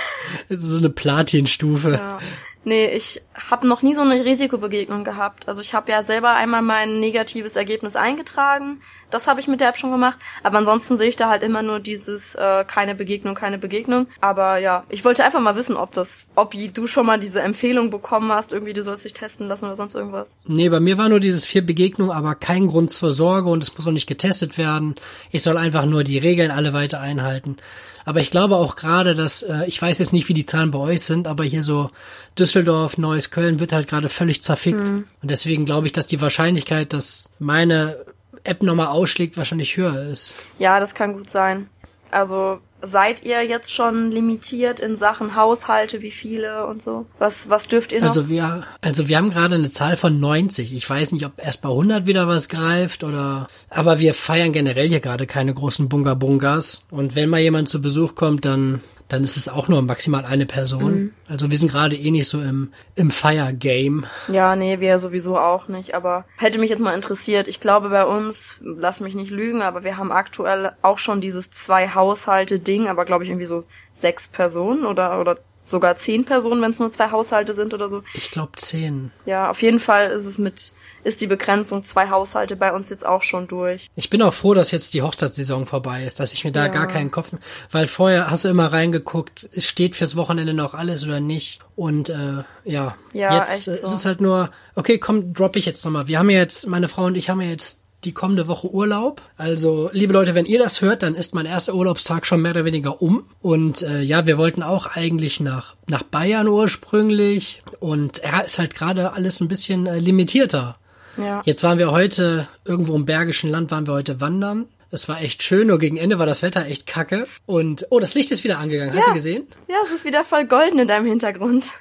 so 0.48 0.76
eine 0.76 0.90
Platinstufe. 0.90 1.92
Ja. 1.92 2.18
Nee, 2.64 2.86
ich 2.86 3.22
habe 3.50 3.66
noch 3.66 3.82
nie 3.82 3.94
so 3.94 4.02
eine 4.02 4.24
Risikobegegnung 4.24 5.04
gehabt. 5.04 5.48
Also 5.48 5.60
ich 5.60 5.74
habe 5.74 5.92
ja 5.92 6.02
selber 6.02 6.30
einmal 6.30 6.62
mein 6.62 6.98
negatives 6.98 7.56
Ergebnis 7.56 7.94
eingetragen. 7.94 8.80
Das 9.10 9.26
habe 9.26 9.38
ich 9.40 9.48
mit 9.48 9.60
der 9.60 9.68
App 9.68 9.76
schon 9.76 9.90
gemacht. 9.90 10.18
Aber 10.42 10.58
ansonsten 10.58 10.96
sehe 10.96 11.08
ich 11.08 11.16
da 11.16 11.28
halt 11.28 11.42
immer 11.42 11.62
nur 11.62 11.78
dieses 11.78 12.34
äh, 12.34 12.64
keine 12.64 12.94
Begegnung, 12.94 13.34
keine 13.34 13.58
Begegnung. 13.58 14.06
Aber 14.20 14.58
ja, 14.58 14.84
ich 14.88 15.04
wollte 15.04 15.24
einfach 15.24 15.40
mal 15.40 15.56
wissen, 15.56 15.76
ob 15.76 15.92
das, 15.92 16.28
ob 16.34 16.54
du 16.54 16.86
schon 16.86 17.06
mal 17.06 17.20
diese 17.20 17.42
Empfehlung 17.42 17.90
bekommen 17.90 18.32
hast, 18.32 18.52
irgendwie 18.52 18.72
du 18.72 18.82
sollst 18.82 19.04
dich 19.04 19.12
testen 19.12 19.46
lassen 19.46 19.66
oder 19.66 19.76
sonst 19.76 19.94
irgendwas. 19.94 20.38
Nee, 20.46 20.68
bei 20.70 20.80
mir 20.80 20.96
war 20.96 21.08
nur 21.08 21.20
dieses 21.20 21.44
vier 21.44 21.64
Begegnungen, 21.64 22.16
aber 22.16 22.34
kein 22.34 22.66
Grund 22.66 22.92
zur 22.92 23.12
Sorge 23.12 23.50
und 23.50 23.62
es 23.62 23.76
muss 23.76 23.86
auch 23.86 23.92
nicht 23.92 24.06
getestet 24.06 24.56
werden. 24.56 24.94
Ich 25.30 25.42
soll 25.42 25.58
einfach 25.58 25.84
nur 25.84 26.02
die 26.02 26.18
Regeln 26.18 26.50
alle 26.50 26.72
weiter 26.72 27.00
einhalten. 27.00 27.58
Aber 28.04 28.20
ich 28.20 28.30
glaube 28.30 28.56
auch 28.56 28.76
gerade, 28.76 29.14
dass, 29.14 29.42
äh, 29.42 29.64
ich 29.66 29.80
weiß 29.80 29.98
jetzt 29.98 30.12
nicht, 30.12 30.28
wie 30.28 30.34
die 30.34 30.46
Zahlen 30.46 30.70
bei 30.70 30.78
euch 30.78 31.02
sind, 31.02 31.26
aber 31.26 31.44
hier 31.44 31.62
so 31.62 31.90
Düsseldorf, 32.38 32.98
Neues 32.98 33.30
Köln 33.30 33.60
wird 33.60 33.72
halt 33.72 33.88
gerade 33.88 34.08
völlig 34.08 34.42
zerfickt. 34.42 34.88
Mhm. 34.88 35.04
Und 35.22 35.30
deswegen 35.30 35.64
glaube 35.64 35.86
ich, 35.86 35.92
dass 35.92 36.06
die 36.06 36.20
Wahrscheinlichkeit, 36.20 36.92
dass 36.92 37.32
meine 37.38 37.96
App 38.44 38.62
nochmal 38.62 38.88
ausschlägt, 38.88 39.36
wahrscheinlich 39.36 39.76
höher 39.76 40.02
ist. 40.10 40.34
Ja, 40.58 40.78
das 40.80 40.94
kann 40.94 41.14
gut 41.14 41.30
sein. 41.30 41.68
Also 42.10 42.60
seid 42.86 43.24
ihr 43.24 43.42
jetzt 43.42 43.72
schon 43.72 44.10
limitiert 44.10 44.80
in 44.80 44.96
Sachen 44.96 45.34
Haushalte, 45.34 46.02
wie 46.02 46.10
viele 46.10 46.66
und 46.66 46.82
so? 46.82 47.06
Was, 47.18 47.48
was 47.48 47.68
dürft 47.68 47.92
ihr 47.92 48.00
noch? 48.00 48.08
Also 48.08 48.28
wir, 48.28 48.64
also 48.80 49.08
wir 49.08 49.16
haben 49.16 49.30
gerade 49.30 49.54
eine 49.54 49.70
Zahl 49.70 49.96
von 49.96 50.20
90. 50.20 50.74
Ich 50.74 50.88
weiß 50.88 51.12
nicht, 51.12 51.24
ob 51.26 51.32
erst 51.38 51.62
bei 51.62 51.68
100 51.68 52.06
wieder 52.06 52.28
was 52.28 52.48
greift 52.48 53.04
oder, 53.04 53.48
aber 53.70 53.98
wir 53.98 54.14
feiern 54.14 54.52
generell 54.52 54.88
hier 54.88 55.00
gerade 55.00 55.26
keine 55.26 55.54
großen 55.54 55.88
Bunga-Bungas. 55.88 56.84
Und 56.90 57.14
wenn 57.14 57.28
mal 57.28 57.40
jemand 57.40 57.68
zu 57.68 57.80
Besuch 57.80 58.14
kommt, 58.14 58.44
dann 58.44 58.80
dann 59.08 59.22
ist 59.22 59.36
es 59.36 59.48
auch 59.48 59.68
nur 59.68 59.82
maximal 59.82 60.24
eine 60.24 60.46
Person. 60.46 60.94
Mhm. 60.94 61.12
Also 61.28 61.50
wir 61.50 61.58
sind 61.58 61.70
gerade 61.70 61.96
eh 61.96 62.10
nicht 62.10 62.28
so 62.28 62.40
im, 62.40 62.72
im 62.94 63.10
Fire-Game. 63.10 64.06
Ja, 64.28 64.56
nee, 64.56 64.80
wir 64.80 64.98
sowieso 64.98 65.38
auch 65.38 65.68
nicht. 65.68 65.94
Aber 65.94 66.24
hätte 66.38 66.58
mich 66.58 66.70
jetzt 66.70 66.80
mal 66.80 66.94
interessiert. 66.94 67.46
Ich 67.48 67.60
glaube 67.60 67.90
bei 67.90 68.04
uns, 68.04 68.60
lass 68.62 69.00
mich 69.00 69.14
nicht 69.14 69.30
lügen, 69.30 69.62
aber 69.62 69.84
wir 69.84 69.96
haben 69.98 70.10
aktuell 70.10 70.72
auch 70.82 70.98
schon 70.98 71.20
dieses 71.20 71.50
zwei 71.50 71.88
Haushalte-Ding, 71.88 72.88
aber 72.88 73.04
glaube 73.04 73.24
ich 73.24 73.30
irgendwie 73.30 73.46
so 73.46 73.62
sechs 73.92 74.28
Personen 74.28 74.86
oder, 74.86 75.20
oder 75.20 75.36
sogar 75.64 75.96
zehn 75.96 76.24
Personen, 76.24 76.62
wenn 76.62 76.70
es 76.70 76.78
nur 76.78 76.90
zwei 76.90 77.10
Haushalte 77.10 77.54
sind 77.54 77.74
oder 77.74 77.88
so. 77.88 78.02
Ich 78.12 78.30
glaube 78.30 78.52
zehn. 78.56 79.10
Ja, 79.26 79.50
auf 79.50 79.62
jeden 79.62 79.80
Fall 79.80 80.10
ist 80.10 80.26
es 80.26 80.38
mit, 80.38 80.74
ist 81.02 81.20
die 81.22 81.26
Begrenzung 81.26 81.82
zwei 81.82 82.10
Haushalte 82.10 82.54
bei 82.54 82.72
uns 82.72 82.90
jetzt 82.90 83.06
auch 83.06 83.22
schon 83.22 83.48
durch. 83.48 83.88
Ich 83.96 84.10
bin 84.10 84.22
auch 84.22 84.34
froh, 84.34 84.54
dass 84.54 84.70
jetzt 84.70 84.94
die 84.94 85.02
Hochzeitssaison 85.02 85.66
vorbei 85.66 86.04
ist, 86.04 86.20
dass 86.20 86.34
ich 86.34 86.44
mir 86.44 86.52
da 86.52 86.66
ja. 86.66 86.72
gar 86.72 86.86
keinen 86.86 87.10
Kopf, 87.10 87.30
weil 87.72 87.88
vorher 87.88 88.30
hast 88.30 88.44
du 88.44 88.48
immer 88.48 88.72
reingeguckt, 88.72 89.48
steht 89.58 89.96
fürs 89.96 90.16
Wochenende 90.16 90.54
noch 90.54 90.74
alles 90.74 91.04
oder 91.04 91.20
nicht. 91.20 91.60
Und 91.76 92.10
äh, 92.10 92.44
ja, 92.64 92.96
ja 93.12 93.38
jetzt 93.38 93.64
so. 93.64 93.70
ist 93.70 93.82
es 93.82 94.04
halt 94.04 94.20
nur, 94.20 94.50
okay, 94.74 94.98
komm, 94.98 95.32
drop 95.32 95.56
ich 95.56 95.66
jetzt 95.66 95.84
nochmal. 95.84 96.06
Wir 96.06 96.18
haben 96.18 96.30
ja 96.30 96.38
jetzt, 96.38 96.66
meine 96.66 96.88
Frau 96.88 97.04
und 97.06 97.16
ich 97.16 97.30
haben 97.30 97.40
ja 97.40 97.48
jetzt 97.48 97.83
die 98.04 98.12
kommende 98.12 98.48
Woche 98.48 98.70
Urlaub. 98.70 99.22
Also, 99.36 99.90
liebe 99.92 100.12
Leute, 100.12 100.34
wenn 100.34 100.46
ihr 100.46 100.58
das 100.58 100.80
hört, 100.80 101.02
dann 101.02 101.14
ist 101.14 101.34
mein 101.34 101.46
erster 101.46 101.74
Urlaubstag 101.74 102.26
schon 102.26 102.42
mehr 102.42 102.52
oder 102.52 102.64
weniger 102.64 103.02
um. 103.02 103.24
Und 103.40 103.82
äh, 103.82 104.00
ja, 104.00 104.26
wir 104.26 104.38
wollten 104.38 104.62
auch 104.62 104.86
eigentlich 104.86 105.40
nach, 105.40 105.74
nach 105.88 106.02
Bayern 106.02 106.48
ursprünglich. 106.48 107.62
Und 107.80 108.22
ja, 108.24 108.40
ist 108.40 108.58
halt 108.58 108.74
gerade 108.74 109.12
alles 109.12 109.40
ein 109.40 109.48
bisschen 109.48 109.86
äh, 109.86 109.98
limitierter. 109.98 110.78
Ja. 111.16 111.42
Jetzt 111.44 111.62
waren 111.62 111.78
wir 111.78 111.90
heute 111.90 112.48
irgendwo 112.64 112.94
im 112.96 113.04
Bergischen 113.04 113.50
Land, 113.50 113.70
waren 113.70 113.86
wir 113.86 113.94
heute 113.94 114.20
wandern. 114.20 114.66
Es 114.90 115.08
war 115.08 115.20
echt 115.20 115.42
schön, 115.42 115.66
nur 115.66 115.78
gegen 115.80 115.96
Ende 115.96 116.20
war 116.20 116.26
das 116.26 116.42
Wetter 116.42 116.66
echt 116.66 116.86
kacke. 116.86 117.24
Und, 117.46 117.86
oh, 117.90 117.98
das 117.98 118.14
Licht 118.14 118.30
ist 118.30 118.44
wieder 118.44 118.58
angegangen. 118.58 118.94
Hast 118.94 119.08
du 119.08 119.14
gesehen? 119.14 119.48
Ja, 119.68 119.76
es 119.84 119.90
ist 119.90 120.04
wieder 120.04 120.22
voll 120.22 120.46
golden 120.46 120.78
in 120.78 120.86
deinem 120.86 121.06
Hintergrund. 121.06 121.72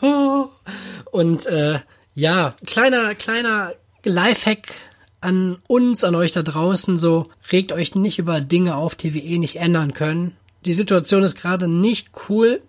Und, 1.10 1.46
äh, 1.46 1.80
ja, 2.14 2.54
kleiner, 2.66 3.14
kleiner 3.14 3.74
Lifehack 4.04 4.74
an 5.22 5.58
uns, 5.68 6.04
an 6.04 6.14
euch 6.14 6.32
da 6.32 6.42
draußen, 6.42 6.96
so 6.96 7.28
regt 7.50 7.72
euch 7.72 7.94
nicht 7.94 8.18
über 8.18 8.40
Dinge 8.40 8.76
auf, 8.76 8.94
die 8.94 9.14
wir 9.14 9.22
eh 9.22 9.38
nicht 9.38 9.56
ändern 9.56 9.94
können. 9.94 10.36
Die 10.64 10.74
Situation 10.74 11.22
ist 11.22 11.36
gerade 11.36 11.68
nicht 11.68 12.10
cool 12.28 12.60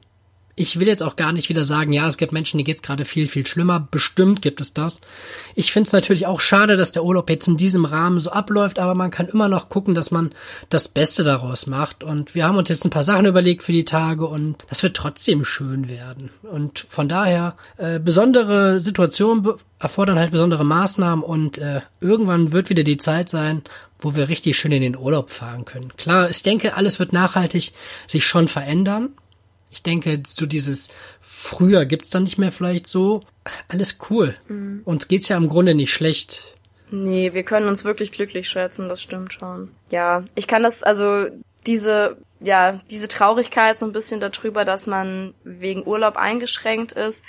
ich 0.56 0.80
will 0.80 0.88
jetzt 0.88 1.02
auch 1.02 1.16
gar 1.16 1.32
nicht 1.32 1.50
wieder 1.50 1.66
sagen, 1.66 1.94
ja, 1.94 2.08
es 2.08 2.18
gibt 2.18 2.32
Menschen, 2.32 2.60
die 2.60 2.64
geht's 2.64 2.84
gerade 2.84 3.06
viel, 3.06 3.28
viel 3.28 3.46
schlimmer. 3.48 3.88
Bestimmt 3.90 4.44
gibt 4.44 4.62
es 4.62 4.74
das. 4.74 5.00
Ich 5.56 5.72
finde 5.72 5.88
es 5.88 5.94
natürlich 5.94 6.28
auch 6.28 6.42
schade, 6.42 6.78
dass 6.78 6.92
der 6.92 7.04
Urlaub 7.04 7.30
jetzt 7.30 7.48
in 7.48 7.58
diesem 7.58 7.86
Rahmen 7.86 8.20
so 8.20 8.30
abläuft, 8.30 8.78
aber 8.78 8.94
man 8.94 9.10
kann 9.10 9.28
immer 9.28 9.50
noch 9.50 9.70
gucken, 9.70 9.96
dass 9.96 10.12
man 10.12 10.32
das 10.70 10.88
Beste 10.88 11.24
daraus 11.24 11.66
macht. 11.66 12.04
Und 12.04 12.36
wir 12.36 12.46
haben 12.46 12.58
uns 12.58 12.70
jetzt 12.70 12.86
ein 12.86 12.92
paar 12.92 13.04
Sachen 13.04 13.26
überlegt 13.26 13.64
für 13.64 13.72
die 13.72 13.86
Tage 13.86 14.28
und 14.28 14.58
das 14.70 14.84
wird 14.84 14.96
trotzdem 14.96 15.44
schön 15.44 15.90
werden. 15.90 16.30
Und 16.44 16.86
von 16.88 17.10
daher, 17.10 17.56
äh, 17.78 18.00
besondere 18.00 18.80
Situationen 18.80 19.54
erfordern 19.80 20.20
halt 20.20 20.32
besondere 20.32 20.64
Maßnahmen 20.64 21.24
und 21.24 21.58
äh, 21.58 21.82
irgendwann 22.00 22.52
wird 22.52 22.70
wieder 22.70 22.84
die 22.84 22.98
Zeit 22.98 23.30
sein, 23.30 23.64
wo 24.00 24.16
wir 24.16 24.30
richtig 24.30 24.58
schön 24.58 24.72
in 24.72 24.82
den 24.82 24.98
Urlaub 24.98 25.32
fahren 25.32 25.66
können. 25.66 25.94
Klar, 25.98 26.30
ich 26.30 26.44
denke, 26.44 26.76
alles 26.76 27.00
wird 27.00 27.12
nachhaltig 27.12 27.74
sich 28.08 28.26
schon 28.26 28.48
verändern 28.48 29.10
ich 29.74 29.82
denke, 29.82 30.22
so 30.28 30.46
dieses 30.46 30.90
früher 31.20 31.86
gibt's 31.86 32.12
dann 32.12 32.24
nicht 32.24 32.38
mehr 32.38 32.52
vielleicht 32.52 32.86
so. 32.86 33.24
Alles 33.68 33.98
cool. 34.10 34.36
Mhm. 34.48 34.82
Uns 34.86 35.08
geht's 35.08 35.30
ja 35.30 35.38
im 35.38 35.50
Grunde 35.50 35.74
nicht 35.74 35.92
schlecht. 35.92 36.56
Nee, 36.92 37.34
wir 37.34 37.42
können 37.42 37.68
uns 37.68 37.84
wirklich 37.84 38.12
glücklich 38.12 38.48
schätzen, 38.48 38.88
das 38.88 39.02
stimmt 39.02 39.34
schon. 39.34 39.72
Ja, 39.92 40.24
ich 40.36 40.48
kann 40.48 40.62
das, 40.62 40.84
also 40.84 41.26
diese, 41.66 42.18
ja, 42.40 42.80
diese 42.92 43.08
Traurigkeit 43.08 43.76
so 43.76 43.88
ein 43.88 43.94
bisschen 43.94 44.20
darüber, 44.20 44.64
dass 44.64 44.86
man 44.86 45.34
wegen 45.44 45.88
Urlaub 45.88 46.18
eingeschränkt 46.18 46.92
ist, 46.92 47.24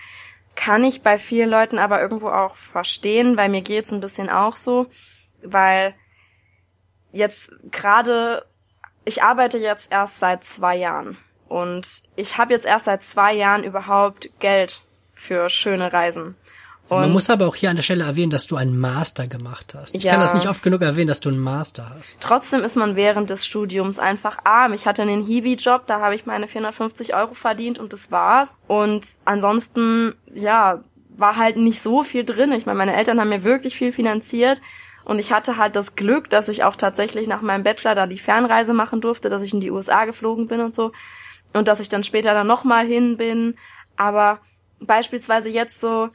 kann 0.54 0.84
ich 0.84 1.00
bei 1.00 1.18
vielen 1.18 1.48
Leuten 1.48 1.78
aber 1.78 2.02
irgendwo 2.02 2.28
auch 2.28 2.56
verstehen, 2.56 3.38
weil 3.38 3.48
mir 3.48 3.62
geht's 3.62 3.90
ein 3.90 4.00
bisschen 4.00 4.28
auch 4.28 4.58
so, 4.58 4.86
weil 5.42 5.94
jetzt 7.10 7.52
gerade, 7.70 8.44
ich 9.06 9.22
arbeite 9.22 9.56
jetzt 9.56 9.90
erst 9.90 10.18
seit 10.18 10.44
zwei 10.44 10.76
Jahren 10.76 11.16
und 11.54 12.02
ich 12.16 12.36
habe 12.36 12.52
jetzt 12.52 12.66
erst 12.66 12.86
seit 12.86 13.04
zwei 13.04 13.32
Jahren 13.32 13.62
überhaupt 13.62 14.28
Geld 14.40 14.80
für 15.12 15.48
schöne 15.48 15.92
Reisen. 15.92 16.34
Und 16.88 17.00
Man 17.02 17.12
muss 17.12 17.30
aber 17.30 17.46
auch 17.46 17.54
hier 17.54 17.70
an 17.70 17.76
der 17.76 17.84
Stelle 17.84 18.02
erwähnen, 18.02 18.30
dass 18.30 18.48
du 18.48 18.56
einen 18.56 18.76
Master 18.76 19.28
gemacht 19.28 19.72
hast. 19.76 19.94
Ich 19.94 20.02
ja. 20.02 20.10
kann 20.10 20.20
das 20.20 20.34
nicht 20.34 20.48
oft 20.48 20.64
genug 20.64 20.82
erwähnen, 20.82 21.06
dass 21.06 21.20
du 21.20 21.28
einen 21.28 21.38
Master 21.38 21.90
hast. 21.94 22.20
Trotzdem 22.20 22.64
ist 22.64 22.74
man 22.74 22.96
während 22.96 23.30
des 23.30 23.46
Studiums 23.46 24.00
einfach 24.00 24.38
arm. 24.42 24.72
Ich 24.72 24.86
hatte 24.86 25.02
einen 25.02 25.24
Hiwi-Job, 25.24 25.86
da 25.86 26.00
habe 26.00 26.16
ich 26.16 26.26
meine 26.26 26.48
450 26.48 27.14
Euro 27.14 27.34
verdient 27.34 27.78
und 27.78 27.92
das 27.92 28.10
war's. 28.10 28.52
Und 28.66 29.06
ansonsten, 29.24 30.16
ja, 30.34 30.82
war 31.16 31.36
halt 31.36 31.56
nicht 31.56 31.80
so 31.80 32.02
viel 32.02 32.24
drin. 32.24 32.50
Ich 32.50 32.66
meine, 32.66 32.78
meine 32.78 32.96
Eltern 32.96 33.20
haben 33.20 33.28
mir 33.28 33.44
wirklich 33.44 33.76
viel 33.76 33.92
finanziert. 33.92 34.60
Und 35.04 35.20
ich 35.20 35.30
hatte 35.30 35.56
halt 35.56 35.76
das 35.76 35.94
Glück, 35.94 36.30
dass 36.30 36.48
ich 36.48 36.64
auch 36.64 36.74
tatsächlich 36.74 37.28
nach 37.28 37.42
meinem 37.42 37.62
Bachelor 37.62 37.94
da 37.94 38.08
die 38.08 38.18
Fernreise 38.18 38.74
machen 38.74 39.00
durfte, 39.00 39.28
dass 39.28 39.42
ich 39.42 39.54
in 39.54 39.60
die 39.60 39.70
USA 39.70 40.04
geflogen 40.04 40.48
bin 40.48 40.60
und 40.60 40.74
so 40.74 40.90
und 41.54 41.68
dass 41.68 41.80
ich 41.80 41.88
dann 41.88 42.04
später 42.04 42.34
dann 42.34 42.46
nochmal 42.46 42.86
hin 42.86 43.16
bin. 43.16 43.56
Aber 43.96 44.40
beispielsweise 44.80 45.48
jetzt 45.48 45.80
so, 45.80 46.10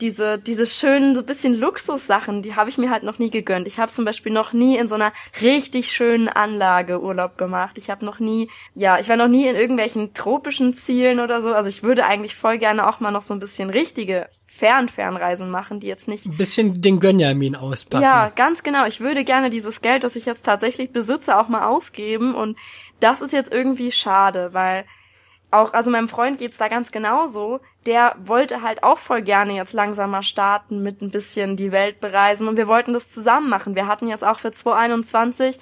diese, 0.00 0.38
diese 0.38 0.66
schönen, 0.66 1.14
so 1.14 1.22
bisschen 1.22 1.58
Luxussachen, 1.58 2.42
die 2.42 2.56
habe 2.56 2.68
ich 2.68 2.78
mir 2.78 2.90
halt 2.90 3.04
noch 3.04 3.18
nie 3.18 3.30
gegönnt. 3.30 3.66
Ich 3.66 3.78
habe 3.78 3.92
zum 3.92 4.04
Beispiel 4.04 4.32
noch 4.32 4.52
nie 4.52 4.76
in 4.76 4.88
so 4.88 4.96
einer 4.96 5.12
richtig 5.40 5.92
schönen 5.92 6.28
Anlage 6.28 7.00
Urlaub 7.00 7.38
gemacht. 7.38 7.78
Ich 7.78 7.90
habe 7.90 8.04
noch 8.04 8.18
nie, 8.18 8.50
ja, 8.74 8.98
ich 8.98 9.08
war 9.08 9.16
noch 9.16 9.28
nie 9.28 9.46
in 9.46 9.54
irgendwelchen 9.54 10.12
tropischen 10.12 10.74
Zielen 10.74 11.20
oder 11.20 11.42
so. 11.42 11.54
Also 11.54 11.68
ich 11.68 11.82
würde 11.82 12.06
eigentlich 12.06 12.34
voll 12.34 12.58
gerne 12.58 12.88
auch 12.88 13.00
mal 13.00 13.12
noch 13.12 13.22
so 13.22 13.34
ein 13.34 13.40
bisschen 13.40 13.70
richtige 13.70 14.28
Fern-Fernreisen 14.46 15.50
machen, 15.50 15.80
die 15.80 15.86
jetzt 15.86 16.08
nicht. 16.08 16.26
Ein 16.26 16.36
bisschen 16.36 16.80
den 16.80 17.00
Gönjamin 17.00 17.56
auspacken. 17.56 18.02
Ja, 18.02 18.30
ganz 18.30 18.62
genau. 18.62 18.86
Ich 18.86 19.00
würde 19.00 19.24
gerne 19.24 19.50
dieses 19.50 19.80
Geld, 19.80 20.04
das 20.04 20.16
ich 20.16 20.26
jetzt 20.26 20.44
tatsächlich 20.44 20.92
besitze, 20.92 21.38
auch 21.38 21.48
mal 21.48 21.66
ausgeben. 21.66 22.34
Und 22.34 22.56
das 23.00 23.20
ist 23.20 23.32
jetzt 23.32 23.52
irgendwie 23.52 23.90
schade, 23.90 24.50
weil 24.52 24.84
auch, 25.54 25.72
also 25.72 25.90
meinem 25.90 26.08
Freund 26.08 26.38
geht's 26.38 26.58
da 26.58 26.68
ganz 26.68 26.92
genauso. 26.92 27.60
Der 27.86 28.16
wollte 28.24 28.62
halt 28.62 28.82
auch 28.82 28.98
voll 28.98 29.22
gerne 29.22 29.54
jetzt 29.54 29.72
langsam 29.72 30.10
mal 30.10 30.22
starten 30.22 30.82
mit 30.82 31.02
ein 31.02 31.10
bisschen 31.10 31.56
die 31.56 31.72
Welt 31.72 32.00
bereisen 32.00 32.48
und 32.48 32.56
wir 32.56 32.68
wollten 32.68 32.92
das 32.92 33.10
zusammen 33.10 33.48
machen. 33.48 33.74
Wir 33.74 33.86
hatten 33.86 34.08
jetzt 34.08 34.24
auch 34.24 34.40
für 34.40 34.52
2021 34.52 35.58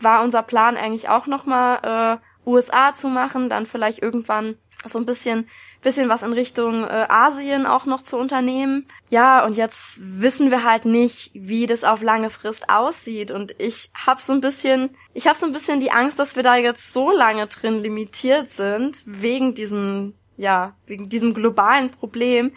war 0.00 0.22
unser 0.22 0.42
Plan 0.42 0.76
eigentlich 0.76 1.08
auch 1.08 1.26
nochmal 1.26 2.20
äh, 2.46 2.48
USA 2.48 2.94
zu 2.94 3.08
machen, 3.08 3.48
dann 3.48 3.66
vielleicht 3.66 4.02
irgendwann 4.02 4.56
so 4.84 4.98
ein 4.98 5.06
bisschen, 5.06 5.48
bisschen 5.86 6.08
was 6.08 6.24
in 6.24 6.32
Richtung 6.32 6.82
äh, 6.82 7.06
Asien 7.08 7.64
auch 7.64 7.86
noch 7.86 8.02
zu 8.02 8.16
unternehmen. 8.16 8.88
Ja, 9.08 9.44
und 9.44 9.56
jetzt 9.56 10.00
wissen 10.02 10.50
wir 10.50 10.64
halt 10.64 10.84
nicht, 10.84 11.30
wie 11.32 11.66
das 11.66 11.84
auf 11.84 12.02
lange 12.02 12.28
Frist 12.28 12.68
aussieht. 12.68 13.30
Und 13.30 13.54
ich 13.58 13.90
habe 13.94 14.20
so 14.20 14.32
ein 14.32 14.40
bisschen, 14.40 14.90
ich 15.14 15.28
habe 15.28 15.38
so 15.38 15.46
ein 15.46 15.52
bisschen 15.52 15.78
die 15.78 15.92
Angst, 15.92 16.18
dass 16.18 16.34
wir 16.34 16.42
da 16.42 16.56
jetzt 16.56 16.92
so 16.92 17.12
lange 17.12 17.46
drin 17.46 17.80
limitiert 17.80 18.50
sind 18.50 19.00
wegen 19.06 19.54
diesen, 19.54 20.14
ja, 20.36 20.74
wegen 20.86 21.08
diesem 21.08 21.34
globalen 21.34 21.92
Problem, 21.92 22.50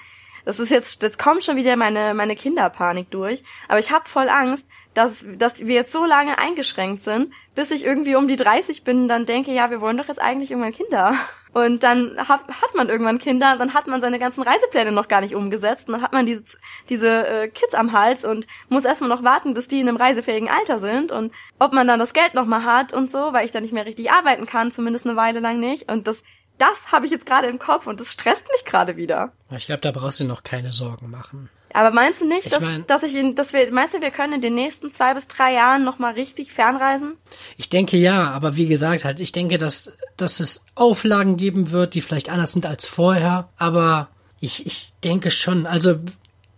das 0.43 0.59
ist 0.59 0.71
jetzt, 0.71 1.03
das 1.03 1.19
kommt 1.19 1.43
schon 1.43 1.57
wieder 1.57 1.75
meine, 1.75 2.15
meine 2.15 2.35
Kinderpanik 2.35 3.11
durch. 3.11 3.43
Aber 3.67 3.77
ich 3.77 3.91
habe 3.91 4.09
voll 4.09 4.29
Angst, 4.29 4.67
dass, 4.95 5.23
dass 5.37 5.59
wir 5.67 5.75
jetzt 5.75 5.91
so 5.91 6.03
lange 6.03 6.39
eingeschränkt 6.39 7.03
sind, 7.03 7.31
bis 7.53 7.69
ich 7.69 7.85
irgendwie 7.85 8.15
um 8.15 8.27
die 8.27 8.37
30 8.37 8.83
bin 8.83 9.03
und 9.03 9.07
dann 9.07 9.27
denke, 9.27 9.51
ja, 9.51 9.69
wir 9.69 9.81
wollen 9.81 9.97
doch 9.97 10.07
jetzt 10.07 10.19
eigentlich 10.19 10.49
irgendwann 10.49 10.73
Kinder. 10.73 11.13
Und 11.51 11.83
dann 11.83 12.15
hat, 12.17 12.41
hat 12.47 12.75
man 12.75 12.89
irgendwann 12.89 13.17
Kinder, 13.17 13.55
dann 13.57 13.73
hat 13.73 13.87
man 13.87 14.01
seine 14.01 14.19
ganzen 14.19 14.43
Reisepläne 14.43 14.91
noch 14.91 15.07
gar 15.07 15.21
nicht 15.21 15.35
umgesetzt. 15.35 15.87
Und 15.87 15.93
dann 15.93 16.01
hat 16.03 16.13
man 16.13 16.25
diese, 16.25 16.43
diese 16.89 17.27
äh, 17.27 17.47
Kids 17.47 17.73
am 17.73 17.91
Hals 17.91 18.23
und 18.23 18.45
muss 18.69 18.85
erstmal 18.85 19.09
noch 19.09 19.23
warten, 19.23 19.53
bis 19.53 19.67
die 19.67 19.79
in 19.79 19.87
einem 19.87 19.97
reisefähigen 19.97 20.49
Alter 20.49 20.77
sind. 20.77 21.11
Und 21.11 21.33
ob 21.57 21.73
man 21.73 21.87
dann 21.87 21.99
das 21.99 22.13
Geld 22.13 22.35
nochmal 22.35 22.65
hat 22.65 22.93
und 22.93 23.09
so, 23.09 23.33
weil 23.33 23.45
ich 23.45 23.51
dann 23.51 23.63
nicht 23.63 23.73
mehr 23.73 23.85
richtig 23.85 24.11
arbeiten 24.11 24.45
kann, 24.45 24.71
zumindest 24.71 25.07
eine 25.07 25.15
Weile 25.15 25.39
lang 25.39 25.59
nicht. 25.59 25.91
Und 25.91 26.07
das 26.07 26.23
das 26.59 26.91
habe 26.91 27.05
ich 27.05 27.11
jetzt 27.11 27.25
gerade 27.25 27.47
im 27.47 27.57
Kopf 27.57 27.87
und 27.87 27.99
das 27.99 28.11
stresst 28.11 28.47
mich 28.51 28.65
gerade 28.65 28.97
wieder. 28.97 29.31
Ich 29.49 29.65
glaube, 29.65 29.81
da 29.81 29.91
brauchst 29.91 30.19
du 30.19 30.25
noch 30.25 30.43
keine 30.43 30.71
Sorgen 30.71 31.09
machen. 31.09 31.49
Aber 31.73 31.91
meinst 31.91 32.21
du 32.21 32.27
nicht, 32.27 32.47
ich 32.47 32.51
dass, 32.51 32.63
mein, 32.63 32.85
dass 32.87 33.03
ich 33.03 33.15
ihn, 33.15 33.35
dass 33.35 33.53
wir, 33.53 33.71
meinst 33.71 33.93
du, 33.93 34.01
wir 34.01 34.11
können 34.11 34.33
in 34.33 34.41
den 34.41 34.55
nächsten 34.55 34.91
zwei 34.91 35.13
bis 35.13 35.27
drei 35.27 35.53
Jahren 35.53 35.83
nochmal 35.83 36.13
richtig 36.13 36.51
fernreisen? 36.51 37.17
Ich 37.57 37.69
denke 37.69 37.97
ja, 37.97 38.31
aber 38.31 38.55
wie 38.55 38.67
gesagt 38.67 39.05
halt, 39.05 39.19
ich 39.19 39.31
denke, 39.31 39.57
dass, 39.57 39.93
dass 40.17 40.39
es 40.39 40.65
Auflagen 40.75 41.37
geben 41.37 41.71
wird, 41.71 41.93
die 41.93 42.01
vielleicht 42.01 42.29
anders 42.29 42.53
sind 42.53 42.65
als 42.65 42.85
vorher, 42.87 43.49
aber 43.57 44.09
ich, 44.39 44.65
ich 44.65 44.93
denke 45.03 45.31
schon, 45.31 45.65
also 45.65 45.95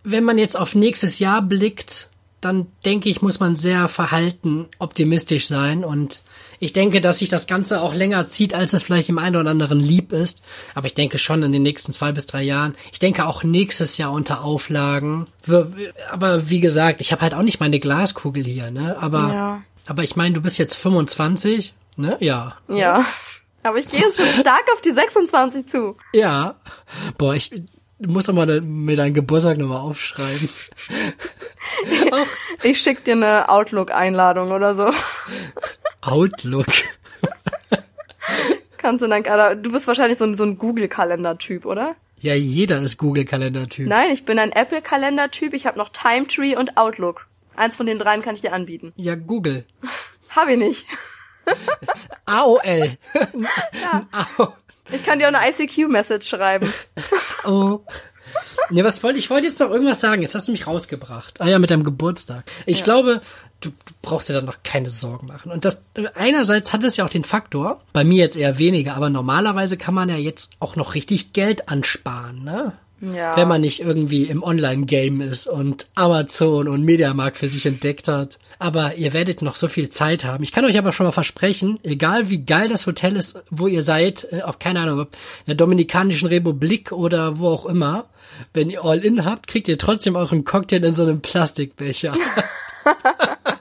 wenn 0.04 0.24
man 0.24 0.38
jetzt 0.38 0.56
auf 0.56 0.74
nächstes 0.74 1.18
Jahr 1.18 1.42
blickt, 1.42 2.08
dann 2.40 2.66
denke 2.84 3.08
ich, 3.08 3.22
muss 3.22 3.38
man 3.38 3.54
sehr 3.54 3.88
verhalten 3.88 4.66
optimistisch 4.78 5.46
sein 5.46 5.84
und 5.84 6.22
ich 6.62 6.72
denke, 6.72 7.00
dass 7.00 7.18
sich 7.18 7.28
das 7.28 7.48
Ganze 7.48 7.80
auch 7.80 7.92
länger 7.92 8.28
zieht, 8.28 8.54
als 8.54 8.72
es 8.72 8.84
vielleicht 8.84 9.08
im 9.08 9.18
einen 9.18 9.34
oder 9.34 9.50
anderen 9.50 9.80
lieb 9.80 10.12
ist. 10.12 10.42
Aber 10.76 10.86
ich 10.86 10.94
denke 10.94 11.18
schon 11.18 11.42
in 11.42 11.50
den 11.50 11.62
nächsten 11.62 11.90
zwei 11.92 12.12
bis 12.12 12.28
drei 12.28 12.44
Jahren. 12.44 12.76
Ich 12.92 13.00
denke 13.00 13.26
auch 13.26 13.42
nächstes 13.42 13.98
Jahr 13.98 14.12
unter 14.12 14.44
Auflagen. 14.44 15.26
Aber 16.12 16.50
wie 16.50 16.60
gesagt, 16.60 17.00
ich 17.00 17.10
habe 17.10 17.22
halt 17.22 17.34
auch 17.34 17.42
nicht 17.42 17.58
meine 17.58 17.80
Glaskugel 17.80 18.44
hier, 18.44 18.70
ne? 18.70 18.96
Aber, 19.00 19.32
ja. 19.32 19.62
aber 19.86 20.04
ich 20.04 20.14
meine, 20.14 20.36
du 20.36 20.40
bist 20.40 20.56
jetzt 20.56 20.76
25, 20.76 21.74
ne? 21.96 22.16
Ja. 22.20 22.54
Ja. 22.68 23.06
Aber 23.64 23.78
ich 23.78 23.88
gehe 23.88 23.98
jetzt 23.98 24.18
schon 24.18 24.30
stark 24.30 24.62
auf 24.72 24.82
die 24.82 24.92
26 24.92 25.66
zu. 25.66 25.96
Ja. 26.14 26.54
Boah, 27.18 27.34
ich, 27.34 27.50
Du 27.98 28.10
musst 28.10 28.28
doch 28.28 28.34
mal 28.34 28.60
mir 28.60 28.96
deinen 28.96 29.14
Geburtstag 29.14 29.58
nochmal 29.58 29.78
aufschreiben. 29.78 30.48
ich 32.64 32.80
schick 32.80 33.04
dir 33.04 33.14
eine 33.14 33.48
Outlook-Einladung 33.48 34.50
oder 34.50 34.74
so. 34.74 34.90
Outlook. 36.02 36.66
Kannst 38.76 39.02
du 39.02 39.08
dann, 39.08 39.22
du 39.62 39.72
bist 39.72 39.86
wahrscheinlich 39.86 40.18
so 40.18 40.24
ein, 40.24 40.34
so 40.34 40.44
ein 40.44 40.58
Google-Kalender-Typ, 40.58 41.64
oder? 41.64 41.94
Ja, 42.20 42.34
jeder 42.34 42.80
ist 42.80 42.98
Google-Kalender-Typ. 42.98 43.88
Nein, 43.88 44.10
ich 44.10 44.24
bin 44.24 44.38
ein 44.38 44.52
Apple-Kalender-Typ. 44.52 45.54
Ich 45.54 45.66
habe 45.66 45.78
noch 45.78 45.88
Timetree 45.88 46.56
und 46.56 46.76
Outlook. 46.76 47.26
Eins 47.56 47.76
von 47.76 47.86
den 47.86 47.98
dreien 47.98 48.22
kann 48.22 48.34
ich 48.34 48.40
dir 48.40 48.52
anbieten. 48.52 48.92
Ja, 48.96 49.14
Google. 49.14 49.64
Hab 50.28 50.48
ich 50.48 50.56
nicht. 50.56 50.86
AOL. 52.26 52.62
ja. 53.14 54.54
Ich 54.90 55.04
kann 55.04 55.18
dir 55.18 55.28
auch 55.28 55.34
eine 55.34 55.48
ICQ-Message 55.48 56.28
schreiben. 56.28 56.72
oh. 57.44 57.80
Nee, 58.70 58.84
was 58.84 59.02
wollte 59.02 59.18
ich 59.18 59.30
wollte 59.30 59.46
jetzt 59.46 59.60
noch 59.60 59.70
irgendwas 59.70 60.00
sagen. 60.00 60.22
Jetzt 60.22 60.34
hast 60.34 60.48
du 60.48 60.52
mich 60.52 60.66
rausgebracht. 60.66 61.40
Ah 61.40 61.48
ja, 61.48 61.58
mit 61.58 61.70
deinem 61.70 61.84
Geburtstag. 61.84 62.44
Ich 62.66 62.78
ja. 62.78 62.84
glaube, 62.84 63.20
du, 63.60 63.70
du 63.70 63.92
brauchst 64.02 64.28
dir 64.28 64.34
dann 64.34 64.44
noch 64.44 64.62
keine 64.62 64.88
Sorgen 64.88 65.26
machen. 65.26 65.52
Und 65.52 65.64
das 65.64 65.78
einerseits 66.14 66.72
hat 66.72 66.84
es 66.84 66.96
ja 66.96 67.04
auch 67.04 67.10
den 67.10 67.24
Faktor, 67.24 67.80
bei 67.92 68.04
mir 68.04 68.18
jetzt 68.18 68.36
eher 68.36 68.58
weniger, 68.58 68.96
aber 68.96 69.10
normalerweise 69.10 69.76
kann 69.76 69.94
man 69.94 70.08
ja 70.08 70.16
jetzt 70.16 70.52
auch 70.60 70.76
noch 70.76 70.94
richtig 70.94 71.32
Geld 71.32 71.68
ansparen, 71.68 72.44
ne? 72.44 72.72
Ja. 73.02 73.36
Wenn 73.36 73.48
man 73.48 73.60
nicht 73.60 73.80
irgendwie 73.80 74.24
im 74.24 74.42
Online-Game 74.42 75.20
ist 75.20 75.46
und 75.46 75.86
Amazon 75.96 76.68
und 76.68 76.84
Mediamarkt 76.84 77.36
für 77.36 77.48
sich 77.48 77.66
entdeckt 77.66 78.08
hat. 78.08 78.38
Aber 78.58 78.94
ihr 78.94 79.12
werdet 79.12 79.42
noch 79.42 79.56
so 79.56 79.66
viel 79.66 79.88
Zeit 79.88 80.24
haben. 80.24 80.44
Ich 80.44 80.52
kann 80.52 80.64
euch 80.64 80.78
aber 80.78 80.92
schon 80.92 81.06
mal 81.06 81.12
versprechen, 81.12 81.80
egal 81.82 82.28
wie 82.28 82.44
geil 82.44 82.68
das 82.68 82.86
Hotel 82.86 83.16
ist, 83.16 83.42
wo 83.50 83.66
ihr 83.66 83.82
seid, 83.82 84.28
äh, 84.30 84.42
auf 84.42 84.58
keine 84.58 84.80
Ahnung, 84.80 85.00
ob 85.00 85.08
in 85.12 85.48
der 85.48 85.54
Dominikanischen 85.56 86.28
Republik 86.28 86.92
oder 86.92 87.38
wo 87.38 87.48
auch 87.48 87.66
immer, 87.66 88.06
wenn 88.54 88.70
ihr 88.70 88.84
All-In 88.84 89.24
habt, 89.24 89.48
kriegt 89.48 89.68
ihr 89.68 89.78
trotzdem 89.78 90.14
euren 90.14 90.44
Cocktail 90.44 90.84
in 90.84 90.94
so 90.94 91.02
einem 91.02 91.20
Plastikbecher. 91.20 92.14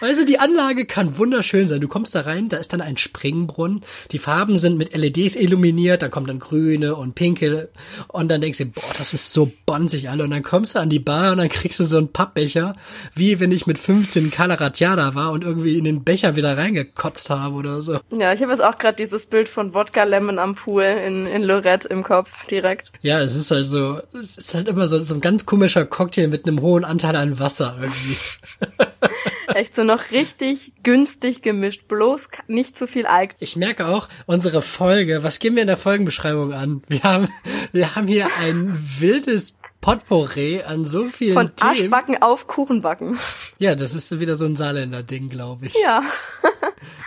Also 0.00 0.26
die 0.26 0.38
Anlage 0.38 0.84
kann 0.84 1.16
wunderschön 1.16 1.68
sein. 1.68 1.80
Du 1.80 1.88
kommst 1.88 2.14
da 2.14 2.22
rein, 2.22 2.48
da 2.48 2.58
ist 2.58 2.72
dann 2.72 2.82
ein 2.82 2.98
Springbrunnen. 2.98 3.80
Die 4.10 4.18
Farben 4.18 4.58
sind 4.58 4.76
mit 4.76 4.94
LEDs 4.94 5.36
illuminiert, 5.36 6.02
da 6.02 6.08
kommen 6.08 6.26
dann 6.26 6.38
grüne 6.38 6.96
und 6.96 7.14
pinke 7.14 7.70
und 8.08 8.28
dann 8.28 8.40
denkst 8.40 8.58
du, 8.58 8.66
boah, 8.66 8.92
das 8.98 9.14
ist 9.14 9.32
so 9.32 9.50
bonzig 9.64 10.10
alle. 10.10 10.24
Und 10.24 10.30
dann 10.30 10.42
kommst 10.42 10.74
du 10.74 10.80
an 10.80 10.90
die 10.90 10.98
Bar 10.98 11.32
und 11.32 11.38
dann 11.38 11.48
kriegst 11.48 11.80
du 11.80 11.84
so 11.84 11.96
einen 11.96 12.12
Pappbecher, 12.12 12.76
wie 13.14 13.40
wenn 13.40 13.52
ich 13.52 13.66
mit 13.66 13.78
15 13.78 14.30
Calaratiada 14.30 15.14
war 15.14 15.32
und 15.32 15.44
irgendwie 15.44 15.78
in 15.78 15.84
den 15.84 16.04
Becher 16.04 16.36
wieder 16.36 16.58
reingekotzt 16.58 17.30
habe 17.30 17.54
oder 17.54 17.80
so. 17.80 17.98
Ja, 18.12 18.32
ich 18.32 18.42
habe 18.42 18.52
jetzt 18.52 18.64
auch 18.64 18.78
gerade 18.78 18.96
dieses 18.96 19.26
Bild 19.26 19.48
von 19.48 19.74
Wodka 19.74 20.04
Lemon 20.04 20.38
am 20.38 20.54
Pool 20.54 20.82
in, 20.82 21.26
in 21.26 21.42
Lorette 21.42 21.88
im 21.88 22.02
Kopf 22.02 22.46
direkt. 22.46 22.92
Ja, 23.00 23.20
es 23.20 23.34
ist 23.34 23.50
halt 23.50 23.64
so, 23.64 24.00
es 24.12 24.36
ist 24.36 24.54
halt 24.54 24.68
immer 24.68 24.88
so, 24.88 25.00
so 25.00 25.14
ein 25.14 25.20
ganz 25.20 25.46
komischer 25.46 25.86
Cocktail 25.86 26.28
mit 26.28 26.46
einem 26.46 26.60
hohen 26.60 26.84
Anteil 26.84 27.16
an 27.16 27.38
Wasser 27.38 27.76
irgendwie. 27.80 28.16
Echt 29.54 29.76
so 29.76 29.84
noch 29.84 30.10
richtig 30.10 30.72
günstig 30.82 31.42
gemischt, 31.42 31.88
bloß 31.88 32.28
nicht 32.46 32.76
zu 32.76 32.86
viel 32.86 33.06
Alk. 33.06 33.34
Ich 33.38 33.56
merke 33.56 33.86
auch, 33.86 34.08
unsere 34.26 34.62
Folge, 34.62 35.22
was 35.22 35.38
geben 35.38 35.56
wir 35.56 35.62
in 35.62 35.68
der 35.68 35.76
Folgenbeschreibung 35.76 36.52
an? 36.52 36.82
Wir 36.88 37.02
haben, 37.02 37.28
wir 37.72 37.94
haben 37.96 38.06
hier 38.08 38.28
ein 38.40 38.78
wildes 38.98 39.54
Potpourri 39.80 40.62
an 40.66 40.84
so 40.84 41.06
vielen 41.06 41.34
Von 41.34 41.54
Themen. 41.54 41.70
Aschbacken 41.70 42.22
auf 42.22 42.48
Kuchenbacken. 42.48 43.18
Ja, 43.58 43.74
das 43.74 43.94
ist 43.94 44.18
wieder 44.18 44.34
so 44.36 44.44
ein 44.44 44.56
Saarländer-Ding, 44.56 45.28
glaube 45.28 45.66
ich. 45.66 45.74
Ja. 45.80 46.02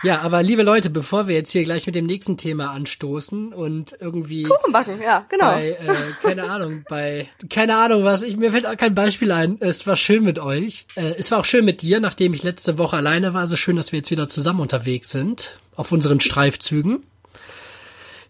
Ja, 0.02 0.20
aber 0.20 0.42
liebe 0.42 0.62
Leute, 0.62 0.90
bevor 0.90 1.28
wir 1.28 1.34
jetzt 1.34 1.50
hier 1.50 1.64
gleich 1.64 1.86
mit 1.86 1.94
dem 1.94 2.06
nächsten 2.06 2.36
Thema 2.36 2.70
anstoßen 2.70 3.52
und 3.52 3.96
irgendwie 4.00 4.44
Kuchenbacken, 4.44 5.00
ja, 5.02 5.24
genau. 5.28 5.52
Bei, 5.52 5.70
äh, 5.70 5.76
keine 6.22 6.50
Ahnung, 6.50 6.84
bei 6.88 7.28
keine 7.48 7.76
Ahnung 7.76 8.04
was, 8.04 8.22
ich, 8.22 8.36
mir 8.36 8.52
fällt 8.52 8.66
auch 8.66 8.76
kein 8.76 8.94
Beispiel 8.94 9.32
ein. 9.32 9.56
Es 9.60 9.86
war 9.86 9.96
schön 9.96 10.22
mit 10.22 10.38
euch. 10.38 10.86
Äh, 10.96 11.14
es 11.18 11.30
war 11.30 11.38
auch 11.38 11.44
schön 11.44 11.64
mit 11.64 11.82
dir, 11.82 12.00
nachdem 12.00 12.34
ich 12.34 12.42
letzte 12.42 12.78
Woche 12.78 12.96
alleine 12.96 13.34
war. 13.34 13.46
So 13.46 13.56
schön, 13.56 13.76
dass 13.76 13.92
wir 13.92 13.98
jetzt 13.98 14.10
wieder 14.10 14.28
zusammen 14.28 14.60
unterwegs 14.60 15.10
sind 15.10 15.58
auf 15.76 15.92
unseren 15.92 16.20
Streifzügen. 16.20 17.04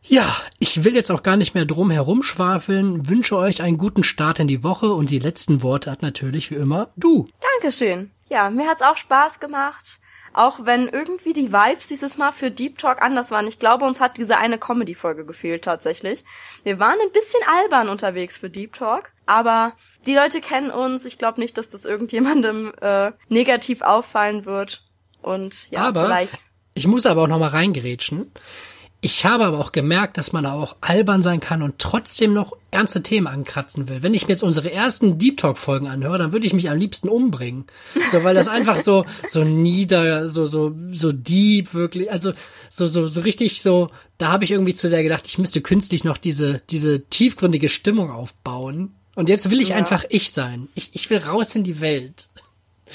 Ja, 0.03 0.37
ich 0.59 0.83
will 0.83 0.95
jetzt 0.95 1.11
auch 1.11 1.23
gar 1.23 1.37
nicht 1.37 1.55
mehr 1.55 1.67
drum 1.67 1.91
herumschwafeln, 1.91 3.09
wünsche 3.09 3.37
euch 3.37 3.63
einen 3.63 3.79
guten 3.79 4.03
Start 4.03 4.41
in 4.41 4.49
die 4.49 4.65
Woche 4.65 4.93
und 4.93 5.11
die 5.11 5.19
letzten 5.19 5.63
Worte 5.63 5.91
hat 5.91 6.03
natürlich 6.03 6.51
wie 6.51 6.57
immer 6.57 6.89
du. 6.97 7.29
Dankeschön. 7.55 8.11
Ja, 8.29 8.51
mir 8.51 8.67
hat's 8.67 8.83
auch 8.83 8.97
Spaß 8.97 9.41
gemacht. 9.41 10.01
Auch 10.33 10.65
wenn 10.65 10.89
irgendwie 10.89 11.33
die 11.33 11.53
Vibes 11.53 11.89
dieses 11.89 12.17
Mal 12.17 12.31
für 12.33 12.51
Deep 12.51 12.79
Talk 12.79 13.03
anders 13.03 13.31
waren. 13.31 13.47
Ich 13.47 13.59
glaube, 13.59 13.85
uns 13.85 14.01
hat 14.01 14.17
diese 14.17 14.39
eine 14.39 14.59
Comedy-Folge 14.59 15.25
gefehlt 15.25 15.65
tatsächlich. 15.65 16.25
Wir 16.63 16.79
waren 16.79 16.99
ein 17.01 17.13
bisschen 17.13 17.41
albern 17.49 17.89
unterwegs 17.89 18.39
für 18.39 18.51
Deep 18.51 18.75
Talk, 18.75 19.13
aber 19.27 19.73
die 20.07 20.15
Leute 20.15 20.41
kennen 20.41 20.71
uns. 20.71 21.05
Ich 21.05 21.19
glaube 21.19 21.41
nicht, 21.41 21.59
dass 21.59 21.69
das 21.69 21.85
irgendjemandem 21.85 22.73
äh, 22.81 23.13
negativ 23.29 23.83
auffallen 23.83 24.45
wird. 24.45 24.85
Und 25.23 25.71
ja, 25.71 25.89
aber 25.89 26.05
vielleicht. 26.05 26.39
Ich 26.75 26.87
muss 26.87 27.07
aber 27.07 27.23
auch 27.23 27.29
noch 27.29 27.39
mal 27.39 27.49
reingerätschen 27.49 28.33
Ich 29.03 29.25
habe 29.25 29.47
aber 29.47 29.59
auch 29.59 29.73
gemerkt, 29.73 30.19
dass 30.19 30.33
man 30.33 30.45
auch 30.45 30.77
albern 30.83 31.23
sein 31.23 31.41
kann 31.41 31.63
und 31.63 31.79
trotzdem 31.79 32.35
noch 32.35 32.53
ernste 32.71 33.03
Themen 33.03 33.27
ankratzen 33.27 33.89
will. 33.89 34.03
Wenn 34.03 34.13
ich 34.13 34.27
mir 34.29 34.35
jetzt 34.35 34.43
unsere 34.43 34.71
ersten 34.71 35.17
Deep 35.17 35.39
Talk 35.39 35.57
Folgen 35.57 35.89
anhöre, 35.89 36.19
dann 36.19 36.33
würde 36.33 36.47
ich 36.47 36.53
mich 36.53 36.69
am 36.69 36.77
liebsten 36.77 37.09
umbringen. 37.09 37.65
So, 38.13 38.25
weil 38.25 38.35
das 38.35 38.47
einfach 38.47 38.83
so, 38.83 39.07
so 39.27 39.43
nieder, 39.43 40.27
so, 40.27 40.45
so, 40.45 40.75
so 40.93 41.13
deep 41.13 41.73
wirklich, 41.73 42.13
also, 42.13 42.33
so, 42.69 42.87
so, 42.87 43.07
so 43.07 43.23
richtig 43.23 43.63
so, 43.63 43.89
da 44.19 44.31
habe 44.31 44.45
ich 44.45 44.51
irgendwie 44.51 44.75
zu 44.75 44.87
sehr 44.87 45.03
gedacht, 45.03 45.25
ich 45.27 45.39
müsste 45.39 45.63
künstlich 45.63 46.05
noch 46.05 46.19
diese, 46.19 46.61
diese 46.69 47.07
tiefgründige 47.07 47.71
Stimmung 47.71 48.11
aufbauen. 48.11 48.95
Und 49.15 49.31
jetzt 49.31 49.51
will 49.51 49.63
ich 49.63 49.71
Ja. 49.71 49.77
einfach 49.77 50.05
ich 50.11 50.33
sein. 50.33 50.69
Ich, 50.75 50.91
ich 50.93 51.09
will 51.09 51.19
raus 51.19 51.55
in 51.55 51.65
die 51.65 51.81
Welt. 51.81 52.29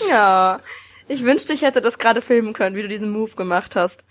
Ja. 0.09 0.59
Ich 1.07 1.23
wünschte, 1.23 1.53
ich 1.53 1.63
hätte 1.63 1.81
das 1.81 1.97
gerade 1.97 2.21
filmen 2.21 2.53
können, 2.53 2.75
wie 2.75 2.81
du 2.83 2.87
diesen 2.87 3.11
Move 3.11 3.31
gemacht 3.35 3.75
hast. 3.75 4.05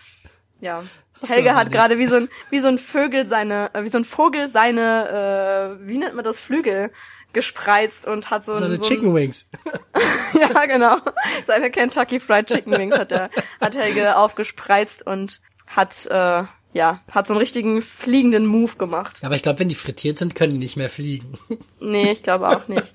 Ja. 0.61 0.83
Helge 1.29 1.55
hat 1.55 1.73
gerade 1.73 1.99
wie 1.99 2.07
so 2.07 2.17
ein 2.17 2.29
wie 2.51 2.59
so 2.61 2.69
ein 2.69 2.79
Vögel 2.79 3.27
seine 3.27 3.71
äh, 3.75 3.85
wie 3.85 3.89
so 3.89 3.99
ein 3.99 4.05
Vogel 4.05 4.49
seine 4.49 5.79
äh, 5.81 5.87
wie 5.89 5.99
nennt 5.99 6.15
man 6.15 6.25
das 6.25 6.41
Flügel 6.41 6.91
gespreizt 7.33 8.07
und 8.07 8.31
hat 8.31 8.45
so, 8.45 8.53
So 8.53 8.59
ein 8.59 8.65
eine 8.65 8.77
so 8.77 8.85
Chicken 8.85 9.13
Wings. 9.15 9.47
ja 10.41 10.67
genau 10.67 10.99
seine 11.47 11.71
Kentucky 11.71 12.21
Fried 12.21 12.47
Chicken 12.47 12.73
Wings 12.79 12.97
hat 12.97 13.13
er 13.13 13.31
hat 13.61 13.77
Helge 13.77 14.17
aufgespreizt 14.17 15.07
und 15.07 15.41
hat 15.67 16.07
äh, 16.07 16.45
ja 16.75 17.01
hat 17.11 17.27
so 17.27 17.33
einen 17.35 17.41
richtigen 17.41 17.83
fliegenden 17.83 18.47
Move 18.47 18.77
gemacht. 18.77 19.21
Aber 19.25 19.35
ich 19.35 19.43
glaube, 19.43 19.59
wenn 19.59 19.69
die 19.69 19.75
frittiert 19.75 20.19
sind, 20.19 20.35
können 20.35 20.53
die 20.53 20.59
nicht 20.59 20.77
mehr 20.77 20.91
fliegen. 20.91 21.35
Nee, 21.81 22.13
ich 22.13 22.23
glaube 22.23 22.49
auch 22.49 22.67
nicht. 22.69 22.93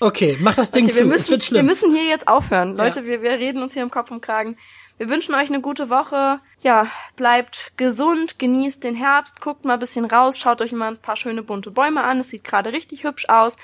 Okay, 0.00 0.36
mach 0.40 0.54
das 0.54 0.70
Ding 0.70 0.84
Okay, 0.84 0.92
zu. 0.94 0.98
wir 1.04 1.06
es 1.06 1.18
müssen, 1.18 1.30
wird 1.30 1.42
wir 1.42 1.46
schlimm. 1.46 1.66
müssen 1.66 1.94
hier 1.94 2.04
jetzt 2.08 2.28
aufhören. 2.28 2.76
Leute, 2.76 3.04
wir, 3.06 3.22
wir 3.22 3.32
reden 3.32 3.60
uns 3.62 3.72
hier 3.74 3.82
im 3.82 3.90
Kopf 3.90 4.10
und 4.10 4.20
Kragen. 4.20 4.56
Wir 5.02 5.10
wünschen 5.10 5.34
euch 5.34 5.48
eine 5.48 5.60
gute 5.60 5.90
Woche. 5.90 6.38
Ja, 6.60 6.86
bleibt 7.16 7.72
gesund, 7.76 8.38
genießt 8.38 8.84
den 8.84 8.94
Herbst, 8.94 9.40
guckt 9.40 9.64
mal 9.64 9.72
ein 9.72 9.80
bisschen 9.80 10.04
raus, 10.04 10.38
schaut 10.38 10.62
euch 10.62 10.70
mal 10.70 10.92
ein 10.92 10.96
paar 10.96 11.16
schöne 11.16 11.42
bunte 11.42 11.72
Bäume 11.72 12.04
an. 12.04 12.20
Es 12.20 12.30
sieht 12.30 12.44
gerade 12.44 12.72
richtig 12.72 13.02
hübsch 13.02 13.28
aus. 13.28 13.56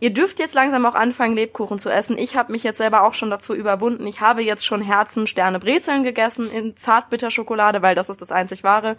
Ihr 0.00 0.14
dürft 0.14 0.38
jetzt 0.38 0.54
langsam 0.54 0.86
auch 0.86 0.94
anfangen, 0.94 1.34
Lebkuchen 1.34 1.78
zu 1.78 1.90
essen. 1.90 2.16
Ich 2.16 2.34
habe 2.34 2.50
mich 2.50 2.62
jetzt 2.62 2.78
selber 2.78 3.02
auch 3.02 3.12
schon 3.12 3.28
dazu 3.28 3.54
überwunden. 3.54 4.06
Ich 4.06 4.22
habe 4.22 4.42
jetzt 4.42 4.64
schon 4.64 4.80
Herzen, 4.80 5.26
Sterne, 5.26 5.58
Brezeln 5.58 6.02
gegessen 6.02 6.50
in 6.50 6.78
Zartbitterschokolade, 6.78 7.82
weil 7.82 7.94
das 7.94 8.08
ist 8.08 8.22
das 8.22 8.32
einzig 8.32 8.64
wahre. 8.64 8.96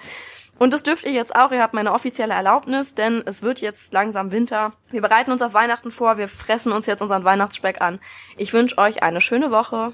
Und 0.60 0.74
das 0.76 0.84
dürft 0.84 1.04
ihr 1.04 1.14
jetzt 1.14 1.36
auch. 1.36 1.52
Ihr 1.52 1.64
habt 1.64 1.74
meine 1.74 1.94
offizielle 1.94 2.36
Erlaubnis, 2.36 2.94
denn 2.94 3.24
es 3.26 3.42
wird 3.42 3.60
jetzt 3.60 3.92
langsam 3.92 4.32
Winter. 4.32 4.74
Wir 4.92 5.02
bereiten 5.02 5.32
uns 5.32 5.42
auf 5.42 5.56
Weihnachten 5.56 5.90
vor. 5.90 6.20
Wir 6.20 6.28
fressen 6.28 6.74
uns 6.74 6.86
jetzt 6.86 7.02
unseren 7.02 7.24
Weihnachtsspeck 7.24 7.82
an. 7.82 8.00
Ich 8.38 8.54
wünsche 8.54 8.78
euch 8.78 9.02
eine 9.02 9.20
schöne 9.20 9.50
Woche. 9.50 9.94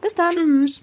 Bis 0.00 0.14
dann. 0.14 0.34
Tschüss. 0.34 0.82